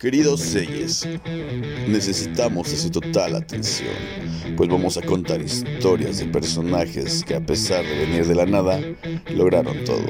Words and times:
Queridos 0.00 0.42
Seyes, 0.42 1.08
necesitamos 1.88 2.70
de 2.70 2.76
su 2.76 2.88
total 2.88 3.34
atención, 3.34 3.96
pues 4.56 4.70
vamos 4.70 4.96
a 4.96 5.02
contar 5.02 5.42
historias 5.42 6.18
de 6.18 6.26
personajes 6.26 7.24
que 7.24 7.34
a 7.34 7.40
pesar 7.40 7.84
de 7.84 8.06
venir 8.06 8.24
de 8.24 8.36
la 8.36 8.46
nada, 8.46 8.80
lograron 9.28 9.82
todo. 9.84 10.06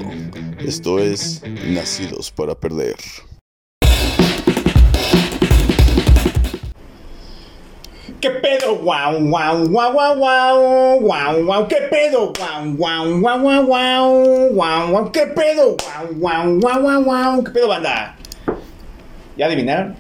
Esto 0.58 0.98
es 0.98 1.42
Nacidos 1.64 2.30
para 2.30 2.54
Perder. 2.54 2.96
¿Qué 8.20 8.28
pedo? 8.28 8.76
Guau, 8.82 9.22
guau, 9.22 9.68
guau, 9.68 9.92
guau, 9.94 10.16
guau, 10.18 11.00
guau, 11.00 11.44
guau, 11.44 11.68
¿qué 11.68 11.78
pedo? 11.90 12.34
Guau, 12.36 12.74
guau, 12.76 13.20
guau, 13.20 13.40
guau, 13.40 13.64
guau, 13.64 14.52
guau, 14.52 14.90
guau, 14.90 15.12
¿qué 15.12 15.26
pedo? 15.28 15.78
Guau, 15.78 16.14
guau, 16.18 16.60
guau, 16.60 16.82
guau, 16.82 17.02
guau, 17.04 17.44
¿qué 17.44 17.50
pedo, 17.52 17.68
banda? 17.68 18.17
¿Ya 19.38 19.46
adivinaron? 19.46 19.94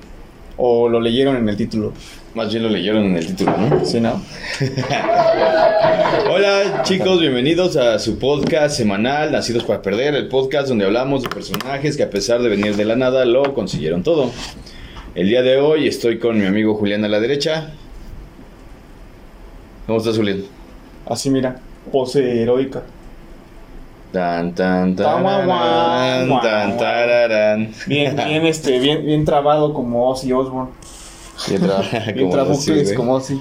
¿O 0.56 0.88
lo 0.88 1.00
leyeron 1.00 1.36
en 1.36 1.48
el 1.48 1.56
título? 1.56 1.92
Más 2.34 2.50
bien 2.50 2.64
lo 2.64 2.68
leyeron 2.68 3.04
en 3.04 3.16
el 3.16 3.24
título, 3.24 3.56
¿no? 3.56 3.84
Sí, 3.84 4.00
¿no? 4.00 4.20
Hola 6.28 6.82
chicos, 6.82 7.20
bienvenidos 7.20 7.76
a 7.76 8.00
su 8.00 8.18
podcast 8.18 8.76
semanal 8.76 9.30
Nacidos 9.30 9.62
para 9.62 9.80
Perder, 9.80 10.16
el 10.16 10.26
podcast 10.26 10.66
donde 10.66 10.86
hablamos 10.86 11.22
de 11.22 11.28
personajes 11.28 11.96
que 11.96 12.02
a 12.02 12.10
pesar 12.10 12.42
de 12.42 12.48
venir 12.48 12.74
de 12.74 12.84
la 12.84 12.96
nada 12.96 13.24
lo 13.24 13.54
consiguieron 13.54 14.02
todo. 14.02 14.32
El 15.14 15.28
día 15.28 15.42
de 15.42 15.58
hoy 15.58 15.86
estoy 15.86 16.18
con 16.18 16.36
mi 16.36 16.46
amigo 16.46 16.74
Julián 16.74 17.04
a 17.04 17.08
la 17.08 17.20
derecha. 17.20 17.74
¿Cómo 19.86 19.98
estás, 19.98 20.16
Julián? 20.16 20.42
Así, 21.06 21.30
mira, 21.30 21.60
pose 21.92 22.42
heroica. 22.42 22.82
Tan, 24.12 24.54
tan, 24.54 24.96
tan, 24.96 25.22
tararán. 26.78 27.72
Bien, 27.86 28.16
bien, 28.16 28.46
este, 28.46 28.78
bien, 28.78 29.04
bien 29.04 29.24
trabado 29.24 29.74
como 29.74 30.08
Ozzy 30.08 30.32
Osbourne. 30.32 30.70
Bien, 31.48 31.60
Bien 32.14 32.30
como 32.30 32.52
así, 32.52 32.72
güey. 32.72 32.94
como 32.94 33.14
Ozzy. 33.14 33.38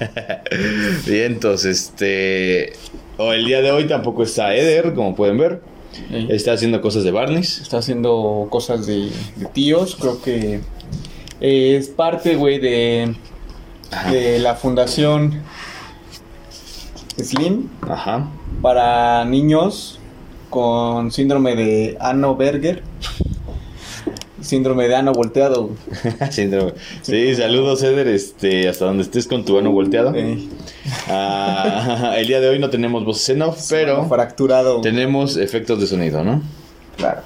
Bien, 1.07 1.33
entonces, 1.33 1.85
este... 1.85 2.73
oh, 3.17 3.31
el 3.33 3.45
día 3.45 3.61
de 3.61 3.71
hoy 3.71 3.87
tampoco 3.87 4.23
está 4.23 4.53
Eder, 4.53 4.93
como 4.93 5.15
pueden 5.15 5.37
ver. 5.37 5.61
Está 6.29 6.51
haciendo 6.53 6.81
cosas 6.81 7.03
de 7.03 7.11
Barneys. 7.11 7.59
Está 7.59 7.77
haciendo 7.77 8.47
cosas 8.49 8.85
de, 8.85 9.09
de 9.35 9.45
tíos, 9.53 9.95
creo 9.99 10.21
que 10.21 10.59
eh, 11.39 11.77
es 11.77 11.87
parte, 11.87 12.35
güey, 12.35 12.59
de, 12.59 13.15
de 14.11 14.39
la 14.39 14.55
fundación 14.55 15.41
Slim 17.17 17.69
Ajá. 17.81 18.27
para 18.61 19.25
niños 19.25 19.99
con 20.49 21.11
síndrome 21.11 21.55
de 21.55 21.97
Ano 21.99 22.35
Berger, 22.35 22.83
síndrome 24.41 24.87
de 24.87 24.95
ano 24.95 25.11
volteado. 25.13 25.71
Síndrome. 26.31 26.73
Sí, 27.01 27.35
saludos, 27.35 27.83
Eder, 27.83 28.07
este, 28.07 28.67
hasta 28.69 28.85
donde 28.85 29.03
estés 29.03 29.27
con 29.27 29.45
tu 29.45 29.57
ano 29.57 29.71
volteado. 29.71 30.13
Ah, 31.07 32.15
el 32.17 32.27
día 32.27 32.39
de 32.39 32.49
hoy 32.49 32.59
no 32.59 32.69
tenemos 32.69 33.03
voces 33.03 33.29
en 33.29 33.41
off, 33.41 33.59
pero 33.69 34.07
fracturado. 34.07 34.81
tenemos 34.81 35.37
efectos 35.37 35.79
de 35.79 35.87
sonido, 35.87 36.23
¿no? 36.23 36.41
Claro. 36.95 37.21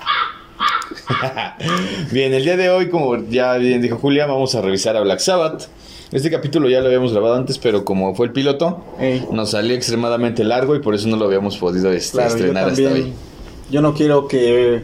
Bien, 2.11 2.33
el 2.33 2.43
día 2.43 2.57
de 2.57 2.69
hoy, 2.69 2.89
como 2.89 3.17
ya 3.29 3.55
bien 3.55 3.81
dijo 3.81 3.97
Julia, 3.97 4.25
vamos 4.25 4.55
a 4.55 4.61
revisar 4.61 4.95
a 4.97 5.01
Black 5.01 5.19
Sabbath. 5.19 5.67
Este 6.11 6.29
capítulo 6.29 6.69
ya 6.69 6.81
lo 6.81 6.87
habíamos 6.87 7.13
grabado 7.13 7.35
antes, 7.35 7.57
pero 7.57 7.85
como 7.85 8.13
fue 8.15 8.25
el 8.27 8.33
piloto, 8.33 8.83
Ey, 8.99 9.25
nos 9.31 9.51
salió 9.51 9.73
extremadamente 9.75 10.43
largo 10.43 10.75
y 10.75 10.79
por 10.79 10.93
eso 10.93 11.07
no 11.07 11.15
lo 11.15 11.25
habíamos 11.25 11.57
podido 11.57 11.89
este, 11.91 12.13
claro, 12.17 12.29
yo 12.31 12.35
estrenar 12.35 12.69
hasta 12.69 12.83
también. 12.83 13.05
hoy. 13.07 13.13
Yo 13.69 13.81
no 13.81 13.93
quiero 13.93 14.27
que 14.27 14.83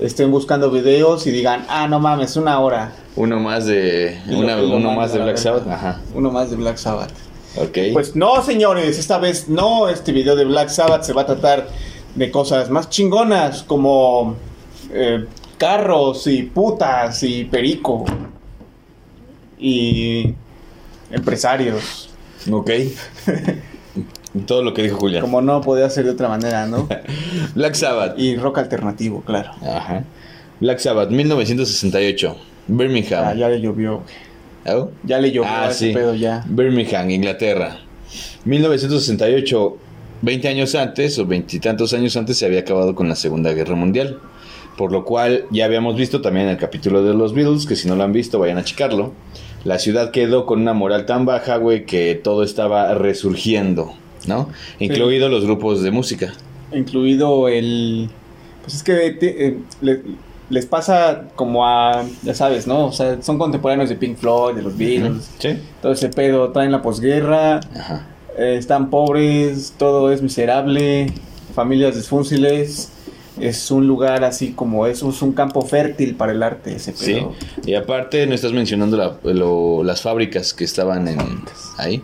estén 0.00 0.32
buscando 0.32 0.70
videos 0.72 1.26
y 1.28 1.30
digan, 1.30 1.64
ah, 1.68 1.86
no 1.86 2.00
mames, 2.00 2.34
una 2.36 2.58
hora. 2.58 2.92
Uno 3.14 3.38
más 3.38 3.66
de, 3.66 4.18
una- 4.28 4.60
uno 4.60 4.90
más 4.92 5.12
de 5.12 5.20
Black. 5.20 5.36
Sabbath. 5.36 5.68
Ajá. 5.68 6.00
Uno 6.14 6.32
más 6.32 6.50
de 6.50 6.56
Black 6.56 6.76
Sabbath. 6.76 7.12
Ok. 7.56 7.78
Pues 7.92 8.16
no, 8.16 8.42
señores, 8.42 8.98
esta 8.98 9.18
vez 9.18 9.48
no. 9.48 9.88
Este 9.88 10.10
video 10.10 10.34
de 10.34 10.44
Black 10.44 10.70
Sabbath 10.70 11.04
se 11.04 11.12
va 11.12 11.22
a 11.22 11.26
tratar 11.26 11.68
de 12.16 12.30
cosas 12.32 12.68
más 12.70 12.90
chingonas 12.90 13.62
como 13.62 14.34
eh, 14.92 15.24
carros 15.56 16.26
y 16.26 16.42
putas 16.44 17.22
y 17.22 17.44
perico 17.44 18.04
y 19.58 20.34
empresarios. 21.10 22.10
ok. 22.50 22.70
Todo 24.46 24.62
lo 24.62 24.74
que 24.74 24.82
dijo 24.82 24.98
Julia. 24.98 25.20
Como 25.20 25.40
no 25.40 25.60
podía 25.62 25.88
ser 25.90 26.04
de 26.04 26.10
otra 26.10 26.28
manera, 26.28 26.66
¿no? 26.66 26.86
Black 27.54 27.74
Sabbath. 27.74 28.18
Y 28.18 28.36
rock 28.36 28.58
alternativo, 28.58 29.22
claro. 29.22 29.50
Ajá. 29.62 30.04
Black 30.60 30.78
Sabbath, 30.78 31.10
1968. 31.10 32.36
Birmingham. 32.68 33.24
Ah, 33.26 33.34
ya 33.34 33.48
le 33.48 33.60
llovió, 33.60 34.02
güey. 34.02 34.76
¿Oh? 34.76 34.90
Ya 35.02 35.18
le 35.18 35.32
llovió 35.32 35.50
Ah, 35.50 35.70
sí. 35.72 35.92
pedo 35.94 36.14
ya. 36.14 36.44
Birmingham, 36.46 37.10
Inglaterra. 37.10 37.78
1968, 38.44 39.76
20 40.22 40.48
años 40.48 40.74
antes 40.74 41.18
o 41.18 41.26
veintitantos 41.26 41.94
años 41.94 42.16
antes 42.16 42.36
se 42.38 42.44
había 42.46 42.60
acabado 42.60 42.94
con 42.94 43.08
la 43.08 43.16
Segunda 43.16 43.52
Guerra 43.52 43.76
Mundial. 43.76 44.18
Por 44.76 44.92
lo 44.92 45.04
cual 45.04 45.44
ya 45.50 45.64
habíamos 45.64 45.96
visto 45.96 46.20
también 46.20 46.48
el 46.48 46.58
capítulo 46.58 47.02
de 47.02 47.14
los 47.14 47.32
Beatles, 47.34 47.66
que 47.66 47.74
si 47.76 47.88
no 47.88 47.96
lo 47.96 48.04
han 48.04 48.12
visto 48.12 48.38
vayan 48.38 48.58
a 48.58 48.64
checarlo. 48.64 49.12
La 49.68 49.78
ciudad 49.78 50.10
quedó 50.10 50.46
con 50.46 50.60
una 50.62 50.72
moral 50.72 51.04
tan 51.04 51.26
baja, 51.26 51.56
güey, 51.58 51.84
que 51.84 52.14
todo 52.14 52.42
estaba 52.42 52.94
resurgiendo, 52.94 53.92
¿no? 54.26 54.48
Incluido 54.78 55.28
los 55.28 55.44
grupos 55.44 55.82
de 55.82 55.90
música. 55.90 56.32
incluido 56.72 57.48
el 57.48 58.08
pues 58.62 58.74
es 58.76 58.82
que 58.82 59.10
te- 59.12 59.46
eh, 59.46 59.58
le- 59.80 60.02
les 60.50 60.66
pasa 60.66 61.24
como 61.34 61.66
a 61.66 62.04
ya 62.22 62.34
sabes 62.34 62.66
no 62.66 62.86
o 62.86 62.92
sea 62.92 63.20
son 63.22 63.38
contemporáneos 63.38 63.88
de 63.90 63.96
Pink 63.96 64.16
Floyd 64.18 64.54
de 64.56 64.62
los 64.62 64.76
Beatles 64.76 65.30
¿Sí? 65.38 65.50
todo 65.82 65.92
ese 65.92 66.08
pedo 66.10 66.50
traen 66.52 66.72
la 66.72 66.80
posguerra 66.82 67.60
eh, 68.38 68.56
están 68.58 68.90
pobres 68.90 69.74
todo 69.78 70.10
es 70.12 70.20
miserable 70.22 71.12
familias 71.54 71.94
disfúnciles 71.96 72.90
es 73.40 73.70
un 73.70 73.86
lugar 73.86 74.24
así 74.24 74.52
como 74.52 74.86
eso 74.86 75.08
es 75.10 75.22
un 75.22 75.32
campo 75.32 75.62
fértil 75.62 76.14
para 76.14 76.32
el 76.32 76.42
arte 76.42 76.74
ese 76.76 76.92
Sí, 76.94 77.14
pedo 77.14 77.34
y 77.66 77.74
aparte 77.74 78.26
no 78.26 78.34
estás 78.34 78.52
mencionando 78.52 78.96
la- 78.96 79.16
lo- 79.32 79.82
las 79.84 80.02
fábricas 80.02 80.52
que 80.54 80.64
estaban 80.64 81.08
en, 81.08 81.18
ahí. 81.78 82.02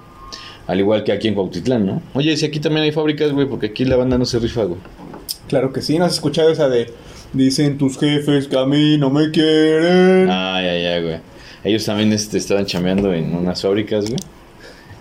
Al 0.66 0.80
igual 0.80 1.04
que 1.04 1.12
aquí 1.12 1.28
en 1.28 1.34
Cuautitlán, 1.34 1.84
¿no? 1.84 2.02
Oye, 2.14 2.36
si 2.38 2.46
aquí 2.46 2.58
también 2.58 2.84
hay 2.84 2.92
fábricas, 2.92 3.32
güey, 3.32 3.46
porque 3.46 3.66
aquí 3.66 3.84
la 3.84 3.96
banda 3.96 4.16
no 4.16 4.24
se 4.24 4.38
rifa, 4.38 4.64
güey. 4.64 4.80
claro 5.48 5.72
que 5.72 5.82
sí 5.82 5.98
no 5.98 6.06
has 6.06 6.14
escuchado 6.14 6.50
esa 6.50 6.68
de 6.68 6.90
dicen 7.34 7.76
tus 7.78 7.98
jefes 7.98 8.48
que 8.48 8.56
a 8.58 8.64
mí 8.64 8.96
no 8.96 9.10
me 9.10 9.30
quieren 9.30 10.30
Ay, 10.30 10.66
ay, 10.66 10.84
ay, 10.86 11.02
güey. 11.02 11.16
Ellos 11.64 11.84
también 11.84 12.12
este, 12.12 12.38
estaban 12.38 12.64
chameando 12.66 13.12
en 13.12 13.34
unas 13.34 13.60
fábricas, 13.62 14.04
güey. 14.06 14.18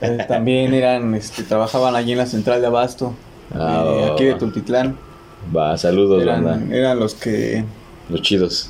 Eh, 0.01 0.25
también 0.27 0.73
eran, 0.73 1.13
este, 1.15 1.43
trabajaban 1.43 1.95
allí 1.95 2.11
en 2.13 2.17
la 2.17 2.25
central 2.25 2.59
de 2.59 2.67
Abasto, 2.67 3.13
Ah, 3.53 3.85
eh, 3.85 4.09
aquí 4.13 4.23
de 4.25 4.31
va. 4.33 4.37
Tultitlán. 4.39 4.97
Va, 5.55 5.77
saludos, 5.77 6.25
banda. 6.25 6.59
Eran, 6.71 6.99
los 6.99 7.13
que 7.15 7.63
Los 8.09 8.21
chidos. 8.21 8.69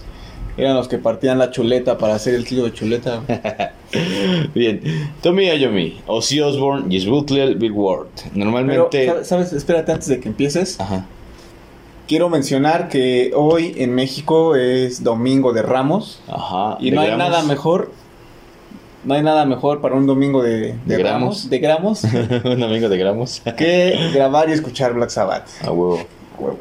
eran 0.57 0.75
los 0.75 0.87
que 0.87 0.97
partían 0.97 1.37
la 1.39 1.49
chuleta 1.51 1.97
para 1.97 2.15
hacer 2.15 2.35
el 2.35 2.45
kilo 2.45 2.63
de 2.63 2.73
chuleta. 2.73 3.21
Bien. 4.55 4.81
Tommy 5.21 5.49
Ayomi, 5.49 6.01
Ozzy 6.07 6.41
Osbourne 6.41 6.87
Butler 7.07 7.55
Bill 7.55 7.71
Ward. 7.71 8.07
Normalmente... 8.33 9.05
¿sabes- 9.07 9.27
¿sabes? 9.27 9.53
Espérate 9.53 9.91
antes 9.91 10.07
de 10.07 10.19
que 10.19 10.29
empieces. 10.29 10.79
Ajá. 10.79 11.05
Quiero 12.07 12.29
mencionar 12.29 12.89
que 12.89 13.31
hoy 13.33 13.75
en 13.77 13.95
México 13.95 14.55
es 14.55 15.03
Domingo 15.03 15.53
de 15.53 15.61
Ramos 15.61 16.21
Ajá. 16.27 16.77
y 16.79 16.89
¿de 16.89 16.95
no 16.97 17.01
hay 17.01 17.07
gramos? 17.07 17.29
nada 17.29 17.43
mejor. 17.43 17.91
No 19.05 19.13
hay 19.15 19.21
nada 19.23 19.45
mejor 19.45 19.81
para 19.81 19.95
un 19.95 20.05
domingo 20.05 20.41
de, 20.43 20.75
de, 20.85 20.97
¿De 20.97 21.03
Ramos, 21.03 21.49
gramos? 21.49 21.49
de 21.49 21.59
gramos, 21.59 22.03
Un 22.45 22.63
amigo 22.63 22.87
de 22.89 22.97
gramos. 22.97 23.41
que 23.57 24.11
grabar 24.13 24.49
y 24.49 24.53
escuchar 24.53 24.93
Black 24.93 25.09
Sabbath. 25.09 25.47
A 25.61 25.71
huevo. 25.71 25.99
Huevo. 26.39 26.57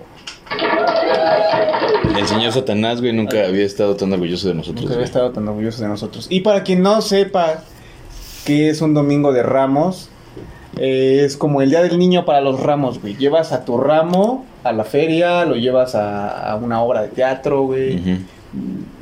El 2.16 2.26
señor 2.26 2.52
Satanás, 2.52 3.00
güey, 3.00 3.12
nunca 3.12 3.46
había 3.46 3.64
estado 3.64 3.96
tan 3.96 4.12
orgulloso 4.12 4.48
de 4.48 4.54
nosotros. 4.54 4.82
Nunca 4.82 4.94
había 4.94 5.04
güey. 5.04 5.04
estado 5.08 5.30
tan 5.32 5.48
orgulloso 5.48 5.82
de 5.82 5.88
nosotros. 5.88 6.26
Y 6.30 6.40
para 6.40 6.62
quien 6.62 6.82
no 6.82 7.00
sepa 7.00 7.62
qué 8.44 8.68
es 8.70 8.80
un 8.82 8.92
domingo 8.94 9.32
de 9.32 9.42
ramos, 9.42 10.08
eh, 10.76 11.22
es 11.24 11.36
como 11.36 11.62
el 11.62 11.70
día 11.70 11.82
del 11.82 11.98
niño 11.98 12.24
para 12.24 12.40
los 12.40 12.60
ramos, 12.60 13.00
güey. 13.00 13.16
Llevas 13.16 13.52
a 13.52 13.64
tu 13.64 13.78
ramo 13.78 14.44
a 14.64 14.72
la 14.72 14.84
feria, 14.84 15.44
lo 15.44 15.56
llevas 15.56 15.94
a, 15.94 16.50
a 16.52 16.56
una 16.56 16.82
obra 16.82 17.02
de 17.02 17.08
teatro, 17.08 17.62
güey. 17.62 18.20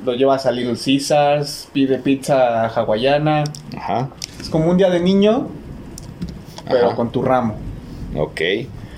Lo 0.04 0.14
llevas 0.14 0.46
a 0.46 0.52
Little 0.52 0.76
Caesars, 0.82 1.68
pide 1.72 1.98
pizza 1.98 2.66
hawaiana. 2.68 3.44
Ajá. 3.76 4.08
Es 4.40 4.48
como 4.48 4.70
un 4.70 4.76
día 4.76 4.88
de 4.88 5.00
niño, 5.00 5.48
pero 6.68 6.86
Ajá. 6.88 6.96
con 6.96 7.10
tu 7.10 7.22
ramo. 7.22 7.56
Ok. 8.16 8.40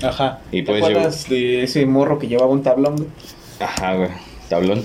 Ajá. 0.02 0.40
Y 0.50 0.62
¿Te 0.62 0.76
acuerdas 0.76 1.28
de 1.28 1.62
ese 1.64 1.86
morro 1.86 2.18
que 2.18 2.28
llevaba 2.28 2.50
un 2.50 2.62
tablón, 2.62 2.96
güey? 2.96 3.08
Ajá, 3.60 3.94
güey. 3.94 4.08
Tablón. 4.48 4.82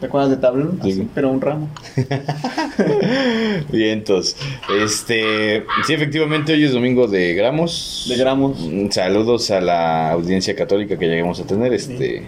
¿Te 0.00 0.06
acuerdas 0.06 0.30
de 0.30 0.36
tablón? 0.38 0.78
Sí, 0.82 0.90
Así, 0.90 0.96
güey. 0.96 1.08
pero 1.14 1.30
un 1.30 1.40
ramo. 1.40 1.68
Vientos. 3.70 4.36
Este. 4.82 5.64
Sí, 5.86 5.92
efectivamente, 5.92 6.52
hoy 6.52 6.64
es 6.64 6.72
domingo 6.72 7.06
de 7.06 7.34
gramos. 7.34 8.06
De 8.08 8.16
gramos. 8.16 8.58
Mm, 8.60 8.90
Saludos 8.90 9.50
a 9.50 9.60
la 9.60 10.10
audiencia 10.12 10.54
católica 10.56 10.98
que 10.98 11.06
lleguemos 11.06 11.40
a 11.40 11.44
tener. 11.46 11.72
Este. 11.72 12.22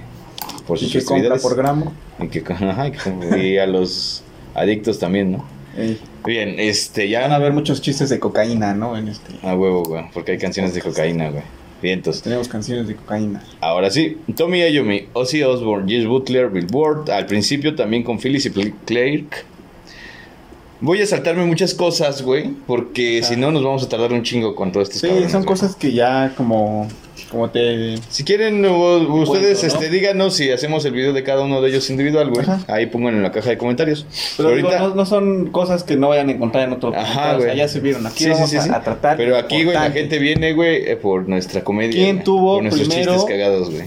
Por 0.66 0.76
Y 0.76 0.80
sus 0.88 0.92
que 0.92 1.04
compra 1.04 1.36
por 1.36 1.56
gramo. 1.56 1.92
Y, 2.20 2.28
que, 2.28 2.40
ajá, 2.52 2.88
y 2.88 3.40
y 3.40 3.58
a 3.58 3.66
los 3.66 4.22
Adictos 4.54 4.98
también, 4.98 5.32
¿no? 5.32 5.44
Ey. 5.76 5.98
Bien, 6.26 6.56
este, 6.58 7.10
Van 7.12 7.24
a 7.24 7.28
ya. 7.28 7.34
haber 7.36 7.52
muchos 7.52 7.80
chistes 7.80 8.10
de 8.10 8.18
cocaína, 8.18 8.74
¿no? 8.74 8.96
En 8.96 9.08
este. 9.08 9.34
A 9.42 9.54
huevo, 9.54 9.84
güey, 9.84 10.04
porque 10.12 10.32
hay 10.32 10.38
canciones 10.38 10.74
de 10.74 10.82
cocaína, 10.82 11.30
güey. 11.30 11.44
Vientos. 11.82 12.22
Tenemos 12.22 12.48
canciones 12.48 12.88
de 12.88 12.96
cocaína. 12.96 13.42
Ahora 13.60 13.90
sí, 13.90 14.18
Tommy 14.36 14.60
Iommi, 14.68 15.06
Ozzy 15.12 15.42
Osbourne, 15.42 15.90
Jess 15.90 16.06
Butler, 16.06 16.48
Billboard, 16.48 17.10
al 17.10 17.26
principio 17.26 17.74
también 17.76 18.02
con 18.02 18.18
Phyllis 18.18 18.46
y 18.46 18.50
Clark. 18.50 19.44
Voy 20.80 21.02
a 21.02 21.06
saltarme 21.06 21.44
muchas 21.44 21.74
cosas, 21.74 22.22
güey, 22.22 22.50
porque 22.66 23.22
si 23.24 23.36
no 23.36 23.50
nos 23.50 23.64
vamos 23.64 23.82
a 23.84 23.88
tardar 23.88 24.12
un 24.12 24.22
chingo 24.22 24.54
con 24.54 24.70
todos 24.70 24.88
estos 24.88 25.00
Sí, 25.00 25.06
cabrones, 25.08 25.32
son 25.32 25.42
güey. 25.42 25.48
cosas 25.48 25.74
que 25.76 25.92
ya 25.92 26.32
como, 26.36 26.88
como 27.30 27.50
te... 27.50 27.96
Si 28.08 28.24
quieren, 28.24 28.64
ustedes 28.64 29.26
Cuento, 29.60 29.76
¿no? 29.76 29.82
este, 29.82 29.90
díganos 29.90 30.34
si 30.34 30.50
hacemos 30.50 30.84
el 30.84 30.92
video 30.92 31.12
de 31.12 31.22
cada 31.22 31.42
uno 31.42 31.60
de 31.60 31.68
ellos 31.68 31.88
individual, 31.90 32.30
güey. 32.30 32.46
Ahí 32.68 32.86
pongan 32.86 33.14
en 33.16 33.22
la 33.22 33.32
caja 33.32 33.50
de 33.50 33.58
comentarios. 33.58 34.06
Pero 34.36 34.48
ahorita, 34.50 34.68
digo, 34.76 34.88
no, 34.88 34.94
no 34.94 35.06
son 35.06 35.50
cosas 35.50 35.84
que 35.84 35.96
no 35.96 36.08
vayan 36.08 36.28
a 36.28 36.32
encontrar 36.32 36.64
en 36.64 36.72
otro 36.72 36.90
Ajá, 36.94 37.04
podcast, 37.04 37.26
o 37.34 37.38
sea, 37.40 37.46
güey. 37.48 37.56
ya 37.58 37.68
se 37.68 37.80
vieron. 37.80 38.06
Aquí 38.06 38.18
Sí, 38.18 38.24
sí, 38.24 38.30
vamos 38.30 38.50
sí, 38.50 38.56
a, 38.56 38.62
sí. 38.62 38.70
a 38.72 38.80
tratar. 38.80 39.16
Pero 39.16 39.36
aquí, 39.36 39.64
güey, 39.64 39.74
la 39.76 39.90
gente 39.90 40.18
viene, 40.18 40.52
güey, 40.54 40.88
eh, 40.90 40.96
por 40.96 41.28
nuestra 41.28 41.62
comedia. 41.62 41.92
¿Quién 41.92 42.16
güey. 42.16 42.24
tuvo 42.24 42.54
Por 42.54 42.62
nuestros 42.62 42.88
primero- 42.88 43.12
chistes 43.14 43.30
cagados, 43.30 43.70
güey. 43.70 43.84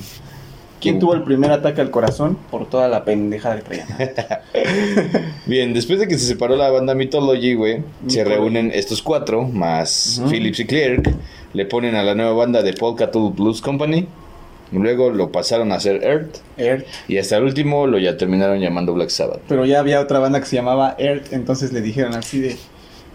¿Quién 0.80 0.98
tuvo 0.98 1.14
el 1.14 1.22
primer 1.22 1.52
ataque 1.52 1.80
al 1.80 1.92
corazón? 1.92 2.40
Por 2.50 2.68
toda 2.68 2.88
la 2.88 3.06
pendejada 3.06 3.58
que 3.58 3.62
traían. 3.62 3.88
Bien, 5.46 5.74
después 5.74 6.00
de 6.00 6.08
que 6.08 6.18
se 6.18 6.26
separó 6.26 6.56
la 6.56 6.70
banda 6.72 6.96
Mythology, 6.96 7.54
güey, 7.54 7.84
se 8.08 8.24
reúnen 8.24 8.72
estos 8.74 9.02
cuatro, 9.04 9.44
más. 9.44 10.22
Phillips 10.30 10.60
y 10.60 10.66
Clark, 10.66 11.14
le 11.54 11.66
ponen 11.66 11.96
a 11.96 12.04
la 12.04 12.16
nueva 12.16 12.34
banda 12.34 12.62
de 12.62 12.74
Polka 12.74 13.12
Tool 13.12 13.34
Blues 13.34 13.62
Company, 13.62 14.08
luego 14.72 15.10
lo 15.10 15.32
pasaron 15.32 15.72
a 15.72 15.76
hacer 15.76 16.04
Earth, 16.04 16.38
Earth. 16.58 16.86
y 17.08 17.18
hasta 17.18 17.38
el 17.38 17.44
último 17.44 17.88
lo 17.88 18.00
ya 18.00 18.18
terminaron 18.18 18.60
llamando 18.60 18.94
Black 18.94 19.10
Sabbath. 19.10 19.42
Pero 19.48 19.66
ya 19.66 19.80
había 19.80 20.00
otra 20.00 20.20
banda 20.20 20.40
que 20.40 20.46
se 20.46 20.56
llamaba 20.56 20.96
Earth, 20.98 21.34
entonces 21.34 21.74
le 21.74 21.82
dijeron 21.82 22.16
así 22.16 22.40
de... 22.40 22.58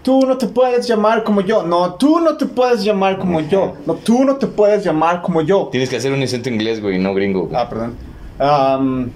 Tú 0.02 0.24
no 0.24 0.38
te 0.38 0.46
puedes 0.46 0.86
llamar 0.86 1.24
como 1.24 1.40
yo. 1.40 1.64
No, 1.64 1.94
tú 1.94 2.20
no 2.20 2.36
te 2.36 2.46
puedes 2.46 2.84
llamar 2.84 3.18
como 3.18 3.40
yo. 3.40 3.74
No, 3.86 3.94
tú 3.94 4.24
no 4.24 4.36
te 4.36 4.46
puedes 4.46 4.84
llamar 4.84 5.20
como 5.20 5.42
yo. 5.42 5.68
Tienes 5.72 5.90
que 5.90 5.96
hacer 5.96 6.12
un 6.12 6.22
acento 6.22 6.48
inglés, 6.48 6.80
güey, 6.80 7.00
no 7.00 7.12
gringo. 7.12 7.48
güey. 7.48 7.56
Ah, 7.56 7.68
perdón. 7.68 9.12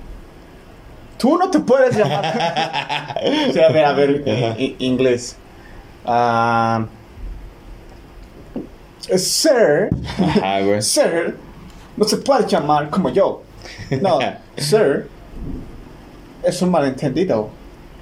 Tú 1.17 1.39
no 1.39 1.49
te 1.49 1.61
puedes 1.61 1.97
llamar. 1.97 3.15
o 3.49 3.53
sea, 3.53 3.69
a 3.69 3.73
ver, 3.73 3.85
a 3.85 3.93
ver, 3.93 4.57
inglés. 4.81 5.37
Am, 9.11 9.19
sir, 9.19 9.91
Ajá, 10.19 10.61
güey. 10.61 10.83
sir, 10.83 11.37
no 11.97 12.05
se 12.05 12.17
puede 12.19 12.47
llamar 12.47 12.91
como 12.91 13.09
yo. 13.11 13.43
No, 14.01 14.19
sir, 14.57 15.09
es 16.43 16.61
un 16.63 16.71
malentendido. 16.71 17.49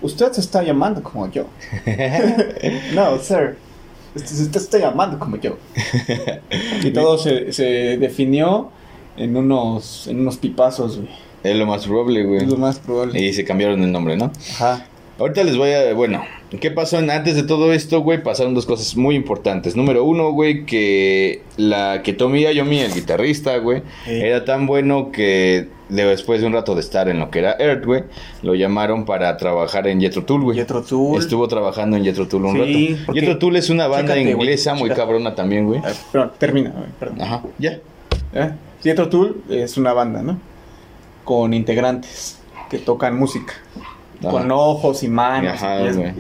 Usted 0.00 0.33
se 0.33 0.41
está 0.41 0.62
llamando 0.62 1.03
como 1.03 1.31
yo. 1.31 1.47
no, 2.95 3.19
sir. 3.19 3.56
Usted 4.15 4.33
usted 4.33 4.61
se 4.61 4.65
está 4.65 4.79
llamando 4.79 5.19
como 5.19 5.37
yo. 5.37 5.59
Y 6.83 6.91
todo 6.93 7.19
se, 7.19 7.53
se 7.53 7.65
definió 7.99 8.71
en 9.17 9.37
unos, 9.37 10.06
en 10.06 10.21
unos 10.21 10.37
pipazos, 10.37 10.99
güey. 10.99 11.11
Es 11.43 11.56
lo 11.56 11.67
más 11.67 11.87
probable, 11.87 12.25
güey. 12.25 12.39
Es 12.43 12.49
lo 12.49 12.56
más 12.56 12.79
probable. 12.79 13.21
Y 13.21 13.33
se 13.33 13.45
cambiaron 13.45 13.83
el 13.83 13.93
nombre, 13.93 14.17
¿no? 14.17 14.33
Ajá. 14.55 14.87
Ahorita 15.19 15.45
les 15.45 15.56
voy 15.56 15.73
a. 15.73 15.93
Bueno, 15.95 16.25
¿qué 16.61 16.71
pasó 16.71 16.99
antes 16.99 17.37
de 17.37 17.43
todo 17.43 17.73
esto, 17.73 18.00
güey? 18.00 18.23
Pasaron 18.23 18.55
dos 18.55 18.67
cosas 18.67 18.97
muy 18.97 19.15
importantes. 19.15 19.77
Número 19.77 20.05
uno, 20.05 20.31
güey, 20.33 20.65
que 20.67 21.43
la 21.56 22.03
que 22.03 22.12
Tommy 22.12 22.43
Iommi, 22.45 22.81
el 22.81 22.93
guitarrista, 22.95 23.59
güey, 23.59 23.83
Sí. 24.05 24.12
era 24.12 24.45
tan 24.45 24.67
bueno 24.67 25.11
que 25.12 25.69
de- 25.89 26.05
después 26.05 26.41
de 26.41 26.47
un 26.47 26.53
rato 26.53 26.75
de 26.75 26.81
estar 26.81 27.09
en 27.09 27.19
lo 27.19 27.31
que 27.31 27.39
era 27.41 27.56
Earth, 27.59 27.85
güey, 27.85 28.05
lo 28.43 28.55
llamaron 28.55 29.05
para 29.06 29.37
trabajar 29.37 29.87
en 29.89 30.00
Jethro 30.00 30.25
Tull, 30.25 30.43
güey. 30.43 30.59
Jethro 30.59 30.83
Tull. 30.83 31.19
Estuvo 31.19 31.49
trabajando 31.49 31.97
en 31.97 32.05
Jethro 32.05 32.29
Tull 32.29 32.45
un 32.45 32.65
Sí, 32.67 32.95
rato. 32.97 33.12
Jethro 33.15 33.39
Tull 33.39 33.56
es 33.56 33.71
una 33.71 33.87
banda 33.87 34.15
Chécate, 34.15 34.31
inglesa 34.33 34.73
muy 34.75 34.85
chécate. 34.85 35.00
cabrona 35.00 35.35
también, 35.35 35.67
güey. 35.67 35.81
Ah, 35.85 35.93
Perdón, 36.12 36.33
termina, 36.39 36.71
güey, 36.71 36.87
perdón. 36.99 37.23
Ajá, 37.23 37.43
ya. 37.59 37.79
¿Eh? 38.35 38.50
Jethro 38.83 39.09
Tull 39.09 39.43
es 39.49 39.77
una 39.79 39.93
banda, 39.93 40.23
¿no? 40.23 40.39
Con 41.25 41.53
integrantes 41.55 42.39
que 42.71 42.79
tocan 42.79 43.19
música. 43.19 43.55
Ajá. 44.20 44.31
Con 44.31 44.50
ojos 44.50 45.03
y 45.03 45.09
manos. 45.09 45.55
Ajá, 45.55 45.81
y. 45.82 46.15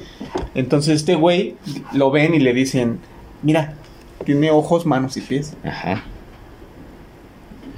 Entonces 0.54 0.96
este 0.96 1.14
güey 1.14 1.56
lo 1.92 2.10
ven 2.10 2.34
y 2.34 2.38
le 2.38 2.52
dicen, 2.54 2.98
mira, 3.42 3.74
tiene 4.24 4.50
ojos, 4.50 4.86
manos 4.86 5.16
y 5.16 5.20
pies. 5.20 5.54
Ajá. 5.64 6.02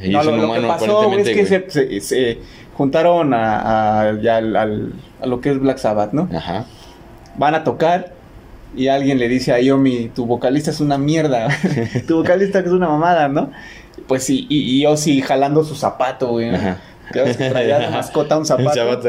Y 0.02 0.10
No, 0.10 0.22
lo, 0.22 0.36
lo 0.36 0.52
que 0.54 0.60
pasó 0.66 1.12
es 1.14 1.28
que 1.28 1.46
se, 1.46 1.70
se- 1.70 2.00
se 2.00 2.38
juntaron 2.74 3.34
a, 3.34 4.00
a- 4.10 4.20
ya 4.20 4.38
al- 4.38 4.56
al- 4.56 4.92
a 5.20 5.26
lo 5.26 5.40
que 5.40 5.50
es 5.50 5.60
Black 5.60 5.78
Sabbath, 5.78 6.12
¿no? 6.12 6.28
Ajá. 6.34 6.64
Van 7.36 7.54
a 7.54 7.64
tocar 7.64 8.12
y 8.74 8.88
alguien 8.88 9.18
le 9.18 9.28
dice 9.28 9.52
a 9.52 9.60
Yomi, 9.60 10.08
tu 10.14 10.26
vocalista 10.26 10.70
es 10.70 10.80
una 10.80 10.96
mierda, 10.96 11.48
tu 12.08 12.16
vocalista 12.18 12.60
es 12.60 12.68
una 12.68 12.88
mamada, 12.88 13.28
¿no? 13.28 13.50
Pues 14.06 14.24
sí, 14.24 14.46
y, 14.48 14.78
y 14.80 14.86
Ozzy 14.86 15.20
jalando 15.20 15.64
su 15.64 15.74
zapato, 15.74 16.28
güey. 16.28 16.54
Ajá. 16.54 16.78
Ya 17.14 17.24
ves 17.24 17.36
que 17.36 17.50
traía 17.50 17.78
de 17.78 17.88
mascota 17.90 18.38
un 18.38 18.46
zapato. 18.46 19.08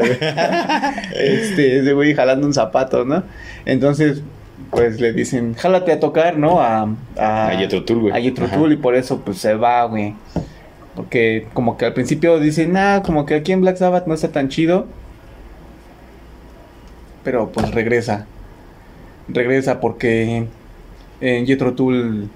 Este, 1.14 1.78
ese 1.80 1.92
güey 1.92 2.14
jalando 2.14 2.46
un 2.46 2.54
zapato, 2.54 3.04
¿no? 3.04 3.22
Entonces, 3.64 4.22
pues 4.70 5.00
le 5.00 5.12
dicen, 5.12 5.54
jálate 5.54 5.92
a 5.92 6.00
tocar, 6.00 6.36
¿no? 6.38 6.60
A, 6.60 6.88
a, 7.18 7.48
A 7.48 7.56
Jethro 7.56 7.84
Tull, 7.84 8.00
güey. 8.00 8.12
a 8.14 8.20
Jethro 8.20 8.46
Ajá. 8.46 8.56
Tull 8.56 8.72
y 8.72 8.76
por 8.76 8.94
eso 8.96 9.20
pues 9.20 9.38
se 9.38 9.54
va, 9.54 9.84
güey. 9.84 10.14
Porque 10.96 11.46
como 11.54 11.76
que 11.76 11.86
al 11.86 11.94
principio 11.94 12.38
dicen, 12.38 12.72
nah, 12.72 13.00
como 13.02 13.24
que 13.24 13.34
aquí 13.36 13.52
en 13.52 13.60
Black 13.62 13.76
Sabbath 13.76 14.06
no 14.06 14.14
está 14.14 14.28
tan 14.28 14.48
chido. 14.48 14.86
Pero 17.24 17.50
pues 17.50 17.70
regresa. 17.70 18.26
Regresa 19.28 19.80
porque 19.80 20.46
en 21.20 21.46
Jethro 21.46 21.74
Tull 21.74 22.28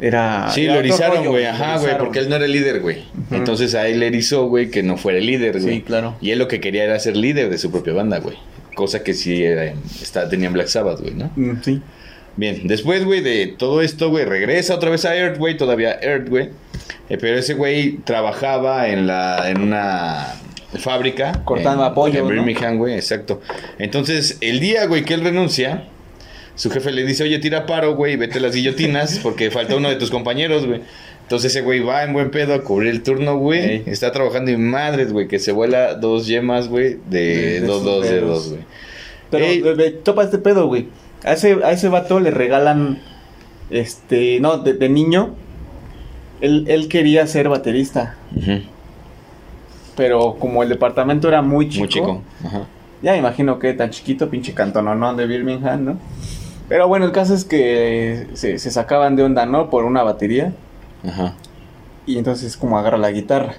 era... 0.00 0.50
Sí, 0.50 0.64
era 0.64 0.74
lo 0.74 0.80
erizaron, 0.80 1.26
güey. 1.26 1.44
Ajá, 1.44 1.78
güey, 1.78 1.98
porque 1.98 2.18
él 2.20 2.28
no 2.28 2.36
era 2.36 2.44
el 2.44 2.52
líder, 2.52 2.80
güey. 2.80 3.04
Entonces 3.30 3.74
a 3.74 3.86
él 3.88 4.00
le 4.00 4.06
erizó, 4.06 4.46
güey, 4.46 4.70
que 4.70 4.82
no 4.82 4.96
fuera 4.96 5.18
el 5.18 5.26
líder, 5.26 5.60
güey. 5.60 5.76
Sí, 5.76 5.82
claro. 5.82 6.16
Y 6.20 6.30
él 6.30 6.38
lo 6.38 6.48
que 6.48 6.60
quería 6.60 6.84
era 6.84 6.98
ser 6.98 7.16
líder 7.16 7.50
de 7.50 7.58
su 7.58 7.70
propia 7.70 7.92
banda, 7.92 8.18
güey. 8.18 8.36
Cosa 8.74 9.02
que 9.02 9.14
sí 9.14 9.42
era, 9.44 9.74
está, 10.00 10.28
tenía 10.28 10.46
en 10.46 10.54
Black 10.54 10.68
Sabbath, 10.68 11.00
güey, 11.00 11.14
¿no? 11.14 11.30
Mm, 11.36 11.62
sí. 11.62 11.82
Bien, 12.36 12.66
después, 12.66 13.04
güey, 13.04 13.20
de 13.20 13.48
todo 13.48 13.82
esto, 13.82 14.08
güey, 14.08 14.24
regresa 14.24 14.74
otra 14.74 14.90
vez 14.90 15.04
a 15.04 15.16
Earth, 15.16 15.38
güey, 15.38 15.56
todavía 15.56 15.98
Earth, 16.00 16.28
güey. 16.28 16.50
Eh, 17.08 17.18
pero 17.20 17.36
ese 17.36 17.54
güey 17.54 17.98
trabajaba 17.98 18.88
en 18.88 19.06
la 19.06 19.50
en 19.50 19.60
una 19.60 20.34
fábrica. 20.78 21.42
Cortando 21.44 21.84
en, 21.84 21.90
apoyo, 21.90 22.20
En. 22.20 22.28
Birmingham, 22.28 22.78
güey, 22.78 22.94
exacto. 22.94 23.40
Entonces, 23.78 24.38
el 24.40 24.60
día, 24.60 24.86
güey, 24.86 25.04
que 25.04 25.14
él 25.14 25.22
renuncia, 25.22 25.84
su 26.60 26.70
jefe 26.70 26.92
le 26.92 27.04
dice, 27.06 27.24
oye, 27.24 27.38
tira 27.38 27.64
paro, 27.64 27.94
güey, 27.96 28.16
vete 28.16 28.36
a 28.36 28.42
las 28.42 28.54
guillotinas, 28.54 29.18
porque 29.22 29.50
falta 29.50 29.76
uno 29.76 29.88
de 29.88 29.96
tus 29.96 30.10
compañeros, 30.10 30.66
güey. 30.66 30.82
Entonces 31.22 31.52
ese 31.52 31.62
güey 31.62 31.80
va 31.80 32.02
en 32.04 32.12
buen 32.12 32.30
pedo 32.30 32.52
a 32.52 32.62
cubrir 32.62 32.90
el 32.90 33.02
turno, 33.02 33.38
güey. 33.38 33.60
Ey. 33.64 33.82
Está 33.86 34.12
trabajando 34.12 34.50
y 34.50 34.58
madres, 34.58 35.10
güey, 35.10 35.26
que 35.26 35.38
se 35.38 35.52
vuela 35.52 35.94
dos 35.94 36.26
yemas, 36.26 36.68
güey, 36.68 36.98
de, 37.08 37.60
De- 37.60 37.66
dos, 37.66 37.82
dos 37.82 38.02
dedos. 38.04 38.50
güey. 38.50 38.60
Pero 39.30 39.44
Ey. 39.46 39.62
ve- 39.62 39.74
ve, 39.74 39.90
topa 39.92 40.22
este 40.24 40.36
pedo, 40.36 40.66
güey. 40.66 40.88
A 41.24 41.32
ese, 41.32 41.56
a 41.64 41.70
ese 41.72 41.88
vato 41.88 42.20
le 42.20 42.30
regalan, 42.30 42.98
este, 43.70 44.38
no, 44.40 44.58
de, 44.58 44.74
de 44.74 44.88
niño, 44.90 45.34
él, 46.42 46.66
él 46.68 46.88
quería 46.88 47.26
ser 47.26 47.48
baterista, 47.48 48.16
pero 49.96 50.36
como 50.38 50.62
el 50.62 50.68
departamento 50.68 51.28
era 51.28 51.42
muy 51.42 51.68
chico, 51.68 51.80
Muy 51.84 51.88
chico. 51.88 52.22
Ajá. 52.44 52.66
ya 53.02 53.12
me 53.12 53.18
imagino 53.18 53.58
que 53.58 53.72
tan 53.74 53.90
chiquito, 53.90 54.28
pinche 54.30 54.54
cantononón 54.54 55.16
de 55.16 55.26
Birmingham, 55.26 55.84
¿no? 55.84 55.98
Pero 56.70 56.86
bueno, 56.88 57.04
el 57.04 57.12
caso 57.12 57.34
es 57.34 57.44
que 57.44 58.28
se, 58.34 58.58
se 58.58 58.70
sacaban 58.70 59.16
de 59.16 59.24
onda, 59.24 59.44
¿no? 59.44 59.68
Por 59.68 59.84
una 59.84 60.04
batería, 60.04 60.52
Ajá. 61.04 61.34
y 62.06 62.16
entonces 62.16 62.56
como 62.56 62.78
agarra 62.78 62.96
la 62.96 63.10
guitarra, 63.10 63.54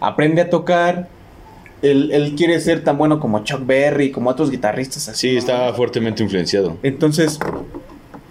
aprende 0.00 0.42
a 0.42 0.50
tocar, 0.50 1.08
él, 1.82 2.10
él 2.12 2.34
quiere 2.36 2.58
ser 2.60 2.82
tan 2.82 2.98
bueno 2.98 3.20
como 3.20 3.44
Chuck 3.44 3.64
Berry, 3.64 4.10
como 4.10 4.28
otros 4.28 4.50
guitarristas 4.50 5.08
así. 5.08 5.30
Sí, 5.30 5.36
estaba 5.36 5.72
fuertemente 5.72 6.22
influenciado. 6.22 6.76
Entonces, 6.82 7.38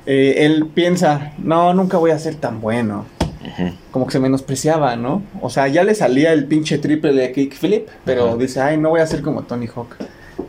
eh, 0.06 0.36
él 0.40 0.68
piensa, 0.74 1.32
no, 1.38 1.74
nunca 1.74 1.98
voy 1.98 2.12
a 2.12 2.20
ser 2.20 2.36
tan 2.36 2.60
bueno. 2.62 3.06
Ujú. 3.40 3.72
Como 3.92 4.06
que 4.08 4.12
se 4.12 4.20
menospreciaba, 4.20 4.98
¿no? 4.98 5.24
O 5.42 5.50
sea, 5.50 5.70
ya 5.70 5.86
le 5.86 5.96
salía 5.96 6.34
el 6.34 6.46
pinche 6.46 6.78
triple 6.80 7.14
de 7.14 7.32
kickflip, 7.32 7.88
pero 8.04 8.36
dice, 8.36 8.60
ay, 8.60 8.78
no 8.78 8.90
voy 8.90 9.00
a 9.00 9.08
ser 9.08 9.22
como 9.22 9.44
Tony 9.44 9.68
Hawk. 9.68 9.96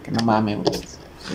Que 0.02 0.10
no 0.10 0.24
mames, 0.24 0.58
güey. 0.58 0.80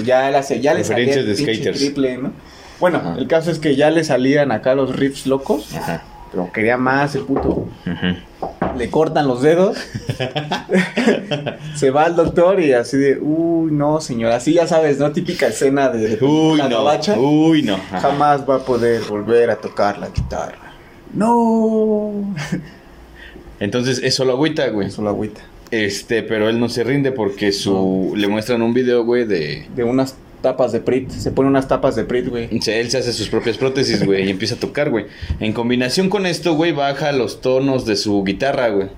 Ya, 0.03 0.29
le 0.29 0.37
hace- 0.37 0.59
ya 0.61 0.73
le 0.73 0.83
salía 0.83 1.23
de 1.23 1.35
skaters. 1.35 1.77
triple, 1.79 2.17
¿no? 2.17 2.31
Bueno, 2.79 2.97
Ajá. 2.97 3.15
el 3.17 3.27
caso 3.27 3.51
es 3.51 3.59
que 3.59 3.75
ya 3.75 3.89
le 3.89 4.03
salían 4.03 4.51
acá 4.51 4.75
los 4.75 4.95
riffs 4.95 5.25
locos, 5.27 5.73
Ajá. 5.75 6.03
pero 6.31 6.51
quería 6.51 6.77
más 6.77 7.15
el 7.15 7.23
puto. 7.23 7.49
Ujú. 7.85 8.77
Le 8.77 8.89
cortan 8.89 9.27
los 9.27 9.41
dedos. 9.41 9.77
se 11.75 11.89
va 11.91 12.03
al 12.03 12.15
doctor 12.15 12.59
y 12.59 12.73
así 12.73 12.97
de, 12.97 13.17
uy, 13.21 13.71
no, 13.71 14.01
señor. 14.01 14.31
Así 14.33 14.53
ya 14.53 14.67
sabes, 14.67 14.99
¿no? 14.99 15.11
Típica 15.11 15.47
escena 15.47 15.89
de 15.89 16.17
Uy, 16.21 16.57
la 16.57 16.67
no. 16.67 16.77
gabacha. 16.77 17.17
Uy, 17.17 17.63
no. 17.63 17.75
Ajá. 17.75 17.99
Jamás 18.01 18.41
va 18.49 18.55
a 18.55 18.59
poder 18.59 19.01
volver 19.03 19.49
a 19.49 19.55
tocar 19.55 19.97
la 19.97 20.09
guitarra. 20.09 20.57
No. 21.13 22.11
Entonces, 23.59 24.01
eso 24.03 24.25
lo 24.25 24.33
agüita, 24.33 24.67
güey. 24.67 24.87
Eso 24.87 25.01
lo 25.01 25.09
agüita. 25.09 25.41
Este, 25.83 26.23
pero 26.23 26.47
él 26.49 26.59
no 26.59 26.69
se 26.69 26.83
rinde 26.83 27.11
porque 27.11 27.51
su 27.51 28.13
le 28.15 28.27
muestran 28.27 28.61
un 28.61 28.73
video, 28.73 29.03
güey, 29.03 29.25
de 29.25 29.65
De 29.75 29.83
unas 29.83 30.15
tapas 30.41 30.71
de 30.71 30.79
Prit. 30.79 31.09
Se 31.09 31.31
pone 31.31 31.49
unas 31.49 31.67
tapas 31.67 31.95
de 31.95 32.03
Prit, 32.05 32.27
güey. 32.27 32.47
él 32.51 32.61
se 32.61 32.97
hace 32.97 33.11
sus 33.13 33.27
propias 33.29 33.57
prótesis, 33.57 34.05
güey, 34.05 34.27
y 34.27 34.29
empieza 34.29 34.55
a 34.55 34.59
tocar, 34.59 34.89
güey. 34.91 35.05
En 35.39 35.53
combinación 35.53 36.09
con 36.09 36.25
esto, 36.25 36.53
güey, 36.55 36.71
baja 36.71 37.11
los 37.11 37.41
tonos 37.41 37.85
de 37.85 37.95
su 37.95 38.23
guitarra, 38.23 38.69
güey. 38.69 38.89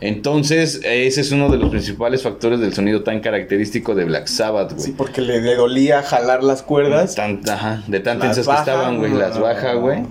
Entonces, 0.00 0.80
ese 0.84 1.20
es 1.22 1.32
uno 1.32 1.48
de 1.48 1.56
los 1.56 1.70
principales 1.70 2.22
factores 2.22 2.60
del 2.60 2.72
sonido 2.72 3.02
tan 3.02 3.20
característico 3.20 3.94
de 3.96 4.04
Black 4.04 4.26
Sabbath, 4.28 4.72
güey. 4.74 4.84
Sí, 4.84 4.94
porque 4.96 5.20
le, 5.20 5.40
le 5.40 5.56
dolía 5.56 6.02
jalar 6.02 6.44
las 6.44 6.62
cuerdas. 6.62 7.16
Tan- 7.16 7.40
ajá, 7.48 7.82
de 7.88 7.98
tan 7.98 8.20
tensas 8.20 8.46
que 8.46 8.54
estaban, 8.54 8.98
güey, 8.98 9.12
las 9.12 9.40
baja, 9.40 9.74
güey. 9.74 10.02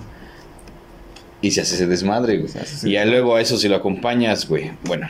Y 1.42 1.52
se 1.52 1.62
hace 1.62 1.76
ese 1.76 1.88
desmadre, 1.88 2.38
güey. 2.40 2.52
Y 2.84 2.92
ya 2.94 3.06
luego 3.06 3.36
a 3.36 3.42
eso 3.42 3.58
si 3.58 3.70
lo 3.70 3.76
acompañas, 3.76 4.48
güey. 4.50 4.72
Bueno. 4.84 5.08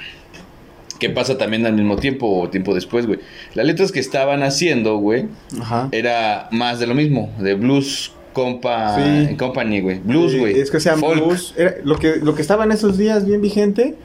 ¿Qué 1.00 1.10
pasa 1.10 1.38
también 1.38 1.66
al 1.66 1.74
mismo 1.74 1.96
tiempo 1.98 2.28
o 2.42 2.50
tiempo 2.50 2.74
después, 2.74 3.06
güey? 3.06 3.20
Las 3.54 3.66
letras 3.66 3.92
que 3.92 4.00
estaban 4.00 4.42
haciendo, 4.44 4.98
güey, 4.98 5.26
Ajá. 5.60 5.90
era 5.92 6.48
más 6.52 6.80
de 6.80 6.88
lo 6.88 6.96
mismo, 6.96 7.30
de 7.40 7.54
blues 7.54 8.12
compa 8.34 8.96
Sí. 8.96 9.36
company, 9.36 9.82
güey. 9.82 10.00
Blues, 10.00 10.36
güey. 10.38 10.60
Es 10.60 10.70
que 10.72 10.80
sean 10.80 11.00
Folk, 11.00 11.24
blues. 11.24 11.54
Era- 11.58 11.76
lo, 11.84 11.98
que, 11.98 12.18
lo 12.18 12.36
que 12.36 12.42
estaba 12.42 12.64
en 12.66 12.72
esos 12.72 12.98
días 12.98 13.26
bien 13.26 13.42
vigente, 13.42 13.96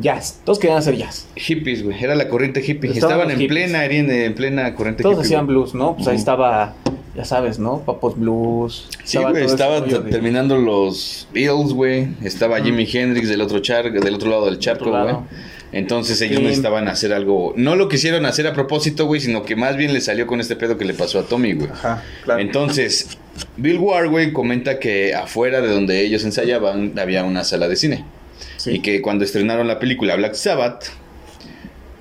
jazz. 0.00 0.40
Todos 0.44 0.58
querían 0.58 0.78
hacer 0.78 0.96
jazz. 0.96 1.26
Hippies, 1.36 1.82
güey. 1.82 2.02
Era 2.02 2.14
la 2.14 2.28
corriente 2.28 2.62
hippie. 2.66 2.90
Estaban 2.92 3.30
en 3.30 3.38
hippies. 3.38 3.48
plena, 3.48 3.84
en, 3.86 4.10
en 4.10 4.34
plena 4.34 4.74
corriente 4.74 5.02
Todos 5.02 5.16
hippie. 5.16 5.26
hacían 5.26 5.46
blues, 5.46 5.74
¿no? 5.74 5.96
Pues 5.96 6.06
ahí 6.08 6.16
estaba, 6.16 6.74
ya 7.16 7.24
sabes, 7.24 7.58
¿no? 7.58 7.80
Papos 7.80 8.18
Blues. 8.18 8.88
Sí, 9.04 9.18
güey, 9.18 9.44
estaba 9.44 9.80
de- 9.80 9.98
terminando 10.10 10.56
los 10.58 11.26
Beatles, 11.32 11.72
güey. 11.72 12.08
Estaba 12.22 12.60
Jimi 12.60 12.86
Hendrix 12.92 13.28
del 13.28 13.40
otro 13.40 13.58
char 13.60 13.90
del 13.90 14.14
otro 14.14 14.28
lado 14.30 14.44
del 14.46 14.58
charco, 14.58 14.90
güey. 14.90 15.14
Entonces 15.72 16.20
ellos 16.22 16.38
Sí. 16.38 16.44
necesitaban 16.44 16.88
hacer 16.88 17.12
algo. 17.12 17.52
No 17.56 17.76
lo 17.76 17.88
quisieron 17.88 18.24
hacer 18.26 18.46
a 18.46 18.52
propósito, 18.54 19.06
güey, 19.06 19.20
sino 19.20 19.44
que 19.44 19.54
más 19.54 19.76
bien 19.76 19.92
le 19.92 20.00
salió 20.00 20.26
con 20.26 20.40
este 20.40 20.56
pedo 20.56 20.78
que 20.78 20.84
le 20.84 20.94
pasó 20.94 21.18
a 21.18 21.24
Tommy, 21.24 21.52
güey. 21.52 21.68
Ajá, 21.70 22.02
claro. 22.24 22.40
Entonces, 22.40 23.18
Bill 23.56 23.78
Ward, 23.78 24.08
güey, 24.08 24.32
comenta 24.32 24.78
que 24.78 25.14
afuera 25.14 25.60
de 25.60 25.68
donde 25.68 26.00
ellos 26.04 26.24
ensayaban 26.24 26.98
había 26.98 27.22
una 27.24 27.44
sala 27.44 27.68
de 27.68 27.76
cine. 27.76 28.04
Sí. 28.56 28.70
Y 28.76 28.80
que 28.80 29.02
cuando 29.02 29.24
estrenaron 29.24 29.68
la 29.68 29.78
película 29.78 30.16
Black 30.16 30.34
Sabbath, 30.34 30.86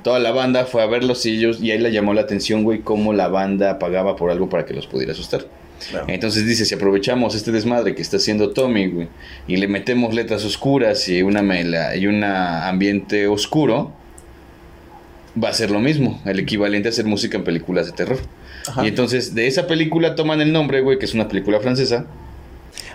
toda 0.04 0.20
la 0.20 0.32
banda 0.32 0.66
fue 0.66 0.82
a 0.82 0.86
verlos 0.86 1.26
y 1.26 1.36
ellos, 1.38 1.60
y 1.62 1.72
ahí 1.72 1.80
le 1.80 1.92
llamó 1.92 2.14
la 2.14 2.22
atención, 2.22 2.64
güey, 2.64 2.80
cómo 2.80 3.12
la 3.14 3.28
banda 3.28 3.80
pagaba 3.80 4.16
por 4.16 4.32
algo 4.32 4.50
para 4.50 4.66
que 4.66 4.74
los 4.74 4.88
pudiera 4.88 5.12
asustar. 5.12 5.46
Entonces 6.08 6.46
dice, 6.46 6.66
si 6.66 6.76
aprovechamos 6.76 7.36
este 7.36 7.52
desmadre 7.52 7.96
que 7.96 8.02
está 8.02 8.18
haciendo 8.18 8.52
Tommy, 8.52 8.88
güey, 8.88 9.08
y 9.48 9.58
le 9.58 9.68
metemos 9.68 10.14
letras 10.14 10.44
oscuras 10.44 11.08
y 11.08 11.22
una 11.22 11.42
mela 11.42 11.96
y 11.96 12.08
un 12.08 12.24
ambiente 12.24 13.28
oscuro, 13.28 13.92
va 15.42 15.50
a 15.50 15.54
ser 15.54 15.72
lo 15.72 15.80
mismo, 15.80 16.20
el 16.26 16.40
equivalente 16.40 16.88
a 16.88 16.92
hacer 16.92 17.06
música 17.06 17.38
en 17.38 17.44
películas 17.44 17.86
de 17.86 17.92
terror. 17.92 18.20
Ajá. 18.68 18.84
Y 18.84 18.88
entonces 18.88 19.36
de 19.36 19.48
esa 19.48 19.68
película 19.68 20.16
toman 20.16 20.42
el 20.42 20.52
nombre, 20.52 20.82
güey, 20.82 20.98
que 21.00 21.06
es 21.06 21.14
una 21.14 21.28
película 21.28 21.60
francesa. 21.60 22.06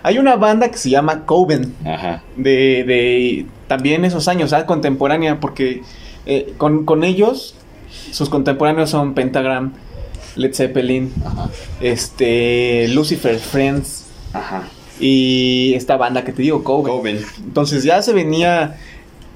Hay 0.03 0.19
una 0.19 0.35
banda 0.35 0.69
que 0.69 0.77
se 0.77 0.89
llama 0.89 1.25
Coven. 1.25 1.73
Ajá. 1.85 2.21
de, 2.35 2.83
de 2.85 3.45
también 3.67 4.03
esos 4.05 4.27
años, 4.27 4.51
¿ah? 4.53 4.65
contemporánea, 4.65 5.39
porque 5.39 5.81
eh, 6.25 6.53
con, 6.57 6.85
con 6.85 7.03
ellos, 7.03 7.55
sus 8.11 8.29
contemporáneos 8.29 8.89
son 8.89 9.13
Pentagram, 9.13 9.73
Led 10.35 10.53
Zeppelin, 10.53 11.13
Ajá. 11.25 11.49
este, 11.81 12.87
Lucifer 12.89 13.37
Friends 13.39 14.05
Ajá. 14.33 14.63
y 14.99 15.73
esta 15.75 15.95
banda 15.97 16.23
que 16.23 16.31
te 16.31 16.41
digo, 16.41 16.63
Coven. 16.63 16.93
Coven. 16.97 17.19
Entonces 17.45 17.83
ya 17.83 18.01
se 18.01 18.13
venía, 18.13 18.77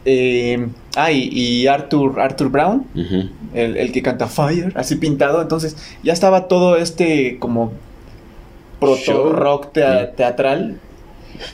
eh, 0.05 0.67
ah, 0.95 1.11
y, 1.11 1.29
y 1.31 1.67
Arthur, 1.67 2.19
Arthur 2.19 2.49
Brown, 2.49 2.85
Ujú. 2.95 3.29
el, 3.53 3.77
el 3.77 3.91
que 3.91 4.01
canta 4.01 4.27
Fire, 4.27 4.71
así 4.75 4.95
pintado, 4.95 5.41
entonces 5.41 5.75
ya 6.03 6.13
estaba 6.13 6.47
todo 6.47 6.77
este 6.77 7.37
como 7.39 7.71
proto 8.79 9.33
rock 9.33 9.73
tea- 9.73 10.11
teatral, 10.15 10.79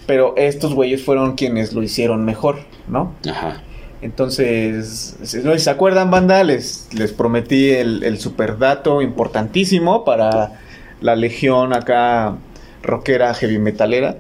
pero 0.06 0.36
estos 0.38 0.74
güeyes 0.74 1.04
fueron 1.04 1.36
quienes 1.36 1.74
lo 1.74 1.84
hicieron 1.84 2.24
mejor, 2.26 2.60
¿no? 2.88 3.14
Ajá. 3.30 3.62
Entonces, 4.04 5.16
si 5.24 5.38
no 5.40 5.58
se 5.58 5.70
acuerdan, 5.70 6.12
banda, 6.12 6.44
les, 6.44 6.90
les 6.94 7.14
prometí 7.14 7.70
el, 7.70 8.04
el 8.04 8.20
super 8.20 8.58
dato 8.58 9.02
importantísimo 9.02 10.04
para 10.04 10.60
la 11.00 11.16
legión 11.16 11.74
acá 11.74 12.36
rockera 12.82 13.34
heavy 13.34 13.60
metalera. 13.60 14.18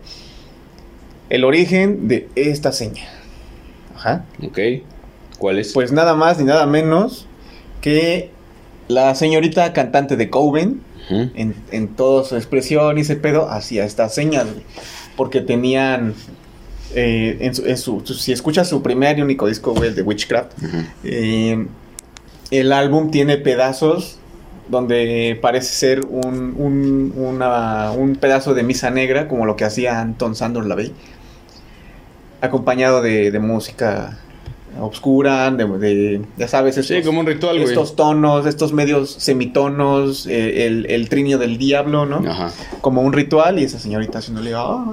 El 1.29 1.43
origen 1.43 2.07
de 2.07 2.29
esta 2.35 2.71
seña. 2.71 3.03
Ajá. 3.93 4.23
Ok. 4.41 4.57
¿Cuál 5.37 5.59
es? 5.59 5.73
Pues 5.73 5.91
nada 5.91 6.15
más 6.15 6.39
ni 6.39 6.45
nada 6.45 6.65
menos 6.65 7.27
que 7.81 8.31
la 8.87 9.13
señorita 9.15 9.73
cantante 9.73 10.15
de 10.15 10.29
Coven, 10.29 10.81
en, 11.09 11.55
en 11.71 11.89
toda 11.89 12.23
su 12.23 12.37
expresión 12.37 12.97
y 12.97 13.01
ese 13.01 13.17
pedo, 13.17 13.49
hacía 13.49 13.83
estas 13.83 14.15
señas. 14.15 14.45
Porque 15.17 15.41
tenían. 15.41 16.13
Eh, 16.95 17.37
en 17.41 17.55
su- 17.55 17.65
en 17.65 17.77
su- 17.77 18.01
si 18.05 18.31
escuchas 18.31 18.67
su 18.69 18.81
primer 18.81 19.17
y 19.19 19.21
único 19.21 19.47
disco, 19.47 19.73
güey, 19.73 19.89
el 19.89 19.95
de 19.95 20.01
Witchcraft, 20.01 20.51
eh, 21.03 21.65
el 22.51 22.71
álbum 22.73 23.09
tiene 23.11 23.37
pedazos 23.37 24.17
donde 24.69 25.37
parece 25.41 25.73
ser 25.73 26.05
un, 26.05 26.53
un, 26.57 27.13
una- 27.17 27.91
un 27.91 28.15
pedazo 28.15 28.53
de 28.53 28.63
misa 28.63 28.89
negra, 28.89 29.27
como 29.27 29.45
lo 29.45 29.55
que 29.55 29.65
hacía 29.65 29.99
Anton 29.99 30.35
Sandor 30.35 30.65
Lavey, 30.65 30.93
acompañado 32.41 33.01
de, 33.01 33.31
de 33.31 33.39
música 33.39 34.19
obscura, 34.81 35.51
de, 35.51 35.65
de- 35.65 36.21
ya 36.37 36.47
sabes, 36.47 36.77
estos, 36.77 36.97
Sí, 36.97 37.03
como 37.03 37.19
un 37.19 37.25
ritual, 37.25 37.57
güey. 37.57 37.69
estos 37.69 37.95
tonos, 37.95 38.45
estos 38.45 38.73
medios 38.73 39.11
semitonos, 39.11 40.25
eh, 40.27 40.65
el, 40.65 40.85
el 40.89 41.09
trinio 41.09 41.37
del 41.37 41.57
diablo, 41.57 42.05
¿no? 42.05 42.27
Ajá. 42.29 42.51
Como 42.81 43.01
un 43.01 43.13
ritual 43.13 43.59
y 43.59 43.63
esa 43.63 43.79
señorita 43.79 44.19
haciéndole... 44.19 44.53
"Ah". 44.55 44.83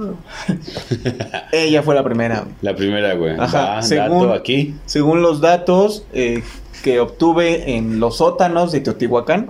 Ella 1.51 1.83
fue 1.83 1.95
la 1.95 2.03
primera. 2.03 2.41
güey. 2.41 2.53
La 2.61 2.75
primera, 2.75 3.13
güey. 3.15 3.35
Ajá, 3.39 3.75
Va, 3.75 3.81
según- 3.81 4.27
dato 4.27 4.33
aquí. 4.33 4.75
Según 4.85 5.21
los 5.21 5.41
datos 5.41 6.05
eh, 6.13 6.43
que 6.83 6.99
obtuve 6.99 7.75
en 7.75 7.99
los 7.99 8.17
sótanos 8.17 8.71
de 8.71 8.81
Teotihuacán, 8.81 9.49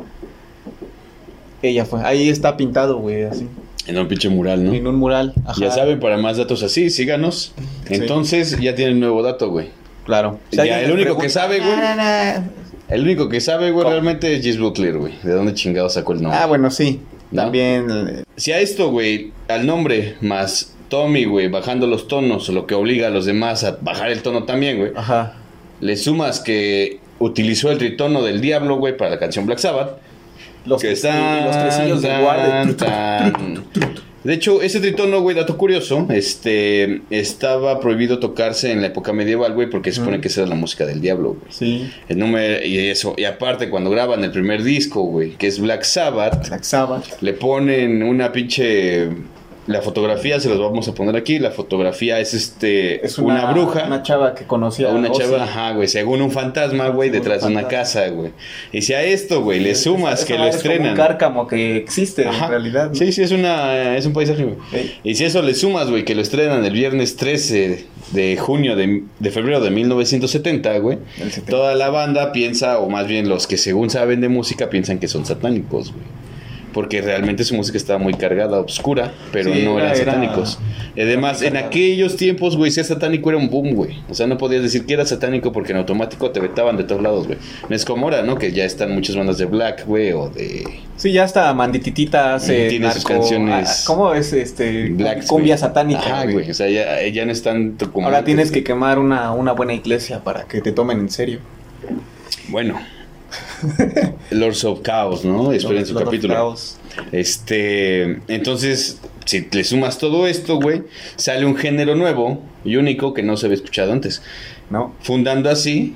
ella 1.62 1.86
fue. 1.86 2.02
Ahí 2.04 2.30
está 2.30 2.58
pintado, 2.58 2.98
güey, 2.98 3.24
así. 3.24 3.48
En 3.88 3.98
un 3.98 4.08
pinche 4.08 4.30
mural, 4.30 4.64
¿no? 4.64 4.74
En 4.74 4.86
un 4.88 4.96
mural. 4.96 5.34
Ajá. 5.46 5.60
Ya 5.60 5.72
saben, 5.72 6.00
para 6.00 6.18
más 6.18 6.38
datos 6.38 6.62
así, 6.64 6.90
síganos. 6.90 7.54
Sí. 7.88 7.96
Entonces, 7.96 8.60
ya 8.60 8.76
tienen 8.76 9.00
nuevo 9.00 9.22
dato, 9.24 9.50
güey. 9.50 9.70
Claro. 10.06 10.40
Ya, 10.52 10.82
el 10.82 10.92
único 10.92 11.18
que 11.18 11.30
sabe, 11.30 11.60
güey. 11.60 11.72
El 12.90 13.04
único 13.04 13.30
que 13.30 13.40
sabe, 13.40 13.72
güey, 13.72 13.84
¿Cómo? 13.84 13.92
realmente 13.94 14.36
es 14.36 14.44
Jess 14.44 14.60
Butler, 14.60 14.98
güey. 14.98 15.14
¿De 15.24 15.32
dónde 15.34 15.54
chingado 15.54 15.90
sacó 15.90 16.14
el 16.14 16.22
nombre? 16.22 16.40
Ah, 16.42 16.46
bueno, 16.48 16.70
sí. 16.72 17.00
¿No? 17.32 17.44
También. 17.44 17.88
eh, 17.90 18.24
Si 18.36 18.52
a 18.52 18.60
esto, 18.60 18.90
güey, 18.92 19.32
al 19.48 19.66
nombre 19.66 20.16
más 20.20 20.74
Tommy, 20.90 21.24
güey, 21.24 21.48
bajando 21.48 21.88
los 21.88 22.10
tonos, 22.10 22.50
lo 22.50 22.68
que 22.68 22.76
obliga 22.76 23.08
a 23.08 23.10
los 23.12 23.26
demás 23.26 23.64
a 23.64 23.78
bajar 23.80 24.12
el 24.12 24.22
tono 24.22 24.44
también, 24.44 24.78
güey, 24.78 24.92
Ajá. 24.94 25.36
le 25.80 25.96
sumas 25.96 26.42
que 26.42 27.00
utilizó 27.20 27.72
el 27.72 27.78
tritono 27.78 28.22
del 28.24 28.42
diablo, 28.42 28.76
güey, 28.76 28.98
para 28.98 29.12
la 29.12 29.20
canción 29.20 29.46
Black 29.46 29.60
Sabbath. 29.60 29.92
Los, 30.66 30.82
que 30.82 30.90
tres- 30.90 31.06
y 31.06 31.44
los 31.46 31.58
tresillos 31.58 32.02
de 32.02 32.08
tan, 32.10 32.22
guardia. 32.22 32.76
tan. 32.76 33.64
De 34.24 34.34
hecho, 34.34 34.62
ese 34.62 34.80
tritono, 34.80 35.22
güey, 35.22 35.36
dato 35.36 35.58
curioso, 35.58 36.06
este, 36.10 37.02
estaba 37.10 37.80
prohibido 37.80 38.20
tocarse 38.20 38.72
en 38.72 38.82
la 38.82 38.88
época 38.88 39.14
medieval, 39.14 39.54
güey, 39.54 39.70
porque 39.70 39.92
se 39.92 40.00
supone 40.00 40.22
que 40.22 40.28
esa 40.28 40.42
era 40.42 40.50
la 40.50 40.56
música 40.56 40.86
del 40.86 41.02
diablo, 41.02 41.34
güey. 41.34 41.52
Sí. 41.52 41.92
El 42.08 42.20
número, 42.20 42.64
y 42.66 42.78
eso, 42.78 43.16
y 43.18 43.24
aparte 43.24 43.70
cuando 43.70 43.90
graban 43.90 44.24
el 44.24 44.32
primer 44.32 44.64
disco, 44.64 45.02
güey, 45.04 45.32
que 45.32 45.48
es 45.48 45.60
Black 45.60 45.84
Sabbath, 45.84 46.48
Black 46.48 46.64
Sabbath. 46.64 47.22
le 47.22 47.34
ponen 47.34 48.04
una 48.04 48.32
pinche... 48.32 49.10
La 49.68 49.82
fotografía 49.82 50.40
se 50.40 50.50
los 50.50 50.60
vamos 50.60 50.88
a 50.88 50.94
poner 50.94 51.16
aquí. 51.16 51.38
La 51.38 51.52
fotografía 51.52 52.20
es 52.20 52.34
este 52.34 53.06
Es 53.06 53.20
una, 53.20 53.44
una, 53.44 53.52
bruja. 53.52 53.84
Una 53.86 54.02
chava 54.02 54.34
que 54.34 54.46
conocía 54.46 54.90
a 54.90 54.94
una 54.96 55.12
Ozzy. 55.12 55.22
chava, 55.22 55.44
ajá, 55.44 55.74
güey, 55.74 55.88
según 55.88 56.22
un 56.22 56.32
fantasma, 56.32 56.88
güey, 56.90 57.12
detrás 57.12 57.42
de 57.42 57.48
un 57.48 57.54
una 57.54 57.68
casa, 57.68 58.08
güey. 58.10 58.32
Y 58.72 58.82
si 58.82 58.94
a 58.94 59.04
esto, 59.04 59.42
güey, 59.44 59.60
le 59.60 59.76
sumas 59.76 60.26
que 60.26 60.34
lo 60.34 60.40
madre 60.40 60.50
es 60.50 60.56
como 60.58 60.72
estrenan. 60.72 60.92
un 60.92 60.98
cárcamo 60.98 61.48
que 61.48 61.78
existe 61.78 62.28
Ajá. 62.28 62.46
en 62.46 62.52
realidad. 62.52 62.90
¿no? 62.90 62.96
Sí, 62.96 63.12
sí, 63.12 63.22
es 63.22 63.32
una 63.32 63.96
es 63.96 64.06
un 64.08 64.14
paisaje, 64.14 64.44
güey. 64.44 64.58
Ey. 64.74 65.00
Y 65.04 65.16
si 65.16 65.26
eso 65.26 65.42
le 65.44 65.54
sumas, 65.54 65.90
güey, 65.90 66.06
que 66.06 66.16
lo 66.16 66.22
estrenan 66.22 66.66
el 66.66 66.74
viernes 66.74 67.16
13 67.16 67.86
de 68.14 68.38
junio 68.38 68.76
de, 68.76 69.04
de 69.20 69.32
febrero 69.32 69.62
de 69.62 69.70
1970, 69.70 70.78
güey. 70.80 70.98
El 71.20 71.32
70. 71.32 71.50
Toda 71.52 71.76
la 71.76 71.90
banda 71.90 72.32
piensa, 72.32 72.80
o 72.80 72.90
más 72.90 73.08
bien 73.08 73.30
los 73.30 73.46
que 73.46 73.58
según 73.58 73.90
saben 73.92 74.22
de 74.22 74.30
música, 74.30 74.70
piensan 74.70 74.98
que 75.00 75.08
son 75.08 75.26
satánicos, 75.26 75.92
güey. 75.92 76.21
Porque 76.74 77.02
realmente 77.02 77.44
su 77.44 77.56
música 77.56 77.78
estaba 77.78 78.00
muy 78.00 78.14
cargada, 78.14 78.60
oscura, 78.60 79.12
pero 79.32 79.54
Sí, 79.54 79.64
no 79.64 79.78
era- 79.80 79.94
eran 79.94 80.02
era- 80.02 80.12
satánicos. 80.14 80.60
Además, 80.98 81.42
en 81.42 81.58
aquellos 81.58 82.16
tiempos, 82.18 82.58
güey, 82.58 82.72
ser 82.72 82.86
satánico 82.86 83.30
era 83.30 83.38
un 83.38 83.50
boom, 83.50 83.74
güey. 83.76 84.00
O 84.10 84.14
sea, 84.14 84.28
no 84.28 84.38
podías 84.38 84.62
decir 84.64 84.86
que 84.86 84.94
era 84.94 85.06
satánico 85.06 85.52
porque 85.52 85.72
en 85.72 85.78
automático 85.80 86.32
te 86.32 86.40
vetaban 86.40 86.78
de 86.78 86.84
todos 86.84 87.02
lados, 87.02 87.28
güey. 87.28 87.38
No 87.70 87.76
es 87.76 87.86
como 87.86 88.06
ahora, 88.06 88.24
¿no? 88.24 88.38
Que 88.38 88.52
ya 88.52 88.66
están 88.66 88.94
muchas 88.94 89.16
bandas 89.16 89.38
de 89.38 89.46
black, 89.46 89.86
güey, 89.86 90.12
o 90.12 90.30
de 90.30 90.66
Sí, 90.98 91.12
ya 91.14 91.24
está 91.24 91.52
Mandititita 91.54 92.36
hace 92.36 92.70
Tiene 92.70 92.92
sus 92.92 93.04
canciones 93.06 93.68
ah, 93.70 93.84
¿Cómo 93.88 94.14
es 94.14 94.34
este? 94.34 94.90
black. 94.90 95.26
cumbia 95.26 95.58
satánica. 95.58 96.26
Güey. 96.26 96.52
O 96.52 96.54
sea, 96.54 96.70
ya, 96.70 97.08
ya 97.08 97.26
no 97.26 97.32
están 97.32 97.78
como. 97.92 98.06
Ahora 98.06 98.20
antes, 98.20 98.26
tienes 98.36 98.52
que 98.52 98.64
quemar 98.64 99.00
una, 99.00 99.32
una 99.32 99.54
buena 99.54 99.74
iglesia 99.74 100.24
para 100.24 100.44
que 100.44 100.62
te 100.62 100.72
tomen 100.72 101.00
en 101.00 101.10
serio. 101.10 101.40
Bueno. 102.50 102.80
Lords 104.32 104.64
of 104.64 104.82
Chaos, 104.82 105.26
¿no? 105.26 105.52
Esperen 105.52 105.86
su 105.86 105.94
Lord 105.94 106.04
of 106.04 106.10
capítulo. 106.10 106.34
Chaos. 106.34 106.78
Este, 107.12 108.22
entonces, 108.28 109.00
si 109.26 109.48
le 109.52 109.64
sumas 109.64 109.98
todo 109.98 110.28
esto, 110.28 110.58
güey, 110.58 110.84
sale 111.16 111.46
un 111.46 111.56
género 111.56 111.96
nuevo 111.96 112.42
y 112.64 112.76
único 112.76 113.14
que 113.14 113.24
no 113.24 113.38
se 113.38 113.46
había 113.46 113.56
escuchado 113.56 113.92
antes. 113.92 114.22
¿No? 114.70 114.94
Fundando 115.02 115.50
así 115.50 115.96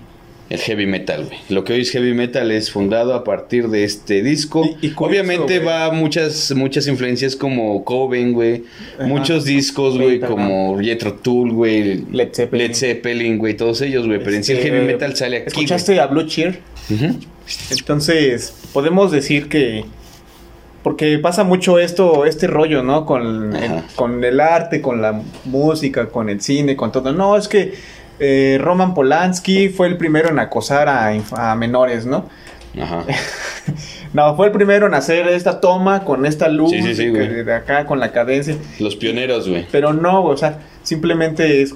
el 0.49 0.59
heavy 0.59 0.85
metal, 0.85 1.25
güey. 1.25 1.37
Lo 1.49 1.63
que 1.63 1.73
hoy 1.73 1.81
es 1.81 1.91
heavy 1.91 2.13
metal 2.13 2.51
es 2.51 2.71
fundado 2.71 3.13
a 3.15 3.23
partir 3.23 3.67
de 3.69 3.83
este 3.83 4.21
disco. 4.21 4.63
Y- 4.81 4.91
Obviamente 4.95 5.59
va 5.59 5.91
muchas 5.91 6.53
muchas 6.55 6.87
influencias 6.87 7.35
como 7.35 7.83
Coven, 7.83 8.33
güey. 8.33 8.63
Muchos 9.05 9.45
discos, 9.45 9.97
güey, 9.97 10.19
como 10.19 10.79
Jethro 10.79 11.13
Tull, 11.15 11.51
güey. 11.51 12.05
Led 12.11 12.29
Zeppelin. 12.33 12.67
Led 12.67 12.75
Zeppelin, 12.75 13.37
güey, 13.39 13.55
todos 13.57 13.81
ellos, 13.81 14.05
güey. 14.05 14.19
Pero 14.19 14.35
en 14.35 14.43
sí 14.43 14.51
el 14.51 14.59
Este, 14.59 14.69
heavy 14.71 14.85
metal 14.85 15.15
sale 15.15 15.37
aquí. 15.37 15.47
¿Escuchaste 15.47 15.99
a 15.99 16.05
Blue 16.07 16.27
Cheer? 16.27 16.59
Entonces, 17.71 18.53
podemos 18.73 19.11
decir 19.11 19.49
que. 19.49 19.85
Porque 20.83 21.17
pasa 21.17 21.43
mucho 21.43 21.79
esto, 21.79 22.25
este 22.25 22.45
rollo, 22.45 22.83
¿no? 22.83 23.07
Con, 23.07 23.55
el, 23.55 23.81
con 23.95 24.23
el 24.23 24.39
arte, 24.39 24.81
con 24.81 25.01
la 25.01 25.19
música, 25.45 26.09
con 26.09 26.29
el 26.29 26.41
cine, 26.41 26.75
con 26.75 26.91
todo. 26.91 27.11
No, 27.11 27.35
es 27.37 27.47
que 27.47 27.73
eh, 28.19 28.57
Roman 28.61 28.93
Polanski 28.93 29.69
fue 29.69 29.87
el 29.87 29.97
primero 29.97 30.29
en 30.29 30.39
acosar 30.39 30.87
a, 30.89 31.55
menores, 31.55 32.05
¿no? 32.05 32.27
Ajá. 32.81 33.03
No, 34.13 34.33
fue 34.37 34.45
el 34.47 34.53
primero 34.53 34.87
en 34.87 34.93
hacer 34.93 35.27
esta 35.27 35.59
toma 35.59 36.05
con 36.05 36.25
esta 36.25 36.47
luz 36.47 36.71
Sí, 36.71 36.81
sí, 36.81 36.95
sí, 36.95 37.03
que- 37.05 37.09
güey. 37.11 37.43
de 37.43 37.53
acá, 37.53 37.85
con 37.85 37.99
la 37.99 38.13
cadencia. 38.13 38.55
Los 38.79 38.95
pioneros, 38.95 39.49
güey. 39.49 39.67
Pero 39.69 39.91
no, 39.91 40.23
o 40.23 40.37
sea, 40.37 40.59
simplemente 40.83 41.61
es, 41.61 41.75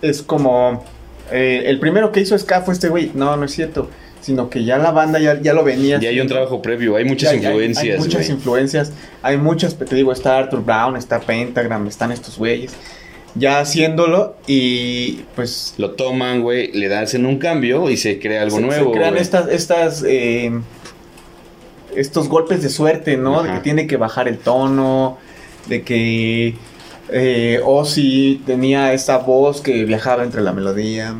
es 0.00 0.22
como 0.22 0.82
eh, 1.30 1.64
el 1.66 1.78
primero 1.78 2.12
que 2.12 2.20
hizo 2.20 2.38
ska 2.38 2.62
fue 2.62 2.72
este 2.72 2.88
güey. 2.88 3.10
No, 3.14 3.36
no 3.36 3.44
es 3.44 3.52
cierto. 3.52 3.90
Sino 4.22 4.48
que 4.48 4.64
ya 4.64 4.78
la 4.78 4.90
banda 4.90 5.18
ya, 5.18 5.38
ya 5.38 5.52
lo 5.52 5.62
venía. 5.62 5.98
Ya 6.00 6.08
hay 6.08 6.20
un 6.20 6.28
trabajo 6.28 6.62
previo, 6.62 6.96
hay 6.96 7.04
muchas 7.04 7.32
Ya- 7.34 7.40
ya 7.40 7.48
hay- 7.50 7.54
influencias, 7.56 7.94
Hay, 7.98 7.98
muchas 8.06 8.28
influencias. 8.30 8.92
Hay 9.22 9.36
muchas, 9.36 9.76
te 9.76 9.94
digo, 9.94 10.12
está 10.12 10.38
Arthur 10.38 10.64
Brown, 10.64 10.96
está 10.96 11.20
Pentagram, 11.20 11.86
están 11.88 12.10
estos 12.10 12.38
güeyes. 12.38 12.72
Ya 13.36 13.60
haciéndolo 13.60 14.36
y 14.46 15.20
pues. 15.36 15.74
Lo 15.78 15.92
toman, 15.92 16.42
güey, 16.42 16.72
le 16.72 16.88
dan 16.88 17.06
un 17.26 17.38
cambio 17.38 17.88
y 17.88 17.96
se 17.96 18.18
crea 18.18 18.42
algo 18.42 18.56
se, 18.56 18.62
nuevo. 18.62 18.92
se 18.92 18.98
crean 18.98 19.16
estas, 19.16 19.48
estas 19.48 20.02
eh, 20.06 20.50
estos 21.94 22.28
golpes 22.28 22.62
de 22.62 22.68
suerte, 22.68 23.16
¿no? 23.16 23.42
De 23.42 23.52
que 23.52 23.58
tiene 23.60 23.86
que 23.86 23.96
bajar 23.96 24.26
el 24.28 24.38
tono, 24.38 25.18
de 25.68 25.82
que 25.82 26.54
eh, 27.08 27.60
Ozzy 27.64 28.42
tenía 28.46 28.92
esa 28.92 29.18
voz 29.18 29.60
que 29.60 29.84
viajaba 29.84 30.22
entre 30.24 30.40
la 30.40 30.52
melodía. 30.52 31.14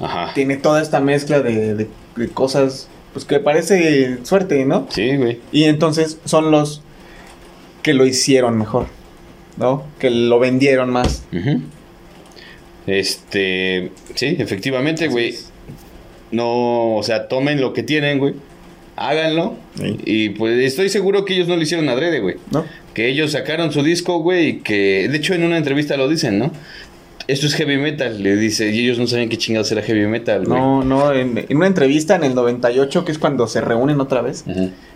Ajá. 0.00 0.32
Tiene 0.34 0.56
toda 0.56 0.82
esta 0.82 1.00
mezcla 1.00 1.40
de, 1.40 1.74
de- 1.74 1.88
de 2.16 2.28
cosas, 2.28 2.88
pues 3.12 3.24
que 3.24 3.40
parece 3.40 4.18
suerte, 4.24 4.64
¿no? 4.64 4.86
Sí, 4.90 5.16
güey. 5.16 5.40
Y 5.50 5.64
entonces 5.64 6.18
son 6.26 6.50
los 6.50 6.82
que 7.82 7.94
lo 7.94 8.04
hicieron 8.04 8.58
mejor, 8.58 8.86
¿no? 9.56 9.84
Que 9.98 10.10
lo 10.10 10.38
vendieron 10.38 10.90
más. 10.90 11.24
Este, 12.86 13.92
sí, 14.14 14.36
efectivamente, 14.38 15.08
güey. 15.08 15.34
No, 16.30 16.96
o 16.96 17.02
sea, 17.02 17.28
tomen 17.28 17.60
lo 17.60 17.72
que 17.72 17.82
tienen, 17.82 18.18
güey. 18.18 18.34
Háganlo. 18.96 19.56
Sí. 19.76 19.98
Y 20.04 20.28
pues 20.30 20.58
estoy 20.60 20.88
seguro 20.88 21.24
que 21.24 21.34
ellos 21.34 21.48
no 21.48 21.56
lo 21.56 21.62
hicieron 21.62 21.88
adrede, 21.88 22.20
güey. 22.20 22.36
¿No? 22.50 22.64
Que 22.94 23.08
ellos 23.08 23.32
sacaron 23.32 23.72
su 23.72 23.82
disco, 23.82 24.18
güey, 24.18 24.48
y 24.48 24.58
que 24.60 25.08
de 25.08 25.16
hecho 25.16 25.34
en 25.34 25.44
una 25.44 25.56
entrevista 25.56 25.96
lo 25.96 26.08
dicen, 26.08 26.38
¿no? 26.38 26.52
Esto 27.28 27.46
es 27.46 27.54
heavy 27.54 27.76
metal, 27.78 28.22
le 28.22 28.36
dice, 28.36 28.70
y 28.70 28.80
ellos 28.80 28.98
no 28.98 29.06
sabían 29.06 29.28
qué 29.28 29.38
chingados 29.38 29.70
era 29.72 29.82
heavy 29.82 30.06
metal, 30.06 30.44
güey. 30.44 30.58
No, 30.58 30.82
no, 30.84 31.12
en, 31.12 31.38
en 31.48 31.56
una 31.56 31.66
entrevista 31.66 32.16
en 32.16 32.24
el 32.24 32.34
98, 32.34 33.04
que 33.04 33.12
es 33.12 33.18
cuando 33.18 33.46
se 33.46 33.60
reúnen 33.60 34.00
otra 34.00 34.22
vez, 34.22 34.44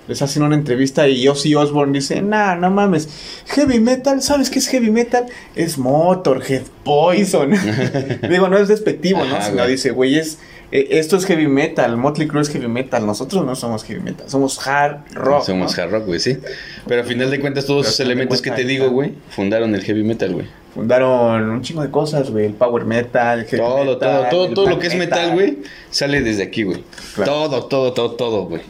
les 0.08 0.22
hacen 0.22 0.42
una 0.42 0.54
entrevista 0.54 1.08
y 1.08 1.26
Ozzy 1.28 1.54
Osbourne 1.54 1.92
dice, 1.92 2.22
nah, 2.22 2.54
no 2.56 2.70
mames, 2.70 3.08
heavy 3.46 3.80
metal, 3.80 4.22
¿sabes 4.22 4.50
qué 4.50 4.58
es 4.58 4.68
heavy 4.68 4.90
metal? 4.90 5.26
Es 5.54 5.78
Motorhead, 5.78 6.62
Poison. 6.84 7.50
Digo, 8.30 8.48
no 8.48 8.58
es 8.58 8.68
despectivo, 8.68 9.24
¿no? 9.24 9.36
Ajá, 9.36 9.46
Sino 9.46 9.58
güey. 9.58 9.70
dice, 9.70 9.90
güey, 9.90 10.18
es, 10.18 10.38
eh, 10.72 10.88
esto 10.90 11.16
es 11.16 11.26
heavy 11.26 11.46
metal, 11.46 11.96
Motley 11.96 12.26
Crue 12.26 12.42
es 12.42 12.48
heavy 12.48 12.68
metal, 12.68 13.06
nosotros 13.06 13.44
no 13.44 13.54
somos 13.54 13.84
heavy 13.84 14.00
metal, 14.00 14.28
somos 14.28 14.66
hard 14.66 15.12
rock. 15.14 15.44
Somos 15.44 15.76
¿no? 15.76 15.82
hard 15.82 15.92
rock, 15.92 16.06
güey, 16.06 16.20
sí. 16.20 16.38
Pero 16.86 17.02
al 17.02 17.06
final 17.06 17.30
de 17.30 17.40
cuentas, 17.40 17.66
todos 17.66 17.82
Pero 17.82 17.90
esos 17.90 18.00
elementos 18.00 18.42
que 18.42 18.50
te 18.50 18.64
digo, 18.64 18.90
güey, 18.90 19.12
fundaron 19.30 19.74
el 19.74 19.82
heavy 19.82 20.02
metal, 20.02 20.32
güey. 20.32 20.46
Fundaron 20.74 21.50
un 21.50 21.62
chingo 21.62 21.82
de 21.82 21.90
cosas, 21.90 22.30
güey, 22.30 22.46
el 22.46 22.52
power 22.54 22.84
metal, 22.84 23.40
el 23.40 23.46
heavy 23.46 23.62
Todo, 23.62 23.84
metal, 23.84 23.98
todo, 23.98 24.28
todo, 24.28 24.54
todo 24.54 24.68
lo 24.68 24.78
que 24.78 24.88
es 24.88 24.94
metal, 24.96 25.32
güey, 25.32 25.58
sale 25.90 26.20
desde 26.20 26.42
aquí, 26.42 26.64
güey. 26.64 26.82
Claro. 27.14 27.32
Todo, 27.32 27.64
todo, 27.66 27.92
todo, 27.92 28.10
todo, 28.12 28.44
güey. 28.46 28.62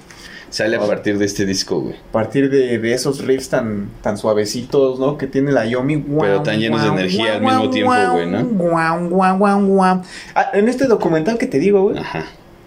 Sale 0.50 0.76
a 0.76 0.80
partir 0.80 1.18
de 1.18 1.24
este 1.26 1.44
disco, 1.44 1.80
güey. 1.80 1.96
A 1.96 2.12
partir 2.12 2.48
de, 2.50 2.78
de 2.78 2.92
esos 2.92 3.24
riffs 3.24 3.48
tan, 3.48 3.88
tan 4.00 4.16
suavecitos, 4.16 4.98
¿no? 5.00 5.18
Que 5.18 5.26
tiene 5.26 5.50
la 5.52 5.66
Yomi. 5.66 5.98
Pero 6.20 6.42
tan 6.42 6.58
llenos 6.58 6.82
de 6.82 6.88
energía 6.88 7.34
al 7.34 7.42
mismo 7.42 7.70
tiempo, 7.70 7.92
güey, 8.12 8.26
¿no? 8.26 8.44
Guau, 8.44 9.08
guau, 9.08 9.38
guau, 9.38 9.66
guau. 9.66 10.02
Ah, 10.34 10.50
en 10.54 10.68
este 10.68 10.86
documental 10.86 11.36
que 11.36 11.46
te 11.46 11.58
digo, 11.58 11.82
güey, 11.82 11.98
Ajá. 11.98 12.26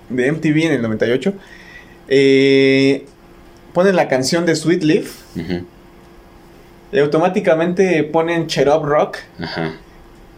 de 0.09 0.31
MTV 0.31 0.65
en 0.65 0.71
el 0.73 0.81
98, 0.81 1.33
eh, 2.09 3.05
ponen 3.73 3.95
la 3.95 4.07
canción 4.07 4.45
de 4.45 4.55
Sweet 4.55 4.83
Leaf 4.83 5.15
ujú, 5.35 5.63
y 6.91 6.99
automáticamente 6.99 8.03
ponen 8.03 8.47
Cheer 8.47 8.69
Up 8.69 8.83
Rock 8.83 9.17
Ajá. 9.39 9.73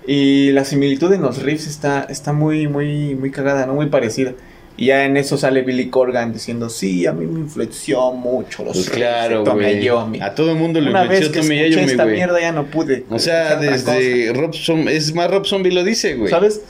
y 0.06 0.52
la 0.52 0.66
similitud 0.66 1.12
en 1.14 1.22
los 1.22 1.42
riffs 1.42 1.66
está, 1.68 2.04
está 2.04 2.34
muy, 2.34 2.68
muy, 2.68 3.16
muy 3.16 3.32
cagada, 3.32 3.66
¿no? 3.66 3.74
Muy 3.74 3.88
parecida. 3.88 4.34
Y 4.78 4.88
ya 4.88 5.06
en 5.06 5.18
eso 5.18 5.38
sale 5.38 5.62
Billy 5.62 5.90
Corgan 5.90 6.34
diciendo, 6.34 6.70
sí, 6.70 7.06
a 7.06 7.12
mí 7.12 7.26
me 7.26 7.42
influenció 7.42 8.12
mucho 8.14 8.64
los 8.64 8.74
Pues 8.74 8.90
claro, 8.90 9.44
güey. 9.46 9.84
Iommi". 9.84 10.22
A 10.22 10.34
todo 10.34 10.52
el 10.52 10.58
mundo 10.58 10.80
le 10.80 10.90
Una 10.90 11.04
vez 11.04 11.22
influenció 11.28 11.32
que 11.32 11.40
escuché 11.40 11.70
Iommi, 11.70 11.92
esta 11.92 12.06
mierda 12.06 12.40
ya 12.40 12.52
no 12.52 12.66
pude. 12.66 13.06
O 13.10 13.20
sea, 13.20 13.58
desde 13.58 14.34
Rob 14.34 14.54
Zombie, 14.56 14.96
es 14.96 15.14
más 15.14 15.30
Rob 15.30 15.46
Zombie 15.46 15.72
lo 15.72 15.84
dice, 15.84 16.16
güey. 16.16 16.30
¿Sabes? 16.30 16.62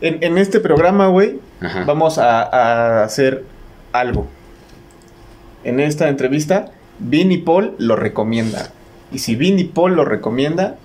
En, 0.00 0.18
en 0.22 0.36
este 0.36 0.60
programa, 0.60 1.06
güey, 1.06 1.38
vamos 1.86 2.18
a, 2.18 2.42
a 2.42 3.04
hacer 3.04 3.44
algo. 3.92 4.26
En 5.62 5.80
esta 5.80 6.08
entrevista, 6.08 6.72
Vin 6.98 7.32
y 7.32 7.38
Paul 7.38 7.74
lo 7.78 7.96
recomienda. 7.96 8.70
Y 9.12 9.18
si 9.18 9.36
Vin 9.36 9.58
y 9.58 9.64
Paul 9.64 9.94
lo 9.94 10.04
recomienda, 10.04 10.76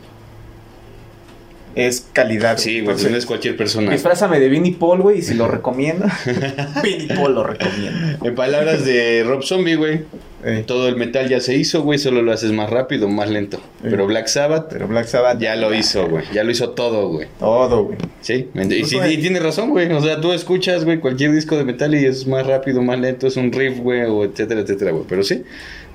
es 1.79 2.07
calidad. 2.13 2.57
Sí, 2.57 2.81
güey, 2.81 2.95
pues 2.95 3.09
no 3.09 3.17
es 3.17 3.25
cualquier 3.25 3.55
persona. 3.57 3.91
Disfrázame 3.91 4.39
de 4.39 4.49
Vin 4.49 4.65
y 4.65 4.71
Paul, 4.71 5.01
güey, 5.01 5.19
y 5.19 5.21
si 5.21 5.33
lo 5.33 5.47
recomienda, 5.47 6.11
Vin 6.83 7.01
y 7.01 7.07
Paul 7.07 7.35
lo 7.35 7.43
recomienda. 7.43 8.17
En 8.23 8.35
palabras 8.35 8.85
de 8.85 9.23
Rob 9.25 9.43
Zombie, 9.43 9.75
güey, 9.75 10.01
Eh, 10.41 10.63
todo 10.65 10.87
el 10.87 10.95
metal 10.95 11.27
ya 11.27 11.41
se 11.41 11.53
hizo, 11.55 11.81
güey, 11.81 11.99
solo 11.99 12.21
lo 12.21 12.31
haces 12.31 12.53
más 12.53 12.69
rápido, 12.69 13.09
más 13.09 13.29
lento. 13.29 13.59
Pero 13.83 14.07
Black 14.07 14.27
Sabbath 14.27 14.67
pero 14.69 14.87
Black 14.87 15.05
Sabbath 15.07 15.37
ya 15.37 15.57
lo 15.57 15.73
hizo, 15.73 16.07
güey. 16.07 16.23
Ya 16.33 16.45
lo 16.45 16.51
hizo 16.51 16.69
todo, 16.69 17.09
güey. 17.09 17.27
Todo, 17.39 17.83
güey. 17.83 17.97
Sí, 18.21 18.47
y, 18.55 18.85
sí, 18.85 18.95
güey. 18.95 19.15
y 19.15 19.17
tiene 19.17 19.41
razón, 19.41 19.69
güey. 19.71 19.91
O 19.91 19.99
sea, 20.01 20.21
tú 20.21 20.31
escuchas, 20.31 20.85
güey, 20.85 20.99
cualquier 21.01 21.33
disco 21.33 21.57
de 21.57 21.65
metal 21.65 21.93
y 21.93 22.05
es 22.05 22.25
más 22.25 22.47
rápido, 22.47 22.81
más 22.81 22.97
lento, 23.01 23.27
es 23.27 23.35
un 23.35 23.51
riff, 23.51 23.79
güey, 23.79 24.03
o 24.03 24.23
etcétera, 24.23 24.61
etcétera, 24.61 24.91
güey. 24.91 25.03
Pero 25.09 25.23
sí, 25.23 25.43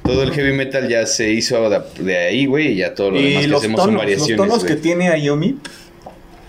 todo 0.04 0.22
el 0.22 0.32
heavy 0.32 0.52
metal 0.52 0.88
ya 0.88 1.06
se 1.06 1.32
hizo 1.32 1.68
de, 1.98 2.16
ahí, 2.16 2.46
güey, 2.46 2.72
y 2.72 2.76
ya 2.76 2.94
todo 2.94 3.10
lo 3.10 3.20
demás 3.20 3.42
que 3.42 3.48
los 3.48 3.58
hacemos 3.60 3.80
son 3.80 3.86
tonos, 3.86 3.94
los 3.94 4.02
variaciones. 4.02 4.36
tonos 4.36 4.64
que 4.64 4.76
tiene 4.76 5.08
Ayomi 5.08 5.56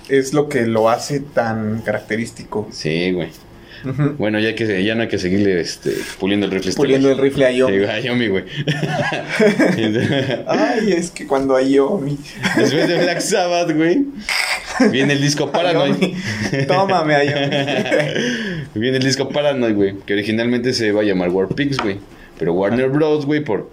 es 0.09 0.33
lo 0.33 0.49
que 0.49 0.67
lo 0.67 0.89
hace 0.89 1.21
tan 1.21 1.81
característico. 1.81 2.67
Sí, 2.71 3.11
güey. 3.11 3.29
Bueno, 4.17 4.39
ya 4.39 4.55
que 4.55 4.83
ya 4.83 4.95
no 4.95 5.03
hay 5.03 5.07
que 5.07 5.19
seguirle 5.19 5.61
este, 5.61 5.91
puliendo 6.19 6.47
el 6.47 6.51
rifle. 6.51 6.69
este 6.69 6.77
Puliendo 6.77 7.11
el 7.11 7.17
rifle 7.19 7.45
a 7.45 7.49
Sí, 7.49 7.53
Ayomi. 7.55 7.77
güey, 7.77 7.89
Ayomi, 7.89 8.27
güey. 8.29 8.43
Ay, 10.47 10.91
es 10.93 11.11
que 11.11 11.27
cuando 11.27 11.55
Ayomi. 11.55 12.17
Después 12.57 12.87
de 12.87 12.97
Black 12.97 13.19
Sabbath, 13.21 13.71
güey, 13.75 14.05
viene 14.91 15.13
el 15.13 15.21
disco 15.21 15.51
Paranoid. 15.51 15.95
Tómame, 16.67 17.15
Ayomi. 17.15 17.55
Viene 18.75 18.97
el 18.97 19.03
disco 19.03 19.29
Paranoid, 19.29 19.73
güey, 19.75 19.95
que 20.05 20.13
originalmente 20.13 20.73
se 20.73 20.87
iba 20.87 21.01
a 21.01 21.03
llamar 21.03 21.29
War 21.29 21.47
Pigs, 21.47 21.77
güey. 21.77 21.97
Pero 22.37 22.53
Warner 22.53 22.89
Bros, 22.89 23.25
güey, 23.25 23.43
por 23.43 23.69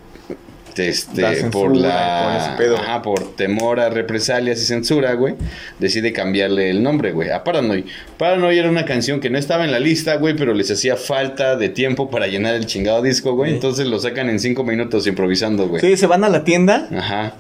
este, 0.77 1.21
La 1.21 1.35
censura, 1.35 1.51
por 1.51 1.69
por 1.73 1.77
la 1.77 2.55
pedo. 2.57 2.77
ajá, 2.79 3.03
por 3.03 3.37
temor 3.37 3.79
a 3.81 3.91
represalias 3.91 4.61
y 4.63 4.65
censura, 4.65 5.13
güey, 5.15 5.35
decide 5.79 6.13
cambiarle 6.13 6.71
el 6.71 6.83
nombre, 6.83 7.13
güey, 7.13 7.31
a 7.31 7.45
Paranoid. 7.45 7.85
Paranoid 8.17 8.59
era 8.59 8.71
una 8.71 8.85
canción 8.85 9.21
que 9.21 9.29
no 9.29 9.39
estaba 9.39 9.65
en 9.65 9.73
la 9.73 9.81
lista, 9.81 10.17
güey, 10.17 10.35
pero 10.35 10.55
les 10.55 10.71
hacía 10.71 10.97
falta 10.97 11.57
de 11.57 11.69
tiempo 11.69 12.09
para 12.11 12.27
llenar 12.27 12.55
el 12.55 12.67
chingado 12.67 13.03
disco, 13.03 13.35
güey. 13.35 13.51
Sí. 13.51 13.55
Entonces 13.57 13.87
lo 13.87 13.99
sacan 13.99 14.31
en 14.31 14.41
cinco 14.41 14.65
minutos 14.65 15.07
improvisando, 15.07 15.69
güey. 15.69 15.81
Sí, 15.83 15.97
se 15.97 16.07
van 16.07 16.25
a 16.25 16.31
la 16.31 16.45
tienda 16.45 16.89
Ajá. 16.97 17.35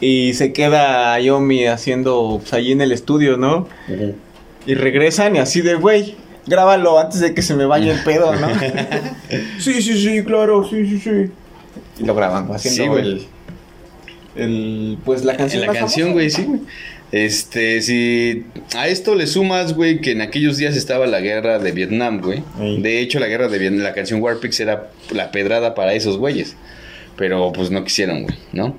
y 0.00 0.34
se 0.34 0.52
queda 0.52 1.20
Yomi 1.20 1.66
haciendo 1.66 2.38
pues, 2.40 2.52
ahí 2.52 2.72
en 2.72 2.80
el 2.80 2.90
estudio, 2.90 3.36
¿no? 3.36 3.68
Y 4.66 4.74
regresan 4.74 5.36
y 5.36 5.38
así 5.38 5.60
de, 5.60 5.74
güey, 5.76 6.16
grábalo 6.50 6.98
antes 6.98 7.20
de 7.20 7.32
que 7.32 7.40
se 7.40 7.54
me 7.54 7.64
vaya 7.64 7.92
el 7.92 8.02
pedo, 8.02 8.34
¿no? 8.34 8.48
sí, 9.58 9.80
sí, 9.80 10.02
sí, 10.02 10.22
claro, 10.24 10.68
sí, 10.68 10.86
sí, 10.86 10.98
sí. 10.98 11.30
Y 12.00 12.04
lo 12.04 12.14
graban, 12.14 12.50
haciendo 12.52 12.82
Sí, 12.82 12.88
güey. 12.88 13.02
el, 13.02 13.26
el, 14.36 14.98
pues 15.04 15.24
la 15.24 15.36
canción 15.36 15.62
En 15.62 15.66
la 15.68 15.72
más 15.72 15.80
canción, 15.80 16.12
güey, 16.12 16.28
sí, 16.30 16.42
güey. 16.44 16.60
Este, 17.12 17.82
si 17.82 18.44
a 18.76 18.86
esto 18.88 19.14
le 19.14 19.26
sumas, 19.26 19.74
güey, 19.74 20.00
que 20.00 20.12
en 20.12 20.20
aquellos 20.20 20.56
días 20.58 20.76
estaba 20.76 21.06
la 21.06 21.20
guerra 21.20 21.58
de 21.58 21.72
Vietnam, 21.72 22.20
güey. 22.20 22.42
Ey. 22.60 22.80
De 22.80 23.00
hecho, 23.00 23.18
la 23.18 23.26
guerra 23.26 23.48
de 23.48 23.58
Vietnam, 23.58 23.82
la 23.82 23.94
canción 23.94 24.22
Warpix 24.22 24.60
era 24.60 24.90
la 25.10 25.32
pedrada 25.32 25.74
para 25.74 25.94
esos 25.94 26.18
güeyes. 26.18 26.56
Pero 27.16 27.52
pues 27.52 27.70
no 27.70 27.82
quisieron, 27.84 28.22
güey, 28.22 28.36
¿no? 28.52 28.76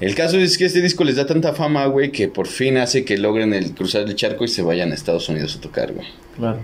El 0.00 0.14
caso 0.14 0.38
es 0.38 0.58
que 0.58 0.66
este 0.66 0.80
disco 0.82 1.04
les 1.04 1.16
da 1.16 1.26
tanta 1.26 1.54
fama, 1.54 1.86
güey, 1.86 2.10
que 2.10 2.28
por 2.28 2.46
fin 2.46 2.76
hace 2.76 3.04
que 3.04 3.16
logren 3.16 3.54
el 3.54 3.72
cruzar 3.72 4.02
el 4.02 4.14
charco 4.16 4.44
y 4.44 4.48
se 4.48 4.60
vayan 4.62 4.90
a 4.92 4.94
Estados 4.94 5.28
Unidos 5.28 5.56
a 5.56 5.60
tocar, 5.60 5.92
güey. 5.92 6.06
Claro. 6.36 6.60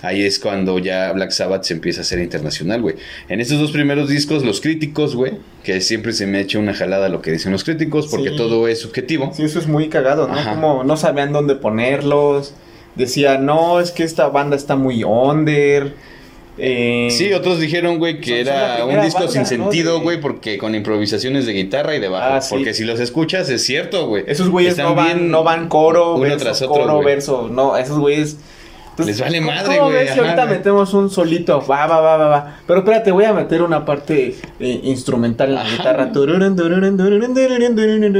Ahí 0.00 0.22
es 0.22 0.38
cuando 0.38 0.78
ya 0.78 1.10
Black 1.12 1.30
Sabbath 1.32 1.64
se 1.64 1.74
empieza 1.74 2.00
a 2.00 2.02
hacer 2.02 2.20
internacional, 2.20 2.80
güey. 2.82 2.94
En 3.28 3.40
estos 3.40 3.58
dos 3.58 3.72
primeros 3.72 4.08
discos, 4.08 4.44
los 4.44 4.60
críticos, 4.60 5.16
güey, 5.16 5.32
que 5.64 5.80
siempre 5.80 6.12
se 6.12 6.26
me 6.26 6.40
echa 6.40 6.58
una 6.60 6.72
jalada 6.72 7.08
lo 7.08 7.20
que 7.20 7.32
dicen 7.32 7.50
los 7.50 7.64
críticos, 7.64 8.06
porque 8.06 8.30
Sí. 8.30 8.36
todo 8.36 8.68
es 8.68 8.80
subjetivo. 8.80 9.32
Sí, 9.34 9.42
eso 9.42 9.58
es 9.58 9.66
muy 9.66 9.88
cagado, 9.88 10.28
¿no? 10.28 10.34
Ajá. 10.34 10.54
Como 10.54 10.84
no 10.84 10.96
sabían 10.96 11.32
dónde 11.32 11.56
ponerlos. 11.56 12.54
Decía, 12.94 13.38
no, 13.38 13.80
es 13.80 13.90
que 13.90 14.04
esta 14.04 14.28
banda 14.28 14.56
está 14.56 14.76
muy 14.76 15.02
under. 15.04 15.94
Eh, 16.60 17.08
Sí, 17.12 17.32
otros 17.32 17.60
dijeron, 17.60 17.98
güey, 17.98 18.20
que 18.20 18.44
Son- 18.44 18.52
son 18.52 18.62
la 18.62 18.74
era 18.76 18.84
un 18.86 19.00
disco 19.04 19.20
banda, 19.20 19.32
sin 19.32 19.46
sentido, 19.46 20.00
güey, 20.00 20.20
porque 20.20 20.58
con 20.58 20.74
improvisaciones 20.74 21.46
de 21.46 21.52
guitarra 21.52 21.94
y 21.94 22.00
de 22.00 22.08
bajo. 22.08 22.34
Ah, 22.34 22.40
sí. 22.40 22.48
Porque 22.54 22.74
si 22.74 22.84
los 22.84 22.98
escuchas, 22.98 23.48
es 23.50 23.62
cierto, 23.64 24.08
güey. 24.08 24.24
Esos 24.26 24.48
güeyes 24.48 24.76
no 24.78 24.94
van, 24.96 25.06
bien 25.18 25.30
no 25.30 25.44
van 25.44 25.68
coro, 25.68 26.14
uno 26.14 26.22
verso, 26.22 26.38
tras 26.44 26.62
otro, 26.62 26.82
coro, 26.82 27.02
verso. 27.04 27.48
No, 27.48 27.76
esos 27.76 27.98
güeyes. 27.98 28.38
Les 29.06 29.20
vale 29.20 29.38
¿cómo- 29.38 29.52
madre, 29.52 29.78
güey, 29.78 29.92
ves 29.92 30.02
si 30.06 30.08
ajá, 30.12 30.20
ahorita 30.22 30.44
güey. 30.44 30.56
metemos 30.58 30.94
un 30.94 31.10
solito. 31.10 31.64
Va, 31.66 31.86
va, 31.86 32.00
va, 32.00 32.16
va, 32.16 32.28
va. 32.28 32.60
Pero 32.66 32.80
espérate, 32.80 33.10
voy 33.12 33.24
a 33.24 33.32
meter 33.32 33.62
una 33.62 33.84
parte 33.84 34.34
eh, 34.60 34.80
instrumental 34.84 35.48
en 35.50 35.54
la 35.54 35.60
Ajá. 35.62 35.76
guitarra. 35.76 36.10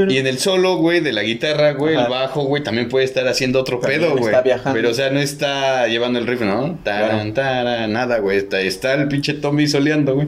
Y 0.09 0.17
en 0.17 0.27
el 0.27 0.39
solo, 0.39 0.77
güey, 0.77 0.99
de 1.01 1.11
la 1.13 1.23
guitarra, 1.23 1.73
güey, 1.73 1.95
Ajá. 1.95 2.05
el 2.05 2.09
bajo, 2.09 2.43
güey, 2.43 2.63
también 2.63 2.89
puede 2.89 3.05
estar 3.05 3.27
haciendo 3.27 3.59
otro 3.59 3.79
También 3.79 4.01
pedo, 4.01 4.11
güey. 4.11 4.25
está 4.25 4.41
viajando. 4.41 4.73
Pero, 4.73 4.89
o 4.89 4.93
sea, 4.93 5.09
no 5.09 5.19
está 5.19 5.87
llevando 5.87 6.19
el 6.19 6.27
riff, 6.27 6.41
¿no? 6.41 6.77
Taran, 6.83 7.33
taran, 7.33 7.91
nada, 7.91 8.19
güey. 8.19 8.37
Está, 8.37 8.61
está 8.61 8.93
el 8.93 9.07
pinche 9.07 9.33
Tommy 9.33 9.67
soleando, 9.67 10.15
güey. 10.15 10.27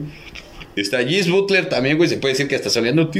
Está 0.76 0.98
Gis 1.04 1.30
Butler 1.30 1.68
también, 1.68 1.96
güey. 1.98 2.08
Se 2.08 2.16
puede 2.16 2.34
decir 2.34 2.48
que 2.48 2.56
hasta 2.56 2.70
soleando. 2.70 3.10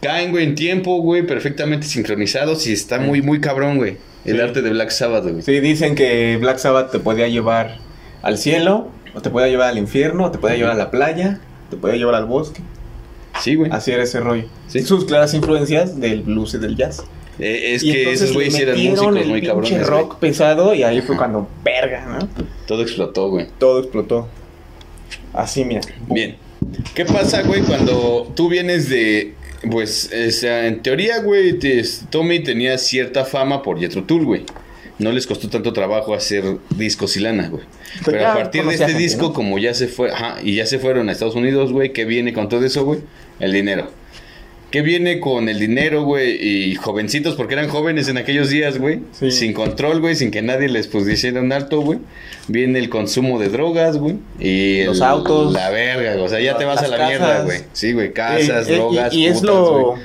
Caen, 0.00 0.30
güey, 0.30 0.44
en 0.44 0.54
tiempo, 0.54 0.98
güey, 1.00 1.22
perfectamente 1.26 1.86
sincronizados 1.86 2.66
y 2.66 2.72
está 2.72 2.98
muy, 2.98 3.22
muy 3.22 3.40
cabrón, 3.40 3.76
güey. 3.78 3.96
El 4.26 4.36
Sí. 4.36 4.42
arte 4.42 4.62
de 4.62 4.70
Black 4.70 4.90
Sabbath, 4.90 5.22
güey. 5.24 5.42
Sí, 5.42 5.60
dicen 5.60 5.94
que 5.94 6.36
Black 6.38 6.58
Sabbath 6.58 6.90
te 6.90 6.98
podía 6.98 7.28
llevar 7.28 7.78
al 8.22 8.38
cielo, 8.38 8.88
o 9.14 9.20
te 9.22 9.30
podía 9.30 9.48
llevar 9.48 9.68
al 9.70 9.78
infierno, 9.78 10.24
o 10.24 10.30
te 10.30 10.38
podía 10.38 10.56
llevar 10.56 10.72
a 10.72 10.76
la 10.76 10.90
playa, 10.90 11.40
te 11.70 11.76
podía 11.76 11.96
llevar 11.96 12.16
al 12.16 12.26
bosque. 12.26 12.60
Sí, 13.40 13.54
güey. 13.54 13.70
Así 13.70 13.92
era 13.92 14.02
ese 14.02 14.20
rollo. 14.20 14.44
Sí. 14.68 14.82
Sus 14.82 15.04
claras 15.04 15.32
influencias 15.34 16.00
del 16.00 16.22
blues 16.22 16.54
y 16.54 16.58
del 16.58 16.76
jazz. 16.76 17.04
Eh, 17.38 17.74
es 17.74 17.82
Y 17.82 17.92
que 17.92 18.12
esos 18.12 18.32
güeyes 18.32 18.54
eran 18.58 18.76
músicos 18.82 19.16
el 19.16 19.28
muy 19.28 19.42
cabrones, 19.42 19.86
rock 19.86 20.18
pesado 20.18 20.74
y 20.74 20.82
ahí 20.84 21.02
fue 21.02 21.16
cuando 21.18 21.46
verga, 21.62 22.06
¿no? 22.06 22.28
Todo 22.66 22.80
explotó, 22.82 23.28
güey. 23.28 23.46
Todo 23.58 23.80
explotó. 23.80 24.26
Así, 25.34 25.64
mira. 25.64 25.82
Bien. 26.08 26.36
¿Qué 26.94 27.04
pasa, 27.04 27.42
güey, 27.42 27.60
cuando 27.62 28.32
tú 28.34 28.48
vienes 28.48 28.88
de. 28.88 29.34
Pues, 29.70 30.10
o 30.12 30.30
sea, 30.30 30.66
en 30.66 30.82
teoría, 30.82 31.20
güey, 31.20 31.58
Tommy 32.10 32.40
tenía 32.40 32.78
cierta 32.78 33.24
fama 33.24 33.62
por 33.62 33.78
Jethro 33.78 34.04
Tull, 34.04 34.24
güey. 34.24 34.44
No 34.98 35.12
les 35.12 35.26
costó 35.26 35.48
tanto 35.48 35.72
trabajo 35.72 36.14
hacer 36.14 36.44
discos 36.70 37.16
y 37.16 37.20
lana, 37.20 37.48
güey. 37.48 37.64
Pero 38.04 38.26
a 38.26 38.34
partir 38.34 38.64
de 38.64 38.72
este 38.72 38.86
gente, 38.86 39.02
disco, 39.02 39.22
¿no? 39.28 39.32
como 39.32 39.58
ya 39.58 39.74
se 39.74 39.88
fue, 39.88 40.10
ajá, 40.10 40.38
y 40.42 40.54
ya 40.54 40.66
se 40.66 40.78
fueron 40.78 41.08
a 41.08 41.12
Estados 41.12 41.34
Unidos, 41.34 41.72
güey, 41.72 41.92
¿qué 41.92 42.04
viene 42.04 42.32
con 42.32 42.48
todo 42.48 42.64
eso, 42.64 42.84
güey? 42.84 43.00
El 43.38 43.52
dinero. 43.52 43.90
¿Qué 44.70 44.82
viene 44.82 45.20
con 45.20 45.48
el 45.48 45.60
dinero, 45.60 46.02
güey? 46.02 46.36
Y 46.40 46.74
jovencitos, 46.74 47.36
porque 47.36 47.54
eran 47.54 47.68
jóvenes 47.68 48.08
en 48.08 48.18
aquellos 48.18 48.50
días, 48.50 48.78
güey. 48.78 49.00
Sí. 49.12 49.30
Sin 49.30 49.52
control, 49.52 50.00
güey, 50.00 50.16
sin 50.16 50.30
que 50.32 50.42
nadie 50.42 50.68
les 50.68 50.88
pusiera 50.88 51.40
un 51.40 51.52
alto, 51.52 51.80
güey. 51.80 52.00
Viene 52.48 52.78
el 52.80 52.88
consumo 52.90 53.38
de 53.38 53.48
drogas, 53.48 53.96
güey. 53.96 54.16
Y 54.40 54.82
Los 54.84 54.98
el- 54.98 55.04
autos. 55.04 55.52
La 55.52 55.70
verga, 55.70 56.20
o 56.22 56.28
sea, 56.28 56.40
ya 56.40 56.58
te 56.58 56.64
vas 56.64 56.82
a 56.82 56.88
la 56.88 57.06
mierda, 57.06 57.42
güey. 57.44 57.60
Sí, 57.72 57.92
güey, 57.92 58.12
casas, 58.12 58.68
Eh, 58.68 58.72
eh, 58.72 58.76
drogas, 58.76 59.14
y, 59.14 59.18
y 59.20 59.26
es 59.26 59.34
putas, 59.38 59.46
lo. 59.54 59.84
güey. 59.92 60.02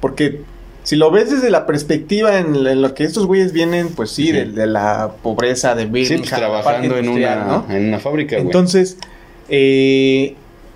Porque 0.00 0.40
si 0.82 0.96
lo 0.96 1.10
ves 1.10 1.30
desde 1.30 1.50
la 1.50 1.66
perspectiva 1.66 2.38
en, 2.38 2.66
en 2.66 2.82
lo 2.82 2.94
que 2.94 3.04
estos 3.04 3.26
güeyes 3.26 3.52
vienen, 3.52 3.88
pues 3.90 4.10
sí, 4.10 4.26
Sí. 4.26 4.32
De, 4.32 4.46
de 4.46 4.66
la 4.66 5.12
pobreza 5.22 5.74
de 5.74 5.84
Sí, 5.84 5.88
Birmingham. 5.90 6.20
pues 6.20 6.30
la 6.32 6.38
parte 6.62 6.88
trabajando 6.88 6.96
en 6.98 7.08
una, 7.08 7.34
¿no? 7.44 7.66
en 7.74 7.88
una 7.88 8.00
fábrica, 8.00 8.36
güey. 8.36 8.46
Entonces, 8.46 8.96
eh, 9.48 10.34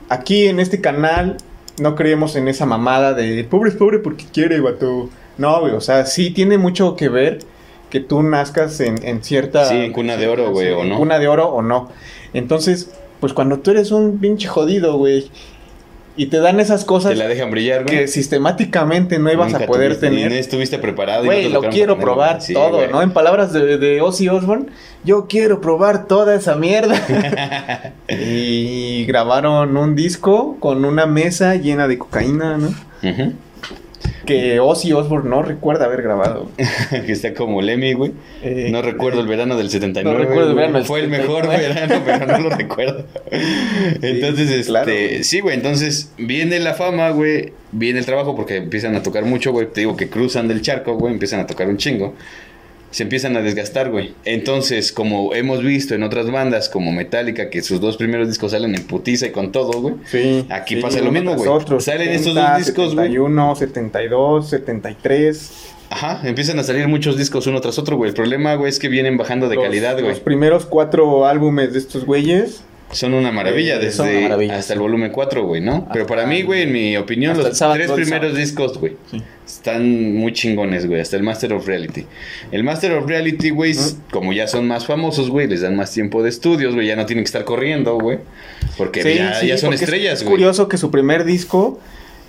aquí 0.08 0.46
en 0.46 0.60
este 0.60 0.80
canal 0.80 1.38
no 1.78 1.94
creemos 1.94 2.36
en 2.36 2.48
esa 2.48 2.66
mamada 2.66 3.12
de 3.14 3.44
pobre 3.44 3.70
es 3.70 3.76
pobre 3.76 3.98
porque 3.98 4.24
quiere, 4.32 4.60
vato. 4.60 5.10
No, 5.38 5.60
güey, 5.60 5.74
o 5.74 5.80
sea, 5.80 6.06
sí 6.06 6.30
tiene 6.30 6.58
mucho 6.58 6.96
que 6.96 7.08
ver 7.08 7.40
que 7.90 8.00
tú 8.00 8.22
nazcas 8.22 8.80
en, 8.80 9.06
en 9.06 9.22
cierta... 9.22 9.66
Sí, 9.66 9.76
en 9.76 9.92
cuna 9.92 10.16
de 10.16 10.28
oro, 10.28 10.50
güey, 10.50 10.72
o 10.72 10.82
en 10.82 10.88
no. 10.88 10.96
Cuna 10.96 11.18
de 11.18 11.28
oro 11.28 11.48
o 11.48 11.62
no. 11.62 11.90
Entonces, 12.32 12.90
pues 13.20 13.32
cuando 13.32 13.58
tú 13.58 13.70
eres 13.70 13.90
un 13.90 14.18
pinche 14.18 14.48
jodido, 14.48 14.96
güey, 14.96 15.30
y 16.16 16.26
te 16.26 16.38
dan 16.38 16.60
esas 16.60 16.84
cosas 16.84 17.12
Te 17.12 17.16
la 17.18 17.28
dejan 17.28 17.50
brillar, 17.50 17.84
güey. 17.84 17.96
que 17.98 18.08
sistemáticamente 18.08 19.18
no 19.18 19.30
ibas 19.32 19.52
Nunca 19.52 19.64
a 19.64 19.66
poder 19.66 19.92
tuviste- 19.92 20.08
tener. 20.08 20.30
no 20.30 20.36
estuviste 20.36 20.78
preparado. 20.78 21.24
y 21.24 21.26
no 21.26 21.32
Güey, 21.32 21.42
te 21.44 21.48
lo 21.50 21.60
quiero 21.68 21.98
probar. 21.98 22.40
Sí, 22.42 22.54
todo, 22.54 22.76
güey. 22.78 22.90
¿no? 22.90 23.02
En 23.02 23.10
palabras 23.12 23.52
de, 23.52 23.76
de 23.78 24.00
Ozzy 24.00 24.28
Osbourne, 24.28 24.66
yo 25.04 25.26
quiero 25.28 25.60
probar 25.60 26.06
toda 26.06 26.34
esa 26.34 26.54
mierda. 26.56 26.94
y 28.08 29.04
grabaron 29.06 29.76
un 29.76 29.94
disco 29.94 30.56
con 30.60 30.84
una 30.84 31.06
mesa 31.06 31.54
llena 31.56 31.88
de 31.88 31.98
cocaína, 31.98 32.56
¿no? 32.56 32.68
Ujú. 32.68 33.32
Que 34.26 34.58
Ozzy 34.60 34.92
Osbourne 34.92 35.30
no 35.30 35.42
recuerda 35.42 35.84
haber 35.86 36.02
grabado. 36.02 36.50
que 36.90 37.12
está 37.12 37.32
como 37.34 37.62
Lemmy, 37.62 37.92
güey. 37.94 38.12
Eh, 38.42 38.68
No 38.70 38.82
recuerdo 38.82 39.20
el 39.20 39.28
verano 39.28 39.56
del 39.56 39.70
79. 39.70 40.18
No 40.18 40.22
recuerdo 40.22 40.50
el 40.50 40.56
verano 40.56 40.78
del 40.78 40.86
Fue 40.86 41.00
el 41.00 41.08
mejor 41.08 41.44
79. 41.46 41.74
verano, 41.74 42.02
pero 42.04 42.26
no 42.38 42.48
lo 42.50 42.50
recuerdo. 42.56 43.04
Entonces, 44.02 44.50
este, 44.50 44.64
claro, 44.70 44.90
güey. 44.92 45.24
sí, 45.24 45.40
güey, 45.40 45.54
entonces 45.56 46.12
viene 46.18 46.58
la 46.58 46.74
fama, 46.74 47.10
güey, 47.10 47.52
viene 47.72 47.98
el 48.00 48.04
trabajo 48.06 48.34
porque 48.36 48.56
empiezan 48.56 48.94
a 48.96 49.02
tocar 49.02 49.24
mucho, 49.24 49.52
güey. 49.52 49.68
Te 49.68 49.80
digo 49.80 49.96
que 49.96 50.08
cruzan 50.08 50.48
del 50.48 50.60
charco, 50.62 50.94
güey, 50.94 51.12
empiezan 51.12 51.40
a 51.40 51.46
tocar 51.46 51.68
un 51.68 51.76
chingo. 51.76 52.14
Se 52.90 53.02
empiezan 53.02 53.36
a 53.36 53.42
desgastar, 53.42 53.90
güey. 53.90 54.14
Entonces, 54.24 54.90
como 54.92 55.34
hemos 55.34 55.62
visto 55.62 55.94
en 55.94 56.02
otras 56.02 56.30
bandas 56.30 56.68
como 56.68 56.92
Metallica, 56.92 57.50
que 57.50 57.60
sus 57.62 57.80
dos 57.80 57.96
primeros 57.96 58.28
discos 58.28 58.52
salen 58.52 58.74
en 58.74 58.84
putiza 58.86 59.26
y 59.26 59.30
con 59.30 59.52
todo, 59.52 59.80
güey. 59.80 59.94
Sí, 60.06 60.46
Aquí 60.48 60.76
sí, 60.76 60.80
pasa 60.80 61.00
lo 61.00 61.12
mismo, 61.12 61.34
güey. 61.34 61.50
Salen 61.80 62.08
estos 62.10 62.34
70, 62.34 62.48
dos 62.56 62.58
discos, 62.66 62.94
güey. 62.94 63.06
71, 63.08 63.56
72, 63.56 64.48
73. 64.50 65.52
Ajá, 65.90 66.20
empiezan 66.24 66.58
a 66.58 66.62
salir 66.64 66.88
muchos 66.88 67.16
discos 67.16 67.46
uno 67.46 67.60
tras 67.60 67.78
otro, 67.78 67.96
güey. 67.96 68.08
El 68.10 68.14
problema, 68.14 68.54
güey, 68.54 68.70
es 68.70 68.78
que 68.78 68.88
vienen 68.88 69.16
bajando 69.16 69.48
de 69.48 69.56
Los- 69.56 69.64
calidad, 69.64 69.94
güey. 69.94 70.08
Los 70.08 70.20
primeros 70.20 70.66
cuatro 70.66 71.26
álbumes 71.26 71.72
de 71.72 71.78
estos 71.78 72.04
güeyes. 72.04 72.62
Son 72.92 73.12
una 73.14 73.32
maravilla, 73.32 73.76
Eh, 73.76 73.78
desde 73.80 74.02
una 74.04 74.20
maravilla, 74.20 74.54
hasta 74.56 74.68
sí. 74.68 74.72
el 74.74 74.78
volumen 74.78 75.10
4, 75.10 75.44
güey, 75.44 75.60
¿no? 75.60 75.88
Pero 75.92 76.06
para 76.06 76.24
mí, 76.26 76.42
güey, 76.42 76.62
en 76.62 76.72
mi 76.72 76.96
opinión, 76.96 77.36
los 77.36 77.58
tres 77.58 77.90
primeros 77.90 78.36
discos, 78.36 78.78
güey, 78.78 78.96
Sí. 79.10 79.20
están 79.44 80.14
muy 80.14 80.32
chingones, 80.32 80.86
güey, 80.86 81.00
hasta 81.00 81.16
el 81.16 81.22
Master 81.24 81.52
of 81.52 81.66
Reality. 81.66 82.06
El 82.52 82.62
Master 82.64 82.92
of 82.92 83.06
Reality, 83.08 83.50
güey, 83.50 83.72
s- 83.72 83.96
como 84.12 84.32
ya 84.32 84.46
son 84.46 84.68
más 84.68 84.86
famosos, 84.86 85.30
güey, 85.30 85.48
les 85.48 85.62
dan 85.62 85.74
más 85.76 85.92
tiempo 85.92 86.22
de 86.22 86.28
estudios, 86.28 86.74
güey, 86.74 86.86
ya 86.86 86.94
no 86.96 87.06
tienen 87.06 87.24
que 87.24 87.28
estar 87.28 87.44
corriendo, 87.44 87.98
güey, 87.98 88.18
porque 88.78 89.02
Sí, 89.02 89.14
ya, 89.48 89.58
son 89.58 89.68
porque 89.70 89.74
es- 89.74 89.82
estrellas, 89.82 90.12
Es 90.14 90.22
güey. 90.24 90.30
curioso 90.36 90.68
que 90.68 90.78
su 90.78 90.90
primer 90.92 91.24
disco 91.24 91.80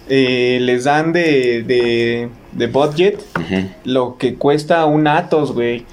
eh, 0.10 0.60
les 0.62 0.84
dan 0.86 1.14
de, 1.14 1.64
de, 1.64 2.30
de 2.54 2.68
budget 2.68 3.20
lo 3.86 4.18
que 4.18 4.36
cuesta 4.36 4.86
un 4.86 5.08
Atos, 5.08 5.54
güey. 5.54 5.86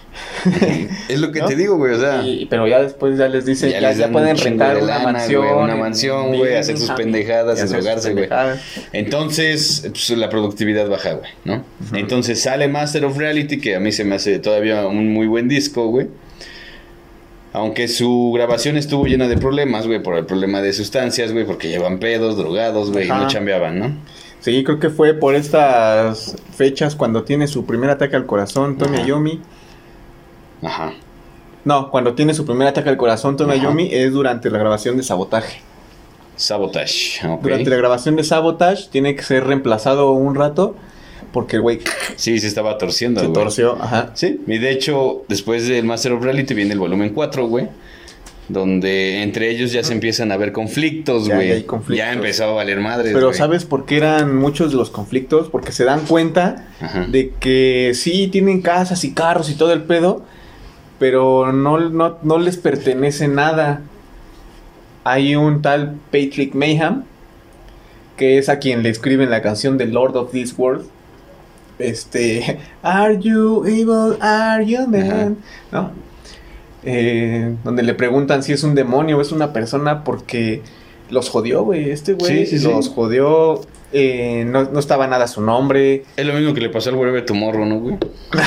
Es 1.09 1.21
lo 1.21 1.33
que 1.33 1.41
¿No? 1.41 1.47
te 1.47 1.57
digo, 1.57 1.77
güey, 1.77 1.95
o 1.95 2.01
sea... 2.01 2.23
Y- 2.23 2.47
pero 2.47 2.67
ya 2.69 2.81
después 2.81 3.19
ya 3.19 3.29
les 3.29 3.45
dicen, 3.47 3.71
ya, 3.71 3.81
les 3.81 3.99
ya 3.99 4.11
pueden 4.11 4.37
rentar 4.37 4.77
una 4.83 4.99
mansión. 5.01 5.43
güey, 5.47 5.65
una 5.65 5.77
mansión, 5.77 6.37
güey, 6.37 6.55
hacer 6.55 6.79
sus 6.79 6.91
pendejadas 6.91 7.69
drogarse, 7.71 8.13
güey. 8.13 8.29
Entonces, 8.93 9.83
pues, 9.91 10.11
la 10.11 10.29
productividad 10.29 10.89
baja, 10.89 11.15
güey, 11.15 11.31
¿no? 11.45 11.65
Entonces 11.93 12.41
sale 12.41 12.69
Master 12.69 13.05
of 13.05 13.17
Reality, 13.17 13.61
que 13.61 13.75
a 13.77 13.81
mí 13.81 13.93
se 13.93 14.05
me 14.05 14.15
hace 14.15 14.39
todavía 14.39 14.87
un 14.87 15.13
muy 15.13 15.27
buen 15.27 15.49
disco, 15.49 15.89
güey. 15.89 16.07
Aunque 17.55 17.87
su 17.87 18.33
grabación 18.35 18.77
estuvo 18.77 19.07
llena 19.07 19.29
de 19.29 19.39
problemas, 19.39 19.87
güey, 19.87 20.03
por 20.03 20.17
el 20.17 20.27
problema 20.27 20.61
de 20.61 20.73
sustancias, 20.73 21.33
güey, 21.33 21.47
porque 21.47 21.69
llevan 21.69 22.01
pedos, 22.01 22.37
drogados, 22.37 22.91
güey, 22.91 23.07
y 23.07 23.09
no 23.09 23.29
chambeaban, 23.29 23.79
¿no? 23.79 23.93
Sí, 24.41 24.65
creo 24.65 24.81
que 24.81 24.91
fue 24.91 25.15
por 25.15 25.37
estas 25.37 26.35
fechas 26.57 26.97
cuando 26.97 27.23
tiene 27.23 27.47
su 27.47 27.65
primer 27.65 27.91
ataque 27.91 28.17
al 28.17 28.27
corazón, 28.27 28.77
Tommy 28.77 28.97
Ajá. 28.97 29.05
Ayomi. 29.05 29.41
Ajá. 30.63 30.95
No, 31.65 31.93
cuando 31.93 32.15
tiene 32.15 32.35
su 32.35 32.45
primer 32.45 32.67
ataque 32.67 32.89
al 32.89 32.97
corazón, 32.97 33.37
Tommy 33.37 33.53
Ajá. 33.53 33.61
Ayomi, 33.61 33.89
es 33.93 34.13
durante 34.13 34.51
la 34.51 34.59
grabación 34.59 34.97
de 34.97 35.05
Sabotaje. 35.05 35.61
Sabotage, 36.35 37.25
ok. 37.25 37.41
Durante 37.41 37.71
la 37.71 37.77
grabación 37.77 38.17
de 38.17 38.25
Sabotage 38.25 38.89
tiene 38.91 39.15
que 39.15 39.23
ser 39.23 39.45
reemplazado 39.45 40.11
un 40.11 40.35
rato 40.35 40.75
porque 41.35 41.57
el 41.57 41.63
güey 41.63 41.81
Sí, 42.17 42.39
se 42.39 42.47
estaba 42.47 42.79
torciendo, 42.79 43.21
se 43.21 43.29
torció. 43.29 43.77
Ajá. 43.79 44.13
Sí, 44.15 44.41
y 44.47 44.57
de 44.57 44.71
hecho, 44.71 45.25
después 45.29 45.69
del 45.69 45.85
Master 45.85 46.13
of 46.13 46.23
Reality 46.23 46.55
viene 46.55 46.73
el 46.73 46.79
volumen 46.79 47.11
4, 47.11 47.47
güey. 47.47 47.69
Donde 48.49 49.23
entre 49.23 49.51
ellos 49.51 49.73
ya 49.73 49.83
se 49.83 49.95
empiezan 49.95 50.31
a 50.31 50.37
ver 50.37 50.53
conflictos, 50.53 51.29
güey. 51.29 51.49
ya 51.49 51.55
hay 51.55 51.63
conflictos. 51.65 51.97
Ya 52.07 52.13
empezó 52.13 52.45
a 52.45 52.53
valer 52.53 52.79
madres, 52.79 53.13
Pero. 53.15 53.33
¿sabes 53.33 53.65
por 53.65 53.87
qué 53.87 53.97
eran 53.97 54.37
muchos 54.37 54.71
de 54.71 54.77
los 54.77 54.91
conflictos? 54.91 55.49
Porque 55.49 55.73
se 55.73 55.85
dan 55.85 56.01
cuenta 56.07 56.69
Ajá. 56.81 57.07
de 57.09 57.33
que 57.41 57.93
sí 57.95 58.29
tienen 58.29 58.61
casas 58.61 59.03
y 59.05 59.13
carros 59.13 59.51
y 59.51 59.55
todo 59.55 59.73
el 59.73 59.83
pedo, 59.83 60.23
pero 60.99 61.53
no, 61.53 61.79
no, 61.89 62.19
no 62.23 62.39
les 62.39 62.59
pertenece 62.59 63.29
nada. 63.29 63.81
Hay 65.05 65.37
un 65.37 65.63
tal 65.63 65.97
Patrick 66.13 66.55
Mayhem, 66.55 67.03
que 68.19 68.37
es 68.39 68.51
a 68.51 68.59
quien 68.59 68.83
le 68.83 68.91
escriben 68.91 69.31
la 69.31 69.41
canción 69.43 69.79
de 69.79 69.87
Lord 69.87 70.17
of 70.17 70.33
This 70.33 70.55
World. 70.57 70.85
Este, 71.79 72.59
Are 72.83 73.19
you 73.21 73.65
evil? 73.67 74.17
Are 74.21 74.65
you 74.65 74.87
man? 74.87 75.39
¿No? 75.73 75.91
Eh, 76.87 77.55
donde 77.65 77.83
le 77.83 77.95
preguntan 77.95 78.43
si 78.43 78.53
es 78.53 78.63
un 78.63 78.75
demonio 78.75 79.19
o 79.19 79.21
es 79.21 79.33
una 79.33 79.53
persona 79.53 80.05
porque 80.05 80.63
los 81.11 81.31
jodió, 81.31 81.63
güey. 81.65 81.91
Este 81.91 82.13
güey 82.13 82.45
Sí, 82.45 82.47
sí, 82.47 82.59
sí. 82.59 82.69
los 82.69 82.89
jodió. 82.91 83.63
eh, 83.93 84.45
no, 84.47 84.65
no 84.65 84.79
estaba 84.81 85.07
nada 85.07 85.27
su 85.27 85.41
nombre. 85.41 86.05
Es 86.17 86.27
lo 86.27 86.35
mismo 86.35 86.53
que 86.55 86.61
le 86.61 86.69
pasó 86.69 86.91
al 86.91 86.97
Wherever 86.97 87.25
Tomorrow, 87.25 87.65
¿no, 87.65 87.79
güey? 87.81 87.97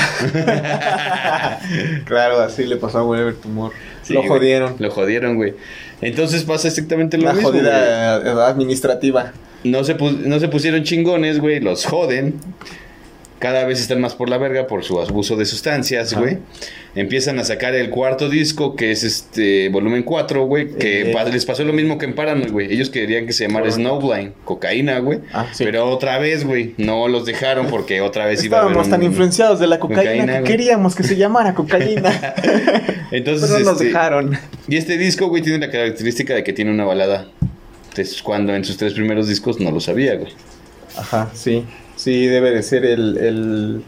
Claro, 2.05 2.41
así 2.41 2.65
le 2.65 2.77
pasó 2.77 2.99
a 2.99 3.03
Whatever 3.03 3.35
Tumor. 3.35 3.71
Sí, 4.03 4.13
lo 4.13 4.19
güey. 4.21 4.29
jodieron. 4.29 4.75
Lo 4.79 4.91
jodieron, 4.91 5.35
güey. 5.35 5.53
Entonces 6.01 6.43
pasa 6.43 6.67
exactamente 6.67 7.17
lo 7.17 7.31
mismo, 7.33 7.49
güey. 7.49 7.61
jodida 7.61 8.47
administrativa. 8.47 9.31
No 9.63 9.83
se, 9.83 9.97
pu- 9.97 10.17
no 10.17 10.39
se 10.39 10.47
pusieron 10.47 10.83
chingones, 10.83 11.39
güey. 11.39 11.59
Los 11.59 11.85
joden. 11.85 12.35
Cada 13.39 13.65
vez 13.65 13.79
están 13.79 14.01
más 14.01 14.15
por 14.15 14.29
la 14.29 14.39
verga 14.39 14.65
por 14.65 14.83
su 14.83 14.99
abuso 14.99 15.35
de 15.35 15.45
sustancias, 15.45 16.15
güey. 16.15 16.39
Empiezan 16.95 17.37
a 17.37 17.43
sacar 17.43 17.75
el 17.75 17.91
cuarto 17.91 18.29
disco, 18.29 18.75
que 18.75 18.89
es 18.91 19.03
este 19.03 19.69
volumen 19.69 20.01
4, 20.01 20.45
güey. 20.47 20.69
Que 20.75 21.11
Eh. 21.11 21.13
pa- 21.13 21.23
les 21.25 21.45
pasó 21.45 21.63
lo 21.63 21.71
mismo 21.71 21.99
que 21.99 22.05
en 22.05 22.15
Paranoid, 22.15 22.51
güey. 22.51 22.73
Ellos 22.73 22.89
querían 22.89 23.27
que 23.27 23.33
se 23.33 23.47
llamara. 23.47 23.69
Snowblind, 23.69 24.33
cocaína, 24.43 24.97
güey. 24.99 25.19
Ah, 25.33 25.45
sí. 25.53 25.63
Pero 25.65 25.87
otra 25.87 26.17
vez, 26.17 26.45
güey, 26.45 26.73
no 26.77 27.07
los 27.07 27.25
dejaron 27.27 27.67
porque 27.69 28.01
otra 28.01 28.25
vez 28.25 28.43
iba 28.43 28.57
a 28.57 28.61
haber 28.61 28.71
Estábamos 28.71 28.87
un- 28.87 28.91
tan 28.91 29.03
influenciados 29.03 29.59
de 29.59 29.67
la 29.67 29.77
cocaína, 29.79 30.03
cocaína, 30.21 30.37
que 30.39 30.43
queríamos 30.43 30.95
que 30.95 31.03
se 31.03 31.15
llamara 31.17 31.53
cocaína. 31.53 32.11
Entonces, 33.11 33.49
pero 33.51 33.63
nos 33.63 33.73
este, 33.73 33.85
dejaron. 33.85 34.37
Y 34.67 34.77
este 34.77 34.97
disco, 34.97 35.27
güey, 35.27 35.43
tiene 35.43 35.59
la 35.59 35.69
característica 35.71 36.33
de 36.33 36.43
que 36.43 36.53
tiene 36.53 36.71
una 36.71 36.85
balada. 36.85 37.27
Entonces, 37.89 38.21
cuando 38.23 38.55
en 38.55 38.65
sus 38.65 38.77
tres 38.77 38.93
primeros 38.93 39.27
discos 39.27 39.59
no 39.59 39.69
lo 39.69 39.79
sabía, 39.79 40.15
güey. 40.15 40.31
Ajá, 40.97 41.29
sí. 41.35 41.63
Sí, 41.97 42.25
debe 42.27 42.51
de 42.51 42.63
ser 42.63 42.85
el, 42.85 43.17
el, 43.17 43.83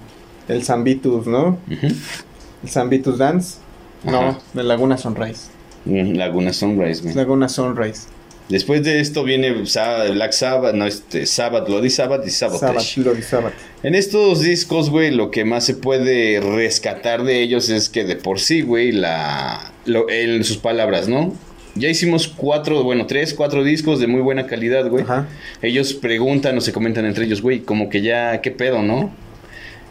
el 0.49 0.63
Zambitus, 0.65 1.25
¿no? 1.27 1.57
El 1.69 2.69
Zambitus 2.69 3.17
Dance. 3.17 3.57
No, 4.03 4.37
de 4.53 4.63
Laguna 4.63 4.97
Sunrise. 4.97 5.43
Mm, 5.85 6.15
Laguna 6.15 6.51
Sunrise, 6.53 7.01
güey. 7.01 7.15
Laguna 7.15 7.47
Sunrise. 7.49 8.01
Después 8.49 8.83
de 8.83 8.99
esto 8.99 9.23
viene 9.23 9.51
Black 9.51 10.31
Sabbath, 10.31 10.73
no, 10.73 10.87
este, 10.87 11.27
Sabbath, 11.27 11.67
Bloody 11.67 11.91
Sabbath 11.91 12.25
y 12.25 12.31
Sabotage. 12.31 12.79
Sabbath, 12.79 12.95
Bloody 13.05 13.21
Sabbath. 13.21 13.53
En 13.83 13.93
estos 13.93 14.41
discos, 14.41 14.89
güey, 14.89 15.11
lo 15.11 15.29
que 15.29 15.45
más 15.45 15.65
se 15.65 15.75
puede 15.75 16.39
rescatar 16.41 17.23
de 17.23 17.43
ellos 17.43 17.69
es 17.69 17.89
que 17.89 18.05
de 18.05 18.15
por 18.15 18.39
sí, 18.39 18.61
güey, 18.61 18.91
la, 18.91 19.71
lo- 19.85 20.09
en 20.09 20.43
sus 20.43 20.57
palabras, 20.57 21.07
¿no? 21.07 21.35
Ya 21.79 21.89
hicimos 21.89 22.27
cuatro, 22.27 22.83
bueno, 22.83 23.05
tres, 23.05 23.33
cuatro 23.33 23.63
discos 23.63 23.99
de 23.99 24.07
muy 24.07 24.21
buena 24.21 24.45
calidad, 24.45 24.87
güey. 24.89 25.03
Ajá. 25.03 25.27
Ellos 25.61 25.93
preguntan 25.93 26.57
o 26.57 26.61
se 26.61 26.73
comentan 26.73 27.05
entre 27.05 27.25
ellos, 27.25 27.41
güey, 27.41 27.61
como 27.61 27.89
que 27.89 28.01
ya, 28.01 28.41
¿qué 28.41 28.51
pedo, 28.51 28.81
no? 28.81 29.11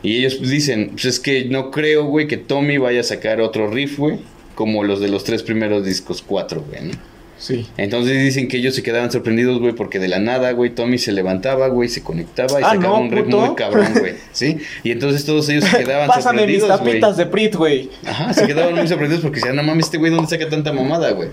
Y 0.02 0.18
ellos 0.18 0.40
dicen, 0.40 0.90
pues 0.92 1.06
es 1.06 1.18
que 1.18 1.46
no 1.46 1.70
creo, 1.70 2.04
güey, 2.04 2.28
que 2.28 2.36
Tommy 2.36 2.78
vaya 2.78 3.00
a 3.00 3.04
sacar 3.04 3.40
otro 3.40 3.68
riff, 3.68 3.98
güey, 3.98 4.18
como 4.54 4.84
los 4.84 5.00
de 5.00 5.08
los 5.08 5.24
tres 5.24 5.42
primeros 5.42 5.84
discos, 5.84 6.22
cuatro, 6.22 6.64
güey, 6.68 6.92
¿no? 6.92 7.17
Sí. 7.38 7.68
Entonces 7.76 8.20
dicen 8.22 8.48
que 8.48 8.56
ellos 8.56 8.74
se 8.74 8.82
quedaban 8.82 9.12
sorprendidos, 9.12 9.60
güey, 9.60 9.72
porque 9.72 10.00
de 10.00 10.08
la 10.08 10.18
nada, 10.18 10.50
güey, 10.52 10.70
Tommy 10.74 10.98
se 10.98 11.12
levantaba, 11.12 11.68
güey, 11.68 11.88
se 11.88 12.02
conectaba 12.02 12.60
y 12.60 12.64
Ah, 12.64 12.70
sacaba 12.70 12.98
no, 12.98 13.00
un 13.04 13.10
puto. 13.10 13.40
muy 13.40 13.54
cabrón, 13.54 13.86
güey, 13.98 14.14
¿sí? 14.32 14.58
Y 14.82 14.90
entonces 14.90 15.24
todos 15.24 15.48
ellos 15.48 15.64
se 15.64 15.78
quedaban 15.78 16.08
Pásame 16.08 16.46
mis 16.46 16.60
sorprendidos, 16.62 16.80
güey. 16.80 16.90
tapitas 17.00 17.16
de 17.16 17.26
Prit, 17.26 17.54
güey. 17.54 17.90
Ajá, 18.04 18.32
se 18.34 18.44
quedaban 18.46 18.74
muy 18.74 18.88
sorprendidos 18.88 19.22
porque 19.22 19.36
decían, 19.36 19.54
no 19.54 19.62
mames, 19.62 19.86
este 19.86 19.98
güey, 19.98 20.10
¿dónde 20.10 20.28
saca 20.28 20.48
tanta 20.48 20.72
mamada, 20.72 21.12
güey? 21.12 21.28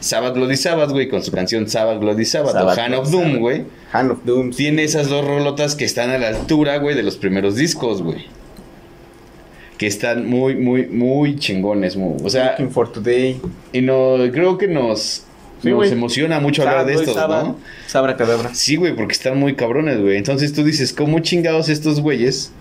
Sabbath 0.00 0.34
Bloody 0.34 0.56
Sabbath, 0.56 0.90
güey, 0.90 1.08
con 1.08 1.22
su 1.22 1.30
canción 1.30 1.68
Sabbath 1.68 2.00
Bloody 2.00 2.24
Sabbath, 2.24 2.56
o 2.56 2.68
Hand 2.80 2.94
of 2.94 3.10
Doom, 3.12 3.38
güey. 3.38 3.64
Hand 3.92 4.10
of 4.10 4.18
Doom. 4.24 4.50
Tiene 4.50 4.82
esas 4.82 5.08
dos 5.08 5.24
rolotas 5.24 5.76
que 5.76 5.84
están 5.84 6.10
a 6.10 6.18
la 6.18 6.28
altura, 6.30 6.78
güey, 6.78 6.96
de 6.96 7.04
los 7.04 7.16
primeros 7.16 7.54
discos, 7.54 8.02
güey. 8.02 8.26
Que 9.78 9.86
están 9.88 10.26
muy, 10.28 10.54
muy, 10.56 10.86
muy 10.86 11.36
chingones, 11.36 11.96
muy- 11.96 12.16
o 12.24 12.30
sea, 12.30 12.50
Looking 12.52 12.70
for 12.70 12.92
Today. 12.92 13.40
y 13.72 13.80
no, 13.80 14.16
creo 14.32 14.56
que 14.56 14.68
nos, 14.68 15.24
Sí, 15.64 15.70
nos 15.70 15.78
güey. 15.78 15.92
emociona 15.92 16.40
mucho 16.40 16.62
hablar 16.62 16.86
de 16.86 16.94
estos, 16.94 17.16
¿no? 17.16 17.56
Sabra 17.86 18.16
Cadabra. 18.16 18.54
Sí, 18.54 18.76
güey, 18.76 18.94
porque 18.94 19.12
están 19.12 19.38
muy 19.38 19.54
cabrones, 19.56 20.00
güey. 20.00 20.16
Entonces 20.16 20.52
tú 20.52 20.62
dices, 20.62 20.92
¿cómo 20.92 21.18
chingados 21.18 21.68
estos 21.68 22.00
güeyes? 22.00 22.52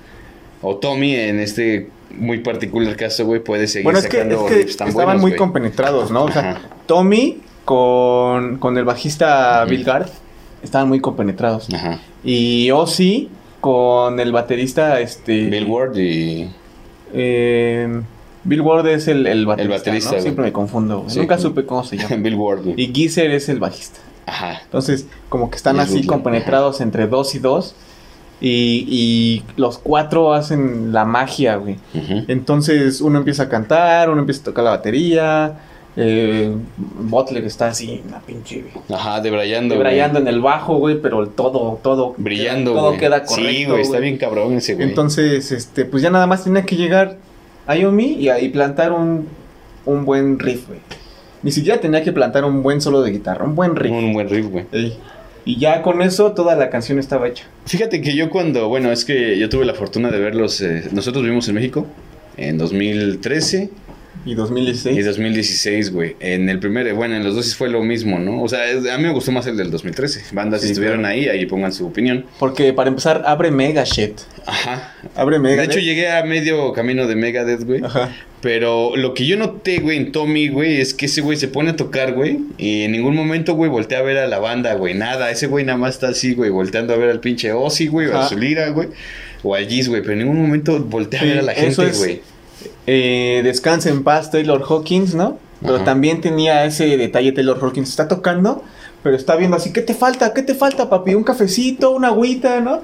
O 0.61 0.77
Tommy, 0.77 1.15
en 1.15 1.39
este 1.39 1.89
muy 2.17 2.39
particular 2.39 2.95
caso, 2.95 3.25
güey, 3.25 3.43
puede 3.43 3.67
seguir 3.67 3.85
Bueno, 3.85 3.99
es 3.99 4.07
que, 4.07 4.17
es 4.17 4.23
sacando 4.23 4.45
que 4.45 4.55
tan 4.55 4.67
estaban 4.67 4.93
buenos, 4.93 5.21
muy 5.21 5.35
compenetrados, 5.35 6.11
¿no? 6.11 6.25
O 6.25 6.31
sea, 6.31 6.51
Ajá. 6.51 6.61
Tommy 6.85 7.41
con, 7.65 8.57
con 8.57 8.77
el 8.77 8.85
bajista. 8.85 9.65
Bill 9.65 9.83
Gard 9.83 10.09
estaban 10.63 10.87
muy 10.87 10.99
compenetrados. 10.99 11.67
Ajá. 11.73 11.99
Y 12.23 12.71
Ozzy 12.71 13.29
con 13.59 14.19
el 14.19 14.31
baterista, 14.31 14.99
este... 14.99 15.45
Bill 15.45 15.65
Ward 15.65 15.97
y... 15.97 16.49
eh, 17.13 18.01
Bill 18.43 18.61
Ward 18.61 18.87
es 18.87 19.07
el, 19.07 19.25
el 19.27 19.45
baterista, 19.45 19.77
baterista, 19.77 20.09
¿no? 20.09 20.11
güey. 20.13 20.21
Siempre 20.23 20.45
me 20.45 20.51
confundo. 20.51 20.97
güey. 20.99 21.09
Sí. 21.09 21.19
Nunca 21.19 21.37
supe 21.37 21.65
cómo 21.65 21.83
se 21.83 21.97
llama. 21.97 22.15
Bill 22.17 22.35
Ward, 22.35 22.63
güey. 22.63 22.75
Y 22.81 22.93
Geezer 22.93 23.31
es 23.31 23.49
el 23.49 23.59
bajista. 23.59 23.99
Ajá. 24.25 24.61
Entonces, 24.63 25.07
como 25.29 25.49
que 25.49 25.57
están 25.57 25.79
así 25.79 26.05
compenetrados 26.05 26.81
entre 26.81 27.07
dos 27.07 27.35
y 27.35 27.39
dos. 27.39 27.75
Y, 28.41 28.85
y 28.89 29.43
los 29.55 29.77
cuatro 29.77 30.33
hacen 30.33 30.91
la 30.91 31.05
magia, 31.05 31.55
güey. 31.55 31.77
Entonces 32.27 32.99
uno 33.01 33.19
empieza 33.19 33.43
a 33.43 33.49
cantar, 33.49 34.09
uno 34.09 34.19
empieza 34.19 34.41
a 34.41 34.45
tocar 34.45 34.63
la 34.65 34.71
batería. 34.71 35.59
Eh, 35.95 36.51
Butler 36.75 37.45
está 37.45 37.67
así, 37.67 38.01
una 38.07 38.19
pinche. 38.19 38.65
Ajá, 38.89 39.21
debrayando, 39.21 39.75
güey. 39.75 39.87
Brillando 39.87 40.19
en 40.19 40.27
el 40.27 40.41
bajo, 40.41 40.77
güey, 40.77 40.99
pero 41.01 41.27
todo, 41.29 41.79
todo. 41.83 42.15
Brillando, 42.17 42.73
Todo 42.73 42.87
güey. 42.89 42.99
queda 42.99 43.23
correcto. 43.23 43.49
Sí, 43.51 43.65
güey, 43.65 43.81
está 43.81 43.99
bien 43.99 44.17
cabrón 44.17 44.53
ese, 44.55 44.73
güey. 44.75 44.89
Entonces, 44.89 45.51
este, 45.51 45.85
pues 45.85 46.01
ya 46.03 46.09
nada 46.09 46.25
más 46.27 46.43
tenía 46.43 46.63
que 46.63 46.75
llegar 46.75 47.17
a 47.67 47.75
Yomi 47.75 48.17
y, 48.19 48.29
y 48.29 48.49
plantar 48.49 48.91
un, 48.91 49.27
un 49.85 50.05
buen 50.05 50.39
riff, 50.39 50.67
güey. 50.67 50.79
Ni 51.41 51.51
siquiera 51.51 51.79
tenía 51.79 52.03
que 52.03 52.13
plantar 52.13 52.45
un 52.45 52.63
buen 52.63 52.81
solo 52.81 53.01
de 53.01 53.11
guitarra, 53.11 53.43
un 53.45 53.55
buen 53.55 53.75
riff. 53.75 53.91
Un 53.91 54.13
buen 54.13 54.29
riff, 54.29 54.47
güey. 54.47 54.65
Ey. 54.71 54.97
Y 55.45 55.57
ya 55.59 55.81
con 55.81 56.01
eso 56.01 56.31
toda 56.31 56.55
la 56.55 56.69
canción 56.69 56.99
estaba 56.99 57.27
hecha. 57.27 57.45
Fíjate 57.65 58.01
que 58.01 58.15
yo 58.15 58.29
cuando, 58.29 58.69
bueno, 58.69 58.91
es 58.91 59.03
que 59.03 59.37
yo 59.37 59.49
tuve 59.49 59.65
la 59.65 59.73
fortuna 59.73 60.09
de 60.09 60.19
verlos, 60.19 60.61
eh, 60.61 60.87
nosotros 60.91 61.23
vivimos 61.23 61.47
en 61.49 61.55
México 61.55 61.85
en 62.37 62.57
2013 62.57 63.69
Y 64.25 64.35
2016. 64.35 64.97
y 64.97 65.01
2016, 65.01 65.91
güey. 65.91 66.15
En 66.19 66.47
el 66.49 66.59
primer, 66.59 66.93
bueno, 66.93 67.15
en 67.15 67.23
los 67.23 67.35
dos 67.35 67.55
fue 67.55 67.69
lo 67.69 67.81
mismo, 67.83 68.19
¿no? 68.19 68.41
O 68.41 68.47
sea, 68.49 68.69
es- 68.69 68.87
a 68.89 68.97
mí 68.97 69.03
me 69.03 69.11
gustó 69.11 69.31
más 69.31 69.45
el 69.47 69.57
del 69.57 69.69
2013. 69.71 70.23
Bandas 70.31 70.61
si 70.61 70.67
Sí, 70.67 70.71
estuvieron 70.73 70.99
claro. 70.99 71.13
ahí, 71.15 71.27
ahí 71.27 71.45
pongan 71.45 71.73
su 71.73 71.85
opinión. 71.87 72.25
Porque 72.39 72.71
para 72.73 72.89
empezar, 72.89 73.23
abre 73.25 73.51
Mega 73.51 73.83
Shit. 73.83 74.21
Ajá. 74.45 74.95
Abre 75.15 75.39
Mega 75.39 75.61
De 75.61 75.67
hecho, 75.67 75.79
llegué 75.79 76.09
a 76.09 76.23
medio 76.23 76.71
camino 76.73 77.07
de 77.07 77.15
Megadeth, 77.15 77.63
güey. 77.63 77.81
Ajá. 77.83 78.15
Pero 78.41 78.95
lo 78.97 79.13
que 79.13 79.25
yo 79.25 79.37
noté, 79.37 79.77
güey, 79.79 79.95
en 79.97 80.11
Tommy, 80.11 80.49
güey, 80.49 80.81
es 80.81 80.93
que 80.93 81.05
ese 81.05 81.21
güey 81.21 81.37
se 81.37 81.47
pone 81.47 81.69
a 81.71 81.75
tocar, 81.77 82.13
güey. 82.13 82.39
Y 82.57 82.81
en 82.83 82.91
ningún 82.91 83.15
momento, 83.15 83.53
güey, 83.55 83.69
voltea 83.69 83.99
a 83.99 84.01
ver 84.01 84.17
a 84.17 84.27
la 84.27 84.39
banda, 84.39 84.73
güey. 84.75 84.93
Nada. 84.93 85.31
Ese 85.31 85.47
güey 85.47 85.63
nada 85.63 85.77
más 85.77 85.95
está 85.95 86.09
así, 86.09 86.33
güey, 86.33 86.49
volteando 86.49 86.93
a 86.93 86.97
ver 86.97 87.09
al 87.09 87.21
pinche 87.21 87.53
Ozzy, 87.53 87.87
güey, 87.87 88.07
o 88.07 88.17
a 88.19 88.27
su 88.27 88.37
lira, 88.37 88.67
güey. 88.69 88.89
O 89.43 89.55
al 89.55 89.65
Giz, 89.67 89.87
güey. 89.87 90.01
Pero 90.01 90.13
en 90.13 90.19
ningún 90.19 90.41
momento 90.41 90.77
voltea 90.83 91.21
a 91.21 91.23
ver 91.25 91.37
a 91.39 91.41
la 91.41 91.53
gente, 91.53 91.85
es- 91.87 91.97
güey. 91.97 92.21
Eh, 92.87 93.41
descansa 93.43 93.89
en 93.89 94.03
paz 94.03 94.31
Taylor 94.31 94.63
Hawkins, 94.67 95.15
¿no? 95.15 95.37
Pero 95.61 95.83
también 95.83 96.19
tenía 96.19 96.65
ese 96.65 96.97
detalle 96.97 97.31
Taylor 97.31 97.57
Hawkins. 97.61 97.89
Está 97.89 98.07
tocando, 98.07 98.63
pero 99.01 99.15
está 99.15 99.35
viendo 99.35 99.55
así, 99.57 99.71
¿qué 99.71 99.81
te 99.81 99.93
falta? 99.93 100.33
¿Qué 100.33 100.43
te 100.43 100.55
falta, 100.55 100.89
papi? 100.89 101.15
¿Un 101.15 101.23
cafecito? 101.23 101.91
¿Una 101.91 102.09
agüita? 102.09 102.59
¿No? 102.59 102.81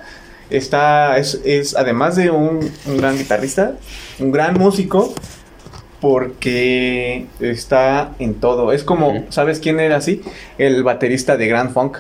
Está, 0.50 1.18
es, 1.18 1.42
es 1.46 1.76
además 1.76 2.16
de 2.16 2.32
un, 2.32 2.72
un 2.86 2.98
gran 2.98 3.18
guitarrista, 3.18 3.74
un 4.20 4.32
gran 4.32 4.58
músico, 4.58 5.14
porque 6.02 7.26
está 7.40 8.12
en 8.20 8.36
todo. 8.36 8.72
Es 8.72 8.84
como. 8.84 9.26
¿sabes 9.30 9.60
quién 9.60 9.80
era 9.80 9.98
así? 9.98 10.22
El 10.58 10.84
baterista 10.84 11.38
de 11.38 11.48
Grand 11.48 11.74
Funk. 11.74 11.98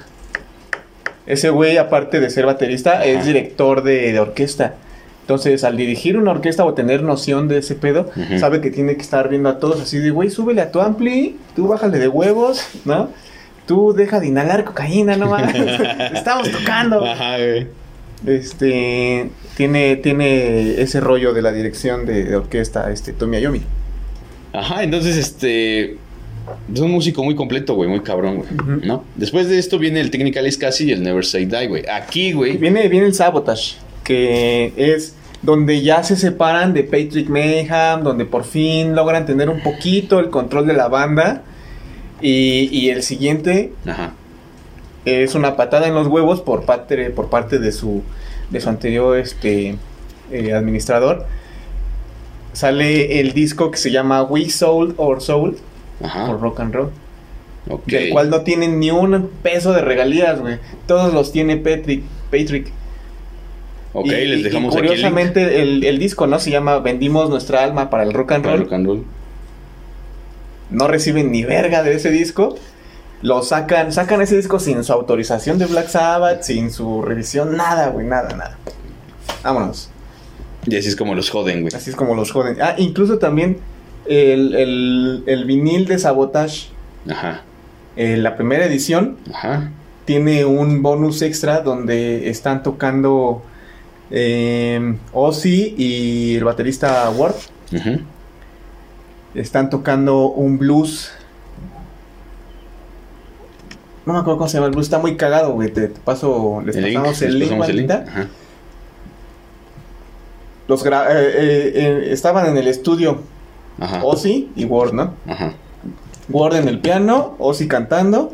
Ese 1.26 1.50
güey, 1.50 1.78
aparte 1.78 2.20
de 2.20 2.30
ser 2.30 2.46
baterista, 2.46 3.06
es 3.06 3.26
director 3.26 3.84
de, 3.84 4.14
de 4.14 4.20
orquesta. 4.20 4.76
Entonces, 5.30 5.64
al 5.64 5.78
dirigir 5.78 6.18
una 6.18 6.32
orquesta 6.32 6.66
o 6.66 6.74
tener 6.74 7.04
noción 7.04 7.48
de 7.48 7.60
ese 7.60 7.76
pedo, 7.76 8.10
sabe 8.40 8.62
que 8.62 8.72
tiene 8.72 8.96
que 8.96 9.04
estar 9.04 9.30
viendo 9.30 9.48
a 9.48 9.60
todos 9.60 9.80
así 9.80 10.00
de, 10.00 10.10
güey, 10.10 10.32
súbele 10.32 10.60
a 10.60 10.72
tu 10.72 10.82
ampli, 10.82 11.38
tú 11.56 11.68
bájale 11.68 12.00
de 12.00 12.08
huevos, 12.08 12.66
¿no? 12.84 13.12
Tú 13.68 13.94
deja 13.94 14.20
de 14.20 14.26
inhalar 14.26 14.66
cocaína, 14.66 15.18
no 15.18 15.30
mames. 15.30 15.54
Estamos 16.16 16.50
tocando. 16.50 17.06
Ajá, 17.06 17.38
güey. 17.38 17.68
Este 18.26 19.30
tiene, 19.56 19.98
tiene 19.98 20.82
ese 20.82 21.00
rollo 21.00 21.32
de 21.32 21.44
la 21.44 21.52
dirección 21.52 22.08
de, 22.08 22.24
de 22.24 22.36
orquesta, 22.36 22.92
este, 22.92 23.14
Tomi 23.14 23.38
Ayomi. 23.38 23.62
Ajá, 24.52 24.82
entonces, 24.82 25.16
este. 25.16 25.98
Es 26.74 26.80
un 26.80 26.90
músico 26.90 27.24
muy 27.24 27.36
completo, 27.36 27.76
güey, 27.76 27.88
muy 27.88 28.00
cabrón, 28.00 28.38
güey. 28.38 28.80
¿No? 28.84 29.04
Después 29.14 29.48
de 29.48 29.60
esto 29.60 29.78
viene 29.78 30.00
el 30.00 30.10
Technical 30.10 30.48
is 30.48 30.58
Casi 30.58 30.86
y 30.86 30.92
el 30.92 31.04
Never 31.04 31.24
Say 31.24 31.46
Die, 31.46 31.68
güey. 31.68 31.84
Aquí, 31.88 32.32
güey. 32.32 32.58
viene, 32.58 32.88
viene 32.88 33.06
el 33.06 33.14
Sabotage, 33.14 33.76
que 34.04 34.74
es 34.76 35.14
donde 35.42 35.82
ya 35.82 36.04
se 36.04 36.16
separan 36.16 36.74
de 36.74 36.84
Patrick 36.84 37.30
Mayhem, 37.30 38.04
donde 38.04 38.26
por 38.26 38.44
fin 38.44 38.96
logran 38.96 39.26
tener 39.26 39.50
un 39.50 39.62
poquito 39.62 40.20
el 40.20 40.30
control 40.30 40.68
de 40.68 40.74
la 40.74 40.88
banda. 40.88 41.44
Y, 42.22 42.68
y 42.72 42.90
el 42.90 43.02
siguiente 43.02 43.72
Ajá. 43.86 44.12
es 45.06 45.36
una 45.36 45.56
patada 45.56 45.88
en 45.88 45.94
los 45.94 46.08
huevos 46.08 46.42
por 46.42 46.66
parte, 46.66 47.10
por 47.12 47.30
parte 47.30 47.60
de 47.60 47.72
su, 47.72 48.04
de 48.50 48.60
su 48.60 48.68
anterior 48.68 49.18
este, 49.18 49.78
eh, 50.32 50.54
administrador. 50.54 51.26
Sale 52.52 53.22
el 53.22 53.32
disco 53.34 53.72
que 53.72 53.78
se 53.78 53.92
llama 53.92 54.24
We 54.24 54.50
Soul 54.50 54.96
or 54.98 55.22
Soul 55.22 55.58
Ajá. 56.04 56.26
por 56.26 56.42
Rock 56.42 56.60
and 56.60 56.74
Roll. 56.74 56.92
Del 57.86 58.10
cual 58.10 58.30
no 58.30 58.42
tienen 58.42 58.80
ni 58.80 58.90
un 58.90 59.30
peso 59.44 59.72
de 59.74 59.82
regalías, 59.82 60.40
güey. 60.40 60.58
Todos 60.88 61.14
los 61.14 61.32
tiene 61.32 61.56
Patrick. 61.56 62.04
Patrick. 62.32 62.72
Ok, 63.94 64.06
Y- 64.08 64.10
les 64.26 64.44
dejamos 64.44 64.76
y 64.76 64.78
aquí 64.78 64.86
el 64.88 64.92
link. 64.94 65.00
curiosamente 65.02 65.62
el, 65.62 65.84
el 65.84 65.98
disco, 66.00 66.28
¿no? 66.28 66.40
Se 66.40 66.52
llama 66.52 66.80
Vendimos 66.80 67.30
nuestra 67.30 67.64
alma 67.64 67.90
para 67.90 68.04
el 68.04 68.14
rock 68.14 68.34
and 68.34 68.44
Para 68.44 68.56
roll. 68.56 68.64
rock 68.66 68.74
and 68.74 68.86
roll. 68.86 69.04
No 70.70 70.88
reciben 70.88 71.32
ni 71.32 71.44
verga 71.44 71.82
de 71.84 71.96
ese 71.96 72.12
disco. 72.12 72.56
Lo 73.22 73.42
sacan, 73.42 73.92
sacan 73.92 74.22
ese 74.22 74.38
disco 74.38 74.60
sin 74.60 74.84
su 74.84 74.94
autorización 74.94 75.58
de 75.58 75.66
Black 75.66 75.88
Sabbath, 75.90 76.44
sin 76.44 76.72
su 76.72 77.02
revisión, 77.02 77.58
nada, 77.58 77.90
güey, 77.90 78.06
nada, 78.06 78.30
nada. 78.36 78.58
Vámonos. 79.44 79.90
Y 80.66 80.76
así 80.78 80.88
es 80.88 80.96
como 80.96 81.16
los 81.16 81.30
joden, 81.30 81.62
güey. 81.62 81.74
Así 81.76 81.90
es 81.90 81.96
como 81.96 82.16
los 82.16 82.32
joden. 82.32 82.58
Ah, 82.62 82.76
incluso 82.78 83.18
también 83.18 83.58
el, 84.06 84.56
el- 84.56 85.24
el 85.26 85.46
vinil 85.46 85.86
de 85.88 85.98
Sabotage, 86.00 86.70
Ajá. 87.10 87.42
eh, 87.98 88.16
la 88.18 88.38
primera 88.38 88.66
edición, 88.66 89.18
Ajá. 89.34 89.72
tiene 90.06 90.46
un 90.46 90.82
bonus 90.82 91.22
extra 91.22 91.60
donde 91.62 92.30
están 92.30 92.64
tocando 92.64 93.42
eh, 94.12 94.98
Ozzy 95.14 95.76
y 95.78 96.36
el 96.38 96.44
baterista 96.44 97.10
Ward. 97.12 97.36
Están 99.36 99.70
tocando 99.70 100.28
un 100.28 100.58
blues. 100.58 101.12
No 104.06 104.14
me 104.14 104.20
acuerdo 104.20 104.40
cómo 104.40 104.48
se 104.50 104.56
llama 104.58 104.68
el 104.68 104.72
blues. 104.72 104.88
Está 104.88 104.98
muy 104.98 105.16
cagado, 105.18 105.54
güey. 105.54 105.72
Te, 105.72 105.88
te 105.90 106.00
paso, 106.00 106.62
les 106.66 106.76
El 106.76 106.86
link. 106.86 106.96
pasamos 106.96 107.22
el 107.22 107.40
link, 107.40 107.50
pasamos 107.50 107.70
el 107.70 107.76
link. 107.76 107.90
bandita. 107.90 108.12
Ajá. 108.12 108.28
Los 110.68 110.86
eh, 110.86 110.90
eh, 110.90 112.08
estaban 112.12 112.46
en 112.48 112.58
el 112.58 112.68
estudio 112.68 113.22
Ajá. 113.80 114.04
Ozzy 114.04 114.50
y 114.56 114.66
Ward, 114.66 114.94
¿no? 114.94 115.14
Ajá. 115.28 115.54
Ward 116.30 116.56
en 116.56 116.68
el 116.68 116.80
piano, 116.80 117.36
Ozzy 117.40 117.68
cantando. 117.68 118.34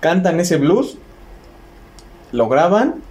Cantan 0.00 0.40
ese 0.40 0.56
blues. 0.56 0.96
Lo 2.32 2.48
graban. 2.48 3.02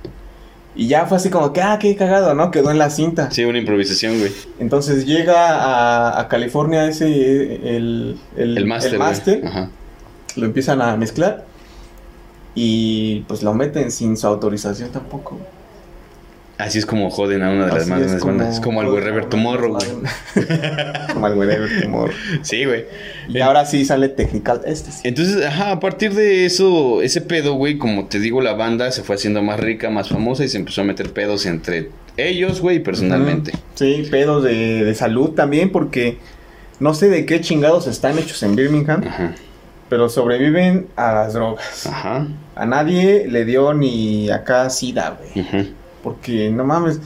Y 0.75 0.87
ya 0.87 1.05
fue 1.07 1.17
así 1.17 1.29
como 1.29 1.51
que, 1.51 1.61
ah, 1.61 1.77
qué 1.79 1.95
cagado, 1.95 2.33
¿no? 2.35 2.51
Quedó 2.51 2.71
en 2.71 2.77
la 2.77 2.89
cinta. 2.89 3.31
Sí, 3.31 3.43
una 3.43 3.57
improvisación, 3.57 4.19
güey. 4.19 4.31
Entonces 4.59 5.05
llega 5.05 5.49
a, 5.57 6.19
a 6.21 6.27
California 6.27 6.85
ese, 6.87 7.07
el, 7.75 8.17
el, 8.37 8.57
El 8.57 8.65
máster. 8.65 9.41
lo 10.35 10.45
empiezan 10.45 10.81
a 10.81 10.95
mezclar 10.95 11.45
y 12.55 13.21
pues 13.27 13.43
lo 13.43 13.53
meten 13.53 13.91
sin 13.91 14.15
su 14.15 14.27
autorización 14.27 14.89
tampoco. 14.91 15.37
Así 16.59 16.77
es 16.77 16.85
como 16.85 17.09
joden 17.09 17.41
a 17.41 17.49
una 17.51 17.65
de 17.67 17.71
las 17.71 17.81
Así 17.83 17.89
más 17.89 17.99
es 18.01 18.05
grandes 18.07 18.25
bandas. 18.25 18.53
Es 18.55 18.59
como 18.59 18.81
al 18.81 18.87
Wherever 18.89 19.25
Tomorrow, 19.25 19.77
güey. 19.77 20.45
como 21.13 21.25
al 21.25 21.37
Wherever 21.37 21.81
Tomorrow. 21.81 22.13
Sí, 22.43 22.65
güey. 22.65 22.85
Y 23.29 23.39
ahora 23.39 23.65
sí 23.65 23.85
sale 23.85 24.09
Technical 24.09 24.61
este. 24.65 24.91
sí. 24.91 24.99
Entonces, 25.05 25.45
ajá, 25.45 25.71
a 25.71 25.79
partir 25.79 26.13
de 26.13 26.45
eso, 26.45 27.01
ese 27.01 27.21
pedo, 27.21 27.53
güey, 27.53 27.77
como 27.77 28.07
te 28.07 28.19
digo, 28.19 28.41
la 28.41 28.53
banda 28.53 28.91
se 28.91 29.03
fue 29.03 29.15
haciendo 29.15 29.41
más 29.41 29.59
rica, 29.59 29.89
más 29.89 30.09
famosa 30.09 30.43
y 30.43 30.49
se 30.49 30.57
empezó 30.57 30.81
a 30.81 30.83
meter 30.83 31.13
pedos 31.13 31.45
entre 31.45 31.89
ellos, 32.17 32.59
güey, 32.59 32.83
personalmente. 32.83 33.53
Sí, 33.75 34.05
pedos 34.11 34.43
de, 34.43 34.83
de 34.83 34.95
salud 34.95 35.29
también 35.29 35.71
porque 35.71 36.17
no 36.81 36.93
sé 36.93 37.07
de 37.07 37.25
qué 37.25 37.39
chingados 37.39 37.87
están 37.87 38.19
hechos 38.19 38.43
en 38.43 38.57
Birmingham, 38.57 39.03
Ajá, 39.07 39.33
pero 39.87 40.09
sobreviven 40.09 40.87
a 40.97 41.13
las 41.13 41.33
drogas. 41.33 41.87
ajá, 41.87 42.27
A 42.55 42.65
nadie 42.65 43.27
le 43.29 43.45
dio 43.45 43.73
ni 43.73 44.29
acá 44.29 44.69
sida, 44.69 45.17
güey. 45.17 45.45
ajá, 45.45 45.65
Porque 46.03 46.49
no 46.49 46.63
mames. 46.63 46.99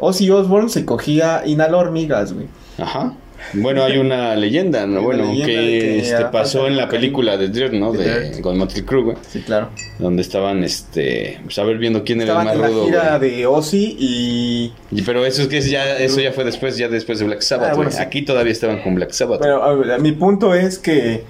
Ozzy 0.00 0.30
Osbourne 0.30 0.68
se 0.68 0.84
cogía 0.84 1.42
inhalo 1.46 1.78
hormigas, 1.78 2.32
güey. 2.32 2.46
ajá. 2.78 3.14
Bueno, 3.52 3.84
hay 3.84 3.98
una 3.98 4.34
leyenda, 4.36 4.84
¿no? 4.86 5.00
Bueno, 5.00 5.26
leyenda 5.26 5.46
que, 5.46 5.54
que 5.54 5.98
este, 6.00 6.24
pasó 6.26 6.66
en 6.66 6.76
la 6.76 6.88
película 6.88 7.36
de 7.36 7.48
Dirt, 7.48 7.72
¿no? 7.72 7.92
De 7.92 8.30
De, 8.30 8.40
con 8.42 8.58
Motley 8.58 8.82
Crue, 8.82 9.02
güey. 9.04 9.16
Sí, 9.28 9.42
claro. 9.42 9.68
Donde 10.00 10.22
estaban, 10.22 10.64
este, 10.64 11.40
pues 11.44 11.56
a 11.58 11.62
ver 11.62 11.78
viendo 11.78 12.02
quién 12.02 12.20
era 12.20 12.32
Estaban 12.32 12.48
el 12.48 12.54
en 12.54 12.60
más 12.60 12.70
la 12.70 12.76
rudo, 12.76 12.86
gira 12.86 13.18
güey. 13.18 13.30
de 13.36 13.46
Ozzy 13.46 13.96
y... 13.98 14.72
Y- 14.90 15.02
Pero 15.02 15.24
eso 15.24 15.42
es 15.42 15.48
que 15.48 15.60
ya, 15.60 15.98
eso 15.98 16.20
ya 16.20 16.32
fue 16.32 16.42
después, 16.44 16.76
ya 16.76 16.88
después 16.88 17.20
de 17.20 17.26
Black 17.26 17.42
Sabbath, 17.42 17.68
Ah, 17.70 17.74
bueno, 17.76 17.90
güey. 17.90 17.96
sí. 17.96 18.02
Aquí 18.02 18.22
todavía 18.22 18.50
estaban 18.52 18.82
con 18.82 18.96
Black 18.96 19.12
Sabbath. 19.12 19.40
Pero 19.40 19.78
ver, 19.78 20.00
mi 20.00 20.10
punto 20.12 20.52
es 20.54 20.80
que 20.80 21.22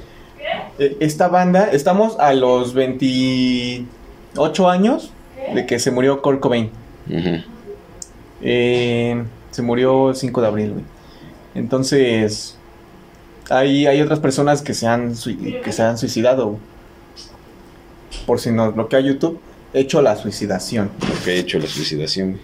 eh, 0.79 0.97
esta 1.01 1.29
banda, 1.29 1.68
estamos 1.73 2.18
a 2.18 2.33
los 2.33 2.73
28 2.73 4.68
años 4.71 5.11
de 5.55 5.66
que 5.66 5.79
se 5.79 5.90
murió 5.90 6.23
Kurt 6.23 6.40
Cobain. 6.40 6.71
Eh, 8.40 9.25
se 9.51 9.62
murió 9.62 10.11
el 10.11 10.16
5 10.16 10.40
de 10.40 10.47
abril, 10.47 10.73
güey. 10.73 10.85
Entonces, 11.55 12.57
hay, 13.51 13.87
hay 13.87 14.01
otras 14.01 14.21
personas 14.21 14.62
que 14.62 14.75
se 14.75 14.87
han, 14.87 15.14
que 15.16 15.73
se 15.73 15.83
han 15.83 15.99
suicidado. 15.99 16.47
güey. 16.47 16.61
Por 18.27 18.40
si 18.40 18.51
nos 18.51 18.75
bloquea 18.75 19.01
YouTube, 19.01 19.40
hecho 19.73 20.03
la 20.03 20.16
suicidación. 20.16 20.90
He 21.27 21.38
hecho 21.38 21.59
la 21.59 21.66
suicidación, 21.66 22.33
güey. 22.33 22.42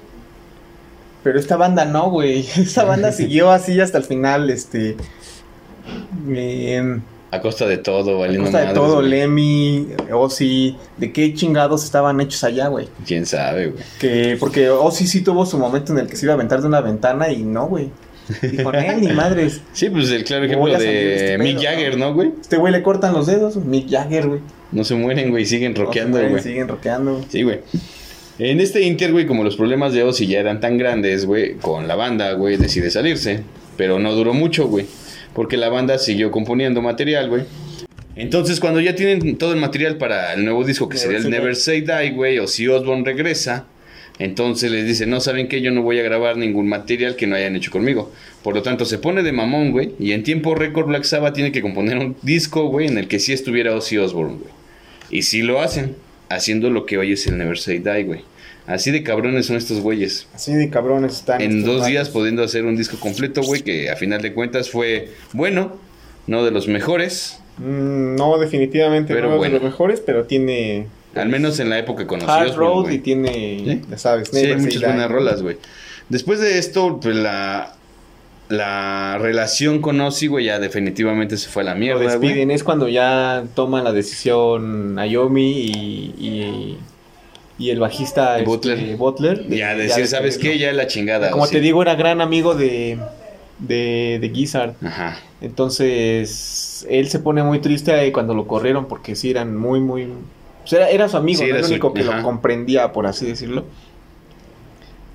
Pero 1.23 1.39
esta 1.39 1.57
banda 1.57 1.85
no, 1.85 2.11
güey. 2.11 2.41
Esta 2.57 2.85
banda 2.85 3.13
siguió 3.13 3.51
así 3.51 3.81
hasta 3.81 3.99
el 3.99 4.05
final, 4.05 4.51
este... 4.51 4.97
em, 6.29 7.03
A 7.35 7.41
costa 7.41 7.67
de 7.67 7.79
todo, 7.79 8.17
a 8.17 8.19
valiendo 8.21 8.45
costa 8.45 8.59
de 8.61 8.67
madres, 8.67 8.83
todo, 8.83 8.97
güey. 8.97 9.09
Lemmy, 9.11 9.89
Ozzy, 10.13 10.77
de 10.99 11.13
qué 11.13 11.35
chingados 11.35 11.85
estaban 11.85 12.21
hechos 12.21 12.45
allá, 12.45 12.69
güey. 12.69 12.89
Quién 13.07 13.27
sabe, 13.27 13.69
güey. 13.69 13.85
Que, 13.99 14.37
porque 14.39 14.71
Ozzy 14.71 15.07
sí 15.07 15.23
tuvo 15.23 15.45
su 15.47 15.59
momento 15.59 15.93
en 15.93 15.99
el 15.99 16.07
que 16.07 16.17
se 16.17 16.27
iba 16.27 16.33
a 16.33 16.37
aventar 16.37 16.61
de 16.61 16.69
una 16.69 16.81
ventana 16.81 17.31
y 17.31 17.43
no, 17.43 17.67
güey. 17.67 17.91
Dijo, 18.41 18.73
"Eh, 18.73 18.97
ni 19.01 19.09
madres. 19.09 19.61
Sí, 19.73 19.91
pues 19.91 20.11
el 20.11 20.25
claro 20.25 20.45
ejemplo 20.45 20.75
a 20.75 20.79
de 20.79 21.15
este 21.15 21.39
Mick 21.39 21.59
pedo, 21.59 21.71
Jagger, 21.71 21.99
¿no? 21.99 22.07
¿no, 22.09 22.15
güey? 22.15 22.33
Este 22.41 22.57
güey 22.57 22.73
le 22.73 22.83
cortan 22.83 23.13
los 23.13 23.27
dedos, 23.27 23.57
Mick 23.57 23.91
Jagger, 23.91 24.29
güey. 24.29 24.41
No 24.73 24.85
se 24.85 24.95
mueren, 24.95 25.31
güey, 25.31 25.45
siguen 25.45 25.75
rockeando, 25.75 26.23
No, 26.23 26.29
güey. 26.31 26.43
Siguen 26.43 26.69
rockeando, 26.69 27.15
güey. 27.15 27.25
Sí, 27.29 27.43
güey. 27.43 27.61
En 28.39 28.61
este 28.61 28.83
Inter, 28.83 29.13
güey, 29.13 29.27
como 29.27 29.45
los 29.45 29.57
problemas 29.57 29.93
de 29.93 30.03
Ozzy 30.03 30.27
ya 30.27 30.41
eran 30.41 30.61
tan 30.61 30.79
grandes, 30.79 31.27
güey, 31.27 31.55
con 31.55 31.87
la 31.87 31.95
banda, 31.95 32.33
güey, 32.33 32.57
decide 32.57 32.91
salirse. 32.91 33.43
Pero 33.77 33.99
no 33.99 34.13
duró 34.15 34.35
mucho, 34.35 34.67
güey. 34.69 34.87
Porque 35.35 35.57
la 35.57 35.69
banda 35.69 35.99
siguió 35.99 36.31
componiendo 36.31 36.81
material, 36.81 37.29
güey. 37.29 37.43
Entonces, 38.17 38.61
cuando 38.61 38.81
ya 38.81 38.95
tienen 38.95 39.37
todo 39.37 39.53
el 39.53 39.61
material 39.61 39.99
para 39.99 40.35
el 40.35 40.45
nuevo 40.45 40.65
disco, 40.65 40.89
que 40.89 40.97
sería 40.97 41.19
el 41.19 41.29
Never 41.29 41.57
Say 41.57 41.81
Die, 41.81 42.11
güey, 42.11 42.39
o 42.39 42.47
si 42.47 42.69
Osborne 42.69 43.05
regresa, 43.05 43.67
entonces 44.21 44.71
les 44.71 44.87
dice, 44.87 45.07
no, 45.07 45.21
¿saben 45.21 45.49
qué? 45.49 45.61
Yo 45.61 45.73
no 45.73 45.83
voy 45.83 45.99
a 45.99 46.03
grabar 46.05 46.37
ningún 46.37 46.69
material 46.69 47.17
que 47.17 47.27
no 47.27 47.35
hayan 47.35 47.57
hecho 47.57 47.73
conmigo. 47.73 48.13
Por 48.45 48.55
lo 48.55 48.63
tanto, 48.63 48.85
se 48.85 48.99
pone 48.99 49.25
de 49.25 49.33
mamón, 49.33 49.73
güey, 49.73 49.93
y 49.99 50.13
en 50.13 50.23
tiempo 50.23 50.55
récord 50.55 50.87
Black 50.87 51.03
Sabbath 51.03 51.35
tiene 51.35 51.51
que 51.51 51.63
componer 51.63 51.99
un 51.99 52.17
disco, 52.23 52.69
güey, 52.69 52.87
en 52.87 52.99
el 52.99 53.09
que 53.09 53.19
sí 53.19 53.33
estuviera 53.33 53.75
Ozzy 53.75 53.99
Osbourne, 53.99 54.39
güey. 54.39 54.53
Y 55.11 55.23
sí 55.23 55.43
lo 55.43 55.61
hacen, 55.61 55.97
haciendo 56.35 56.71
lo 56.71 56.87
que 56.87 56.99
hoy 56.99 57.13
es 57.13 57.27
el 57.27 57.39
Never 57.39 57.59
Say 57.59 57.79
Die, 57.79 58.03
güey. 58.05 58.23
Así 58.67 58.91
de 58.91 59.03
cabrones 59.03 59.47
son 59.47 59.57
estos 59.57 59.81
güeyes. 59.81 60.27
Así 60.35 60.55
de 60.55 60.71
cabrones 60.71 61.17
están. 61.17 61.41
En 61.43 61.65
dos 61.65 61.87
días 61.87 62.09
pudiendo 62.09 62.43
hacer 62.43 62.65
un 62.65 62.77
disco 62.77 62.97
completo, 62.99 63.43
güey, 63.43 63.61
que 63.63 63.91
a 63.91 63.97
final 63.97 64.23
de 64.23 64.33
cuentas 64.33 64.71
fue 64.71 65.11
bueno, 65.33 65.77
no 66.27 66.45
de 66.45 66.51
los 66.51 66.69
mejores, 66.69 67.41
Mm, 67.57 68.17
no, 68.17 68.37
definitivamente 68.39 69.15
Pero 69.15 69.31
no 69.31 69.37
bueno. 69.37 69.55
de 69.55 69.61
los 69.61 69.71
mejores, 69.71 70.01
pero 70.05 70.25
tiene 70.25 70.89
al 71.15 71.29
menos 71.29 71.61
en 71.61 71.71
la 71.71 71.79
época 71.79 72.05
conocidos. 72.05 72.37
Hard 72.51 72.57
Road 72.57 72.91
y 72.91 72.99
tiene, 72.99 73.31
¿Sí? 73.65 73.83
ya 73.89 73.97
sabes, 73.99 74.29
Sí, 74.33 74.39
hay 74.39 74.57
muchas 74.57 74.83
buenas 74.83 75.09
rolas, 75.09 75.41
güey. 75.41 75.59
Después 76.09 76.41
de 76.41 76.59
esto, 76.59 76.99
pues 77.01 77.15
la 77.15 77.77
la 78.49 79.17
relación 79.19 79.81
con 79.81 80.01
Ozzy, 80.01 80.27
güey, 80.27 80.45
ya 80.47 80.59
definitivamente 80.59 81.37
se 81.37 81.49
fue 81.49 81.63
a 81.63 81.67
la 81.67 81.73
Lo 81.75 81.81
mierda, 81.81 82.05
güey. 82.05 82.19
despiden, 82.29 82.51
es 82.51 82.63
cuando 82.63 82.89
ya 82.89 83.45
toman 83.55 83.85
la 83.85 83.93
decisión 83.93 84.95
Naomi 84.97 85.51
y, 85.53 86.15
y, 86.19 86.79
y 87.59 87.71
el 87.71 87.81
bajista 87.81 88.39
este, 88.39 88.97
Butler. 88.97 89.45
De- 89.47 89.57
Ya 89.57 89.75
decir, 89.75 90.07
¿sabes 90.07 90.37
qué? 90.39 90.59
Ya 90.59 90.73
la 90.73 90.87
chingada. 90.87 91.31
Como 91.31 91.45
Ozzy. 91.45 91.53
te 91.55 91.61
digo, 91.61 91.81
era 91.83 91.95
gran 91.95 92.21
amigo 92.21 92.55
de, 92.55 92.99
de, 93.61 94.19
de 94.21 94.31
Gizzard. 94.31 94.75
Ajá. 94.85 95.19
Entonces, 95.41 96.87
él 96.91 97.09
se 97.09 97.19
pone 97.21 97.43
muy 97.43 97.61
triste 97.61 97.93
ahí 97.93 98.13
cuando 98.13 98.35
lo 98.35 98.47
corrieron 98.47 98.87
porque 98.87 99.15
sí 99.17 99.31
eran 99.31 99.57
muy, 99.57 99.81
muy... 99.81 100.05
o 100.05 100.67
sea, 100.67 100.81
era, 100.81 100.91
era 100.91 101.09
su 101.09 101.17
amigo, 101.17 101.39
Sí, 101.39 101.45
no 101.45 101.51
era 101.51 101.59
el 101.59 101.65
su- 101.65 101.71
único 101.71 101.95
que 101.95 102.03
ajá. 102.03 102.19
lo 102.19 102.23
comprendía, 102.23 102.93
por 102.93 103.07
así 103.07 103.25
decirlo. 103.27 103.65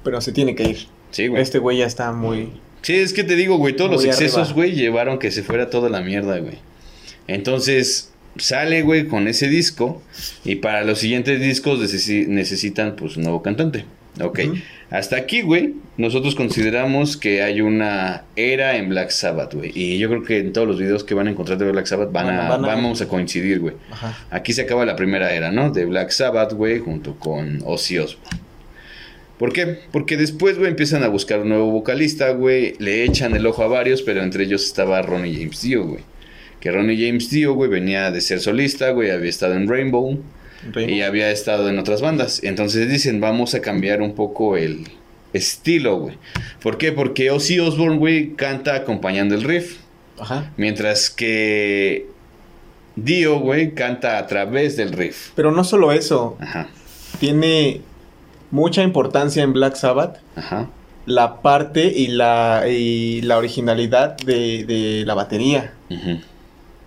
Pero 0.03 0.21
se 0.21 0.32
tiene 0.32 0.55
que 0.55 0.63
ir. 0.63 0.88
Sí, 1.11 1.27
güey. 1.27 1.41
Este 1.41 1.59
güey 1.59 1.77
ya 1.77 1.86
está 1.86 2.11
muy... 2.11 2.53
Sí, 2.82 2.95
es 2.95 3.13
que 3.13 3.23
te 3.23 3.36
digo, 3.36 3.57
güey, 3.57 3.75
todos 3.75 3.91
los 3.91 4.01
excesos, 4.11 4.53
güey, 4.53 4.71
llevaron 4.73 5.19
que 5.19 5.32
se 5.32 5.43
fuera 5.43 5.69
toda 5.69 5.89
la 5.89 6.01
mierda, 6.01 6.38
güey. 6.39 6.57
Entonces, 7.27 8.11
sale, 8.38 8.82
güey, 8.84 9.07
con 9.07 9.27
ese 9.27 9.47
disco. 9.47 10.01
Y 10.43 10.55
para 10.55 10.84
los 10.84 10.99
siguientes 10.99 11.39
discos 11.41 11.80
necesi- 11.80 12.27
necesitan, 12.27 12.95
pues, 12.95 13.17
un 13.17 13.23
nuevo 13.23 13.41
cantante. 13.41 13.86
Ok. 14.21 14.39
Hasta 14.89 15.17
aquí, 15.17 15.41
güey, 15.43 15.75
nosotros 15.97 16.34
consideramos 16.34 17.15
que 17.15 17.43
hay 17.43 17.61
una 17.61 18.23
era 18.36 18.75
en 18.75 18.89
Black 18.89 19.11
Sabbath, 19.11 19.53
güey. 19.53 19.71
Y 19.75 19.99
yo 19.99 20.09
creo 20.09 20.23
que 20.23 20.39
en 20.39 20.51
todos 20.51 20.67
los 20.67 20.80
videos 20.80 21.03
que 21.03 21.13
van 21.13 21.27
a 21.27 21.32
encontrar 21.32 21.59
de 21.59 21.71
Black 21.71 21.86
Sabbath 21.86 22.11
van, 22.11 22.25
Van 22.25 22.36
a- 22.36 22.47
a, 22.47 22.49
van 22.49 22.65
a- 22.65 22.67
vamos 22.67 22.99
a 23.01 23.07
coincidir, 23.07 23.59
güey. 23.59 23.75
Aquí 24.32 24.51
se 24.53 24.63
acaba 24.63 24.84
la 24.86 24.95
primera 24.95 25.32
era, 25.34 25.51
¿no? 25.51 25.69
De 25.69 25.86
Black 25.86 26.09
Sabbath, 26.09 26.53
güey, 26.53 26.80
junto 26.80 27.15
con 27.19 27.61
Ozzy 27.65 27.99
Osbourne. 27.99 28.39
¿Por 29.39 29.53
qué? 29.53 29.79
Porque 29.93 30.17
después, 30.17 30.57
güey, 30.57 30.69
empiezan 30.69 31.01
a 31.03 31.07
buscar 31.07 31.39
un 31.39 31.49
nuevo 31.49 31.71
vocalista, 31.71 32.31
güey. 32.31 32.73
Le 32.77 33.05
echan 33.05 33.33
el 33.35 33.47
ojo 33.47 33.63
a 33.63 33.67
varios, 33.67 34.01
pero 34.01 34.21
entre 34.21 34.43
ellos 34.43 34.65
estaba 34.65 35.01
Ronnie 35.01 35.33
James 35.33 35.61
Dio, 35.61 35.85
güey. 35.85 36.01
Que 36.59 36.71
Ronnie 36.71 37.07
James 37.07 37.29
Dio, 37.29 37.53
güey, 37.53 37.69
venía 37.69 38.11
de 38.11 38.19
ser 38.19 38.41
solista, 38.41 38.91
güey, 38.91 39.11
había 39.11 39.29
estado 39.29 39.53
en 39.53 39.69
Rainbow 39.69 40.21
Rainbow. 40.73 40.93
y 40.93 41.01
había 41.03 41.31
estado 41.31 41.69
en 41.69 41.79
otras 41.79 42.01
bandas. 42.01 42.43
Entonces 42.43 42.89
dicen, 42.89 43.21
vamos 43.21 43.55
a 43.55 43.61
cambiar 43.61 44.01
un 44.01 44.13
poco 44.13 44.57
el 44.57 44.83
estilo, 45.31 45.99
güey. 45.99 46.17
¿Por 46.61 46.77
qué? 46.77 46.91
Porque 46.91 47.31
Ozzy 47.31 47.59
Osbourne, 47.59 47.97
güey, 47.97 48.33
canta 48.35 48.75
acompañando 48.75 49.35
el 49.35 49.43
riff. 49.43 49.77
Ajá. 50.19 50.51
Mientras 50.57 51.09
que 51.09 52.07
Dio, 52.97 53.39
güey, 53.39 53.73
canta 53.73 54.17
a 54.17 54.27
través 54.27 54.75
del 54.75 54.91
riff. 54.91 55.29
Pero 55.35 55.53
no 55.53 55.63
solo 55.63 55.93
eso, 55.93 56.37
Ajá, 56.41 56.67
tiene 57.21 57.81
mucha 58.51 58.83
importancia 58.83 59.43
en 59.43 59.53
Black 59.53 59.75
Sabbath 59.75 60.17
ajá. 60.35 60.67
la 61.05 61.41
parte 61.41 61.85
y 61.85 62.07
la, 62.07 62.63
y 62.69 63.21
la 63.21 63.37
originalidad 63.37 64.17
de, 64.17 64.63
de 64.65 65.03
la 65.05 65.13
batería. 65.13 65.73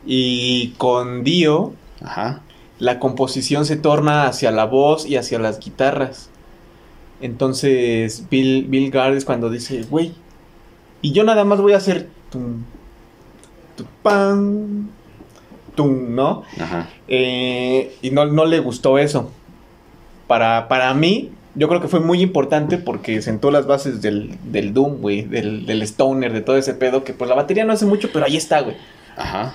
Y 0.05 0.71
con 0.79 1.23
Dio, 1.25 1.75
Ajá. 2.03 2.41
la 2.79 2.99
composición 2.99 3.65
se 3.65 3.77
torna 3.77 4.27
hacia 4.27 4.51
la 4.51 4.65
voz 4.65 5.07
y 5.07 5.17
hacia 5.17 5.39
las 5.39 5.61
guitarras. 5.61 6.29
Entonces, 7.21 8.25
Bill, 8.29 8.67
Bill 8.69 8.91
Gard 8.91 9.23
cuando 9.25 9.49
dice, 9.49 9.83
güey, 9.89 10.13
y 11.03 11.13
yo 11.13 11.23
nada 11.25 11.45
más 11.45 11.61
voy 11.61 11.73
a 11.73 11.77
hacer 11.77 12.09
tum, 12.31 12.65
tu, 13.77 13.85
pan, 14.03 14.91
tum, 15.77 16.15
¿no? 16.17 16.43
Ajá. 16.61 16.89
Eh, 17.07 17.97
y 18.03 18.11
no, 18.11 18.25
no 18.27 18.45
le 18.45 18.59
gustó 18.59 18.99
eso. 18.99 19.31
Para, 20.27 20.67
para 20.67 20.93
mí, 20.95 21.31
yo 21.55 21.69
creo 21.69 21.81
que 21.81 21.89
fue 21.89 22.01
muy 22.01 22.21
importante 22.21 22.79
porque 22.79 23.21
sentó 23.23 23.51
las 23.51 23.67
bases 23.67 24.01
del, 24.03 24.37
del 24.51 24.73
Doom, 24.73 25.01
güey, 25.01 25.23
del, 25.23 25.67
del 25.67 25.83
Stoner, 25.83 26.33
de 26.33 26.41
todo 26.41 26.57
ese 26.57 26.75
pedo, 26.75 27.05
que 27.05 27.13
pues 27.13 27.29
la 27.29 27.35
batería 27.35 27.65
no 27.65 27.73
hace 27.73 27.87
mucho, 27.87 28.11
pero 28.13 28.25
ahí 28.25 28.37
está, 28.37 28.61
güey. 28.61 28.77
Ajá. 29.17 29.55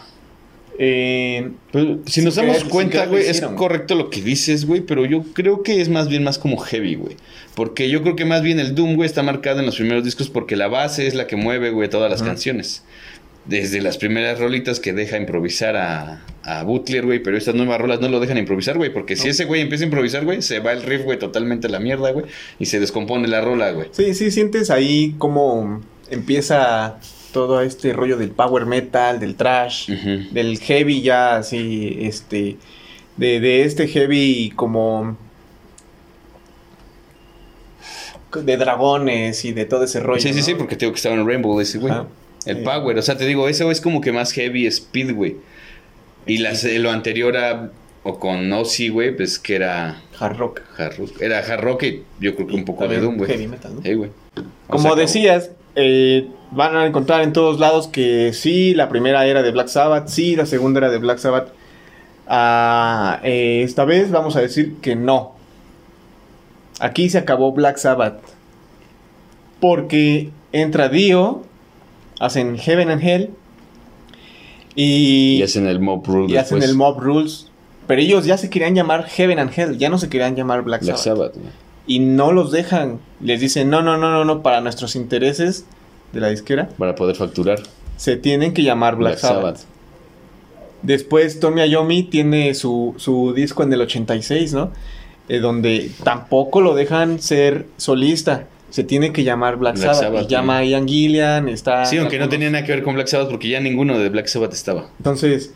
Eh, 0.80 1.52
Pues, 1.72 1.88
si 2.06 2.22
nos 2.22 2.36
damos 2.36 2.64
cuenta, 2.66 3.08
güey, 3.08 3.28
es 3.28 3.42
correcto 3.42 3.96
lo 3.96 4.10
que 4.10 4.22
dices, 4.22 4.66
güey, 4.66 4.82
pero 4.82 5.06
yo 5.06 5.24
creo 5.34 5.64
que 5.64 5.82
es 5.82 5.90
más 5.90 6.08
bien 6.08 6.24
más 6.24 6.38
como 6.38 6.58
heavy, 6.58 6.96
güey. 6.96 7.18
Porque 7.56 7.90
yo 7.90 8.04
creo 8.04 8.16
que 8.16 8.26
más 8.26 8.44
bien 8.44 8.60
el 8.60 8.76
Doom, 8.76 8.96
güey, 8.96 9.08
está 9.08 9.24
marcado 9.24 9.60
en 9.60 9.66
los 9.66 9.76
primeros 9.78 10.04
discos 10.04 10.30
porque 10.30 10.56
la 10.56 10.68
base 10.68 11.08
es 11.08 11.16
la 11.16 11.26
que 11.26 11.36
mueve, 11.36 11.72
güey, 11.72 11.90
todas 11.90 12.12
las 12.12 12.22
canciones. 12.22 12.84
Desde 13.48 13.82
las 13.82 13.98
primeras 13.98 14.40
rolitas 14.40 14.80
que 14.80 14.94
deja 14.94 15.18
improvisar 15.18 15.78
a, 15.78 16.22
a 16.44 16.64
Butler, 16.64 17.06
güey, 17.06 17.20
pero 17.20 17.38
estas 17.38 17.56
nuevas 17.56 17.80
rolas 17.80 18.02
no 18.02 18.10
lo 18.10 18.20
dejan 18.20 18.38
improvisar, 18.38 18.78
güey, 18.78 18.92
porque 18.92 19.16
si 19.16 19.30
ese 19.30 19.46
güey 19.46 19.62
empieza 19.62 19.84
a 19.84 19.88
improvisar, 19.88 20.26
güey, 20.26 20.42
se 20.42 20.60
va 20.60 20.74
el 20.74 20.84
riff, 20.84 21.04
güey, 21.04 21.18
totalmente 21.18 21.68
a 21.68 21.70
la 21.70 21.80
mierda, 21.80 22.12
güey, 22.12 22.26
y 22.60 22.66
se 22.66 22.80
descompone 22.80 23.28
la 23.28 23.42
rola, 23.42 23.72
güey. 23.72 23.88
sí, 23.92 24.14
sí, 24.14 24.32
sientes 24.32 24.70
ahí 24.70 25.16
cómo 25.18 25.82
empieza 26.10 27.00
todo 27.32 27.62
este 27.62 27.94
rollo 27.94 28.18
del 28.18 28.32
power 28.32 28.66
metal, 28.66 29.20
del 29.20 29.36
trash, 29.36 29.90
del 29.90 30.60
heavy 30.60 31.02
ya 31.02 31.38
así, 31.38 31.98
este, 32.02 32.58
de, 33.18 33.40
de 33.40 33.64
este 33.64 33.88
heavy 33.88 34.52
como 34.56 35.18
de 38.36 38.58
dragones 38.58 39.46
y 39.46 39.52
de 39.52 39.66
todo 39.66 39.84
ese 39.84 40.00
rollo. 40.00 40.22
Sí, 40.22 40.30
sí, 40.34 40.40
¿no? 40.40 40.46
sí, 40.46 40.56
porque 40.56 40.76
tengo 40.76 40.94
que 40.94 40.98
estaba 40.98 41.16
en 41.16 41.28
Rainbow 41.28 41.60
ese, 41.60 41.78
güey. 41.78 41.94
El 42.48 42.58
Sí. 42.58 42.64
Power, 42.64 42.98
o 42.98 43.02
sea, 43.02 43.18
te 43.18 43.26
digo, 43.26 43.48
eso 43.50 43.70
es 43.72 43.82
como 43.82 44.02
que 44.02 44.12
más 44.12 44.32
heavy 44.34 44.66
speed, 44.68 45.14
güey. 45.14 45.36
Y 46.26 46.40
las- 46.40 46.64
lo 46.64 46.92
anterior 46.92 47.38
a, 47.38 47.72
o 48.04 48.20
con 48.20 48.52
Ozzy, 48.54 48.90
güey, 48.90 49.16
pues 49.16 49.38
que 49.40 49.56
era 49.56 50.02
Hard 50.20 50.38
rock. 50.38 50.62
hard 50.78 50.98
rock. 50.98 51.22
Era 51.22 51.40
hard 51.40 51.62
rock 51.62 51.84
y 51.84 52.04
yo 52.20 52.36
creo 52.36 52.48
que 52.48 52.56
un 52.56 52.66
poco 52.66 52.88
de 52.88 53.00
Doom, 53.00 53.18
güey. 53.18 53.30
Heavy 53.32 53.48
metal, 53.48 53.74
¿no? 53.76 54.10
Como 54.68 54.84
sea, 54.84 54.96
decías, 54.96 55.52
eh, 55.76 56.28
van 56.52 56.76
a 56.76 56.86
encontrar 56.86 57.22
en 57.22 57.34
todos 57.34 57.60
lados 57.60 57.88
que 57.88 58.32
sí, 58.34 58.74
la 58.74 58.90
primera 58.90 59.26
era 59.26 59.42
de 59.44 59.52
Black 59.52 59.68
Sabbath, 59.68 60.08
sí, 60.08 60.36
la 60.36 60.46
segunda 60.46 60.80
era 60.80 60.90
de 60.90 60.98
Black 60.98 61.18
Sabbath. 61.20 61.50
Ah, 62.28 63.20
eh, 63.24 63.62
esta 63.64 63.86
vez 63.86 64.12
vamos 64.12 64.36
a 64.36 64.42
decir 64.42 64.76
que 64.82 64.96
no. 64.96 65.36
Aquí 66.80 67.10
se 67.10 67.18
acabó 67.18 67.52
Black 67.54 67.78
Sabbath. 67.78 68.20
Porque 69.60 70.30
entra 70.52 70.90
Dio, 70.90 71.44
hacen 72.20 72.58
Heaven 72.58 72.90
and 72.90 73.04
Hell 73.04 73.30
y, 74.76 75.38
Y 75.38 75.44
hacen 75.44 75.68
el 75.68 75.80
Mob 75.80 76.06
Rule 76.06 76.34
y 76.34 76.38
hacen 76.38 76.62
el 76.62 76.76
Mob 76.76 77.00
Rules. 77.00 77.48
Pero 77.88 78.02
ellos 78.02 78.26
ya 78.26 78.38
se 78.38 78.50
querían 78.50 78.76
llamar 78.76 79.06
Heaven 79.06 79.40
and 79.40 79.52
Hell, 79.58 79.78
ya 79.78 79.90
no 79.90 79.98
se 79.98 80.10
querían 80.10 80.36
llamar 80.36 80.62
Black, 80.64 80.84
Black 80.84 80.98
Sabbath 80.98 81.36
y 81.88 82.00
no 82.00 82.34
los 82.34 82.52
dejan. 82.52 83.00
Les 83.22 83.40
dicen, 83.40 83.70
no, 83.70 83.82
no, 83.82 83.98
no, 83.98 84.12
no, 84.12 84.26
no, 84.26 84.44
para 84.44 84.62
nuestros 84.62 84.96
intereses 84.96 85.66
de 86.12 86.20
la 86.20 86.30
disquera, 86.30 86.70
Para 86.78 86.96
poder 86.96 87.16
facturar. 87.16 87.60
se 87.96 88.18
tienen 88.18 88.54
que 88.54 88.64
llamar 88.64 88.98
Black, 88.98 89.18
Sabbath. 89.18 89.62
Después 90.84 91.40
Tommy 91.40 91.64
Iommi 91.68 92.04
tiene 92.04 92.54
su, 92.54 92.94
su 92.98 93.34
disco 93.34 93.64
en 93.64 93.74
el 93.74 93.82
86, 93.82 94.54
¿no? 94.54 94.72
Eh, 95.28 95.40
donde 95.40 95.92
tampoco 96.04 96.62
lo 96.62 96.76
dejan 96.76 97.20
ser 97.20 97.66
solista. 97.78 98.48
Se 98.70 98.84
tiene 98.84 99.14
que 99.14 99.24
llamar 99.24 99.56
Black, 99.58 99.76
Black 99.76 99.86
Sabbath. 99.94 100.02
Sabbath, 100.02 100.24
y 100.24 100.28
llama 100.28 100.58
a 100.58 100.64
Ian 100.66 100.88
Gillian, 100.88 101.48
está... 101.50 101.86
Sí, 101.86 101.98
aunque 101.98 102.20
no 102.20 102.28
tenía 102.30 102.50
nada 102.50 102.66
que 102.66 102.74
ver 102.74 102.84
con 102.84 102.96
Black 102.96 103.08
Sabbath 103.08 103.30
porque 103.30 103.48
ya 103.50 103.60
ninguno 103.62 103.98
de 103.98 104.10
Black 104.10 104.28
Sabbath 104.28 104.54
estaba. 104.54 104.90
Entonces, 104.98 105.52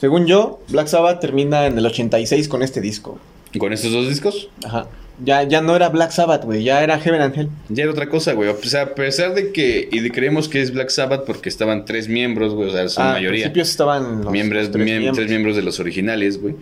según 0.00 0.26
yo, 0.26 0.60
Black 0.68 0.88
Sabbath 0.88 1.20
termina 1.20 1.66
en 1.66 1.78
el 1.78 1.86
86 1.86 2.48
con 2.48 2.62
este 2.62 2.80
disco. 2.80 3.18
Con 3.58 3.72
estos 3.72 3.92
dos 3.92 4.08
discos, 4.08 4.48
Ajá. 4.64 4.86
Ya, 5.24 5.42
ya 5.44 5.60
no 5.60 5.76
era 5.76 5.90
Black 5.90 6.10
Sabbath, 6.10 6.44
güey, 6.44 6.64
ya 6.64 6.82
era 6.82 6.98
Heaven 6.98 7.20
and 7.20 7.38
Hell. 7.38 7.48
ya 7.68 7.82
era 7.84 7.92
otra 7.92 8.08
cosa, 8.08 8.32
güey. 8.32 8.48
O 8.48 8.56
sea, 8.64 8.82
a 8.82 8.94
pesar 8.94 9.34
de 9.34 9.52
que, 9.52 9.88
y 9.92 10.00
de 10.00 10.10
creemos 10.10 10.48
que 10.48 10.60
es 10.62 10.72
Black 10.72 10.88
Sabbath 10.88 11.24
porque 11.26 11.48
estaban 11.50 11.84
tres 11.84 12.08
miembros, 12.08 12.54
güey, 12.54 12.70
o 12.70 12.72
sea, 12.72 12.88
su 12.88 13.00
Ah, 13.00 13.12
mayoría. 13.12 13.28
Al 13.46 13.52
principio 13.52 13.62
estaban 13.62 14.22
los, 14.24 14.32
miembros, 14.32 14.70
tres 14.70 14.82
miem- 14.84 14.86
miembros. 15.00 15.16
tres 15.16 15.28
miembros 15.28 15.54
de 15.56 15.62
los 15.62 15.78
originales, 15.80 16.40
güey. 16.40 16.54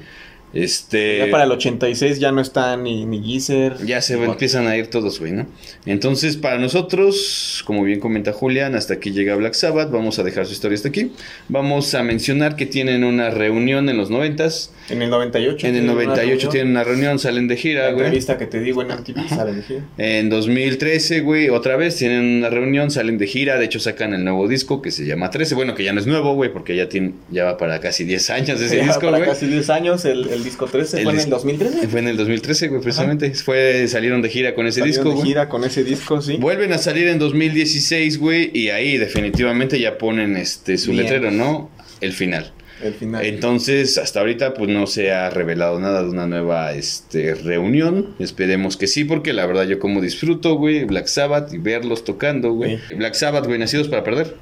Este. 0.53 1.18
Ya 1.18 1.30
para 1.30 1.44
el 1.44 1.53
86 1.53 2.18
ya 2.18 2.32
no 2.32 2.40
está 2.40 2.76
ni, 2.76 3.05
ni 3.07 3.22
Geezer. 3.22 3.76
Ya 3.86 4.01
se 4.01 4.14
empiezan 4.22 4.66
a 4.66 4.76
ir 4.76 4.88
todos, 4.88 5.20
güey, 5.20 5.32
¿no? 5.32 5.46
Entonces, 5.86 6.36
para 6.36 6.59
nosotros, 6.59 7.62
como 7.66 7.84
bien 7.84 8.01
comenta 8.01 8.32
Julián, 8.32 8.74
hasta 8.74 8.94
aquí 8.94 9.12
llega 9.12 9.34
Black 9.36 9.55
Sabbath. 9.55 9.90
Vamos 9.90 10.18
a 10.18 10.22
dejar 10.22 10.46
su 10.46 10.53
historia 10.53 10.74
hasta 10.76 10.88
aquí. 10.88 11.12
Vamos 11.48 11.94
a 11.94 12.03
mencionar 12.03 12.57
que 12.57 12.66
tienen 12.66 13.05
una 13.05 13.30
reunión 13.30 13.88
en 13.88 13.96
los 13.96 14.11
noventas. 14.11 14.72
En 14.88 15.03
el 15.03 15.11
98. 15.11 15.66
En 15.66 15.74
el 15.76 15.80
tienen 15.82 15.84
una 15.84 15.92
98 16.05 16.26
reunión. 16.26 16.51
tienen 16.53 16.70
una 16.72 16.84
reunión, 16.84 17.18
salen 17.20 17.46
de 17.48 17.55
La 17.55 17.61
gira, 17.61 17.90
güey. 17.92 18.05
entrevista 18.07 18.38
que 18.38 18.46
te 18.46 18.61
digo 18.61 18.82
en 18.82 18.88
MTV 18.88 19.28
sale 19.28 19.53
de 19.53 19.62
gira. 19.62 19.84
En 19.98 20.28
2013, 20.30 21.20
güey, 21.20 21.48
otra 21.48 21.76
vez 21.76 21.96
tienen 21.96 22.38
una 22.38 22.51
reunión, 22.51 22.90
salen 22.90 23.16
de 23.18 23.26
gira. 23.28 23.57
De 23.59 23.66
hecho, 23.66 23.78
sacan 23.78 24.14
el 24.14 24.24
nuevo 24.24 24.48
disco 24.48 24.82
que 24.82 24.90
se 24.90 25.07
llama 25.07 25.30
13. 25.30 25.55
Bueno, 25.55 25.74
que 25.76 25.84
ya 25.84 25.92
no 25.92 26.01
es 26.01 26.07
nuevo, 26.07 26.34
güey, 26.34 26.53
porque 26.53 26.74
ya, 26.74 26.88
tiene, 26.88 27.12
ya 27.30 27.44
va 27.44 27.57
para 27.57 27.78
casi 27.80 28.05
10 28.05 28.30
años 28.30 28.61
ese 28.61 28.76
Ya 28.80 28.84
disco, 28.84 29.03
para 29.03 29.18
güey. 29.18 29.28
casi 29.30 29.46
10 29.46 29.70
años 29.70 30.05
el, 30.05 30.28
el 30.28 30.39
disco 30.45 30.66
13 30.66 30.99
El 30.99 31.05
fue 31.05 31.12
en 31.12 31.20
el 31.20 31.30
2013. 31.30 31.88
Fue 31.88 32.01
en 32.01 32.09
el 32.09 32.16
2013, 32.16 32.68
güey, 32.68 32.80
precisamente. 32.80 33.34
Fue, 33.34 33.86
salieron 33.88 34.22
de 34.22 34.28
gira 34.28 34.55
con 34.55 34.66
ese 34.66 34.80
Salieron 34.80 35.05
disco, 35.05 35.09
de 35.11 35.14
güey. 35.16 35.28
gira 35.28 35.49
con 35.49 35.64
ese 35.64 35.84
disco, 35.84 36.20
sí. 36.20 36.36
Vuelven 36.38 36.72
a 36.72 36.78
salir 36.78 37.09
en 37.09 37.18
2016, 37.18 38.18
güey, 38.18 38.51
y 38.55 38.68
ahí 38.70 38.99
definitivamente 38.99 39.78
ya 39.80 39.99
ponen 39.99 40.36
este 40.36 40.78
su 40.78 40.93
Bien. 40.93 41.05
letrero, 41.05 41.30
¿no? 41.30 41.70
El 42.01 42.12
final. 42.12 42.53
El 42.82 42.95
final. 42.95 43.24
Entonces, 43.26 43.99
hasta 43.99 44.20
ahorita, 44.20 44.55
pues 44.55 44.70
no 44.70 44.86
se 44.86 45.12
ha 45.12 45.28
revelado 45.28 45.78
nada 45.80 46.03
de 46.03 46.09
una 46.09 46.26
nueva 46.26 46.72
este, 46.72 47.34
reunión. 47.34 48.14
Esperemos 48.18 48.76
que 48.78 48.86
sí, 48.86 49.05
porque 49.05 49.32
la 49.34 49.45
verdad 49.47 49.64
yo 49.64 49.78
como 49.78 50.01
disfruto, 50.01 50.55
güey, 50.55 50.84
Black 50.84 51.07
Sabbath 51.07 51.53
y 51.53 51.59
verlos 51.59 52.05
tocando, 52.05 52.53
güey. 52.53 52.78
Black 52.97 53.14
Sabbath, 53.14 53.47
güey, 53.47 53.59
nacidos 53.59 53.88
para 53.88 54.03
perder. 54.03 54.36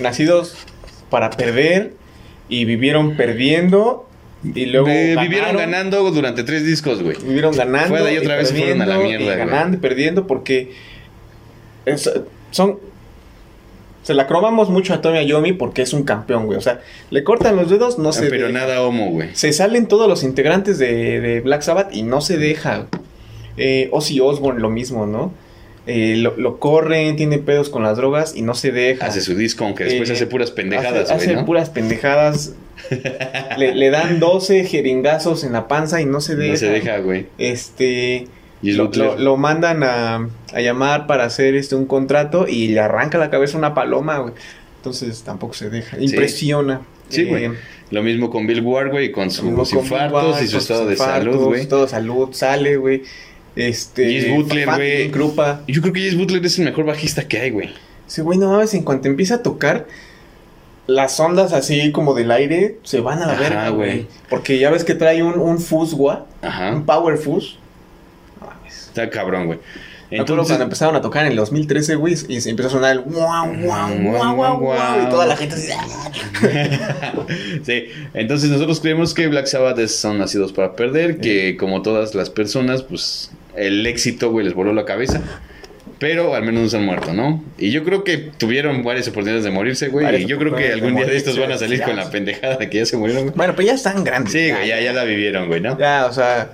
Nacidos 0.00 0.54
para 1.10 1.30
perder 1.30 1.94
y 2.48 2.64
vivieron 2.64 3.16
perdiendo 3.16 4.08
y 4.42 4.66
luego 4.66 4.86
ganaron, 4.86 5.22
vivieron 5.24 5.56
ganando 5.56 6.10
durante 6.10 6.44
tres 6.44 6.64
discos, 6.64 7.02
güey. 7.02 7.16
vivieron 7.22 7.54
ganando 7.54 7.88
Fue 7.88 8.02
de 8.02 8.08
ahí 8.08 8.18
otra 8.18 8.36
vez 8.36 8.48
se 8.48 8.54
fueron 8.56 8.82
a 8.82 8.86
la 8.86 8.98
mierda, 8.98 9.34
y 9.34 9.38
ganando 9.38 9.76
y 9.76 9.80
perdiendo 9.80 10.26
porque 10.26 10.72
es- 11.86 12.10
son 12.50 12.78
se 14.02 14.14
la 14.14 14.26
cromamos 14.26 14.70
mucho 14.70 14.94
a 14.94 15.02
Tommy 15.02 15.18
Ayomi 15.18 15.52
porque 15.52 15.82
es 15.82 15.92
un 15.92 16.04
campeón, 16.04 16.46
güey. 16.46 16.56
O 16.56 16.62
sea, 16.62 16.80
le 17.10 17.22
cortan 17.22 17.54
los 17.54 17.68
dedos, 17.68 17.98
no 17.98 18.12
se 18.14 18.26
Ah, 18.26 18.28
Pero 18.30 18.46
deja. 18.46 18.58
nada 18.58 18.82
homo, 18.82 19.10
güey. 19.10 19.28
Se 19.34 19.52
salen 19.52 19.88
todos 19.88 20.08
los 20.08 20.22
integrantes 20.24 20.78
de, 20.78 21.20
de 21.20 21.40
Black 21.42 21.60
Sabbath 21.60 21.94
y 21.94 22.02
no 22.02 22.22
se 22.22 22.38
deja. 22.38 22.86
Eh, 23.58 23.88
Ozzy 23.92 24.18
Osbourne 24.20 24.58
lo 24.60 24.70
mismo, 24.70 25.04
¿no? 25.06 25.34
Eh, 25.86 26.16
lo, 26.18 26.36
lo 26.36 26.58
corren, 26.58 27.16
tiene 27.16 27.38
pedos 27.38 27.70
con 27.70 27.82
las 27.82 27.96
drogas 27.96 28.36
y 28.36 28.42
no 28.42 28.54
se 28.54 28.70
deja. 28.70 29.06
Hace 29.06 29.20
su 29.22 29.34
disco, 29.34 29.64
aunque 29.64 29.84
después 29.84 30.10
Eh, 30.10 30.12
hace 30.12 30.26
puras 30.26 30.50
pendejadas, 30.50 31.10
Hace, 31.10 31.14
güey, 31.14 31.26
hace 31.26 31.34
¿no? 31.36 31.44
puras 31.46 31.70
pendejadas. 31.70 32.54
le, 33.58 33.74
le 33.74 33.90
dan 33.90 34.20
12 34.20 34.64
jeringazos 34.64 35.44
en 35.44 35.52
la 35.52 35.68
panza 35.68 36.00
y 36.00 36.04
no 36.06 36.20
se 36.20 36.36
deja. 36.36 36.52
No 36.52 36.58
se 36.58 36.68
deja, 36.68 36.98
güey. 36.98 37.26
Este. 37.38 38.26
Y 38.62 38.72
Lo, 38.72 38.90
lo- 38.94 39.16
lo 39.18 39.36
mandan 39.38 39.82
a, 39.82 40.28
a 40.52 40.60
llamar 40.60 41.06
para 41.06 41.24
hacer 41.24 41.54
este 41.56 41.74
un 41.76 41.86
contrato 41.86 42.46
y 42.46 42.68
le 42.68 42.80
arranca 42.80 43.16
la 43.16 43.30
cabeza 43.30 43.56
una 43.56 43.72
paloma, 43.74 44.18
güey. 44.18 44.34
Entonces 44.76 45.22
tampoco 45.22 45.54
se 45.54 45.70
deja. 45.70 45.98
Impresiona. 45.98 46.82
Sí, 47.08 47.22
Eh, 47.22 47.24
güey. 47.24 47.50
Lo 47.90 48.02
mismo 48.04 48.30
con 48.30 48.46
Bill 48.46 48.60
Ward, 48.60 48.90
güey, 48.90 49.10
con 49.10 49.30
sus 49.32 49.72
infartos 49.72 50.40
y 50.42 50.46
su 50.46 50.58
estado 50.58 50.86
de 50.86 50.92
infartos, 50.92 51.34
salud, 51.34 51.44
güey. 51.46 51.66
De 51.66 51.88
salud, 51.88 52.28
sale, 52.32 52.76
güey. 52.76 53.02
Este. 53.68 54.10
Jess 54.20 54.34
Butler, 54.34 54.66
güey. 54.66 55.10
Krupa. 55.10 55.62
Yo 55.68 55.80
creo 55.82 55.92
que 55.92 56.00
Jess 56.00 56.16
Butler 56.16 56.44
es 56.44 56.58
el 56.58 56.64
mejor 56.64 56.84
bajista 56.86 57.26
que 57.28 57.38
hay, 57.38 57.50
güey. 57.50 57.70
Sí, 58.06 58.22
güey, 58.22 58.38
no 58.38 58.50
mames, 58.50 58.74
en 58.74 58.82
cuanto 58.82 59.08
empieza 59.08 59.36
a 59.36 59.42
tocar, 59.42 59.86
las 60.86 61.20
ondas 61.20 61.52
así 61.52 61.92
como 61.92 62.14
del 62.14 62.30
aire 62.32 62.78
se 62.82 63.00
van 63.00 63.22
a 63.22 63.26
la 63.26 63.32
Ajá, 63.34 63.40
verga, 63.42 63.68
güey. 63.68 64.06
Porque 64.28 64.58
ya 64.58 64.70
ves 64.70 64.82
que 64.84 64.94
trae 64.94 65.22
un, 65.22 65.38
un 65.38 65.58
fuzz, 65.60 65.94
güey. 65.94 66.16
Ajá. 66.42 66.72
Un 66.74 66.84
power 66.84 67.16
fuzz. 67.18 67.56
No 68.40 68.46
mames. 68.48 68.86
Está 68.88 69.08
cabrón, 69.10 69.46
güey. 69.46 69.58
Entonces, 70.12 70.48
cuando 70.48 70.64
empezaron 70.64 70.96
a 70.96 71.00
tocar 71.00 71.24
en 71.24 71.30
el 71.30 71.36
2013, 71.36 71.94
güey, 71.94 72.14
y 72.28 72.40
se 72.40 72.50
empezó 72.50 72.66
a 72.68 72.72
sonar 72.72 72.90
el 72.96 73.00
guau, 73.02 73.54
guau, 73.62 73.96
guau, 74.00 74.34
guau, 74.34 74.58
guau, 74.58 75.02
y 75.06 75.08
toda 75.08 75.24
la 75.24 75.36
gente 75.36 75.54
así, 75.54 75.70
"Ah". 75.72 77.12
sí, 77.62 77.84
entonces 78.12 78.50
nosotros 78.50 78.80
creemos 78.80 79.14
que 79.14 79.28
Black 79.28 79.46
Sabbath 79.46 79.78
son 79.86 80.18
nacidos 80.18 80.52
para 80.52 80.74
perder, 80.74 81.20
que 81.20 81.56
como 81.56 81.82
todas 81.82 82.16
las 82.16 82.28
personas, 82.28 82.82
pues 82.82 83.30
el 83.56 83.86
éxito, 83.86 84.30
güey, 84.30 84.44
les 84.44 84.54
voló 84.54 84.72
la 84.72 84.84
cabeza. 84.84 85.22
Pero 85.98 86.34
al 86.34 86.42
menos 86.44 86.62
no 86.62 86.68
se 86.70 86.76
han 86.78 86.86
muerto, 86.86 87.12
¿no? 87.12 87.44
Y 87.58 87.70
yo 87.72 87.84
creo 87.84 88.04
que 88.04 88.16
tuvieron 88.16 88.82
varias 88.82 89.06
oportunidades 89.08 89.44
de 89.44 89.50
morirse, 89.50 89.88
güey. 89.88 90.22
Y 90.22 90.26
yo 90.26 90.38
creo 90.38 90.56
que 90.56 90.72
algún 90.72 90.96
día 90.96 91.04
de 91.04 91.16
estos 91.16 91.38
van 91.38 91.52
a 91.52 91.58
salir 91.58 91.82
con 91.82 91.94
la 91.94 92.10
pendejada 92.10 92.56
de 92.56 92.70
que 92.70 92.78
ya 92.78 92.86
se 92.86 92.96
murieron, 92.96 93.24
güey. 93.24 93.34
Bueno, 93.36 93.54
pues 93.54 93.66
ya 93.66 93.74
están 93.74 94.02
grandes. 94.02 94.32
Sí, 94.32 94.50
güey, 94.50 94.66
ya, 94.66 94.80
ya 94.80 94.94
la 94.94 95.04
vivieron, 95.04 95.48
güey, 95.48 95.60
¿no? 95.60 95.78
Ya, 95.78 96.06
o 96.06 96.12
sea, 96.12 96.52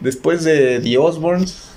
después 0.00 0.44
de 0.44 0.80
The 0.80 0.96
Osbournes, 0.96 1.52
Ya, 1.52 1.67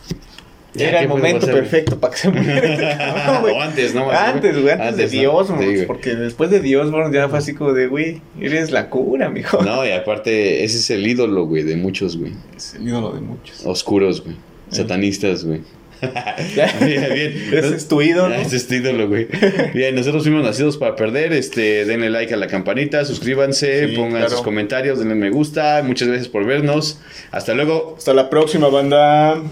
era 0.75 0.99
¿qué 0.99 1.03
el 1.03 1.09
momento 1.09 1.45
perfecto 1.47 1.99
para 1.99 2.13
que 2.13 2.19
se 2.19 2.29
muriera 2.29 2.59
este 2.67 2.97
cabrón, 2.97 3.41
güey. 3.41 3.53
O 3.55 3.61
antes, 3.61 3.93
¿no? 3.93 4.09
Antes, 4.09 4.61
güey, 4.61 4.73
antes, 4.73 4.97
de 4.97 5.09
Sí, 5.09 5.25
güey. 5.25 5.85
porque 5.85 6.15
después 6.15 6.49
de 6.49 6.59
The 6.61 6.77
Osbournes 6.77 7.13
ya 7.13 7.27
fue 7.29 7.39
así 7.39 7.53
como 7.53 7.73
de, 7.73 7.87
güey, 7.87 8.21
eres 8.39 8.71
la 8.71 8.89
cura, 8.89 9.29
mijo. 9.29 9.61
No, 9.63 9.85
y 9.85 9.91
aparte, 9.91 10.63
ese 10.63 10.77
es 10.77 10.89
el 10.89 11.05
ídolo, 11.05 11.45
güey, 11.45 11.63
de 11.63 11.75
muchos, 11.75 12.17
güey. 12.17 12.33
Es 12.55 12.75
el 12.75 12.87
ídolo 12.87 13.11
de 13.11 13.21
muchos. 13.21 13.65
Oscuros, 13.65 14.23
güey. 14.23 14.35
Satanistas, 14.69 15.43
güey. 15.43 15.61
Bien, 16.55 16.69
bien. 17.13 17.33
Ese 17.53 17.75
es 17.75 17.87
tu 17.87 18.01
ídolo. 18.01 18.33
Ese 18.33 18.55
es 18.55 18.67
tu 18.67 18.73
ídolo, 18.73 19.07
güey. 19.07 19.27
Bien, 19.71 19.93
nosotros 19.93 20.23
fuimos 20.23 20.43
nacidos 20.43 20.75
para 20.77 20.95
perder. 20.95 21.31
Este, 21.31 21.85
denle 21.85 22.09
like 22.09 22.33
a 22.33 22.37
la 22.37 22.47
campanita, 22.47 23.05
suscríbanse, 23.05 23.89
Sí, 23.89 23.95
pongan 23.95 24.13
claro. 24.13 24.29
sus 24.31 24.41
comentarios, 24.41 24.97
denle 24.97 25.13
me 25.13 25.29
gusta. 25.29 25.83
Muchas 25.85 26.07
gracias 26.07 26.27
por 26.27 26.43
vernos. 26.43 26.99
Hasta 27.29 27.53
luego. 27.53 27.93
Hasta 27.99 28.15
la 28.15 28.31
próxima, 28.31 28.69
banda. 28.69 29.43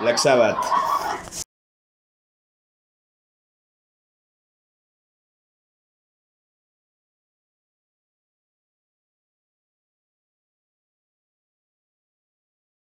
Black 0.00 0.18
Sabbath. 0.18 0.81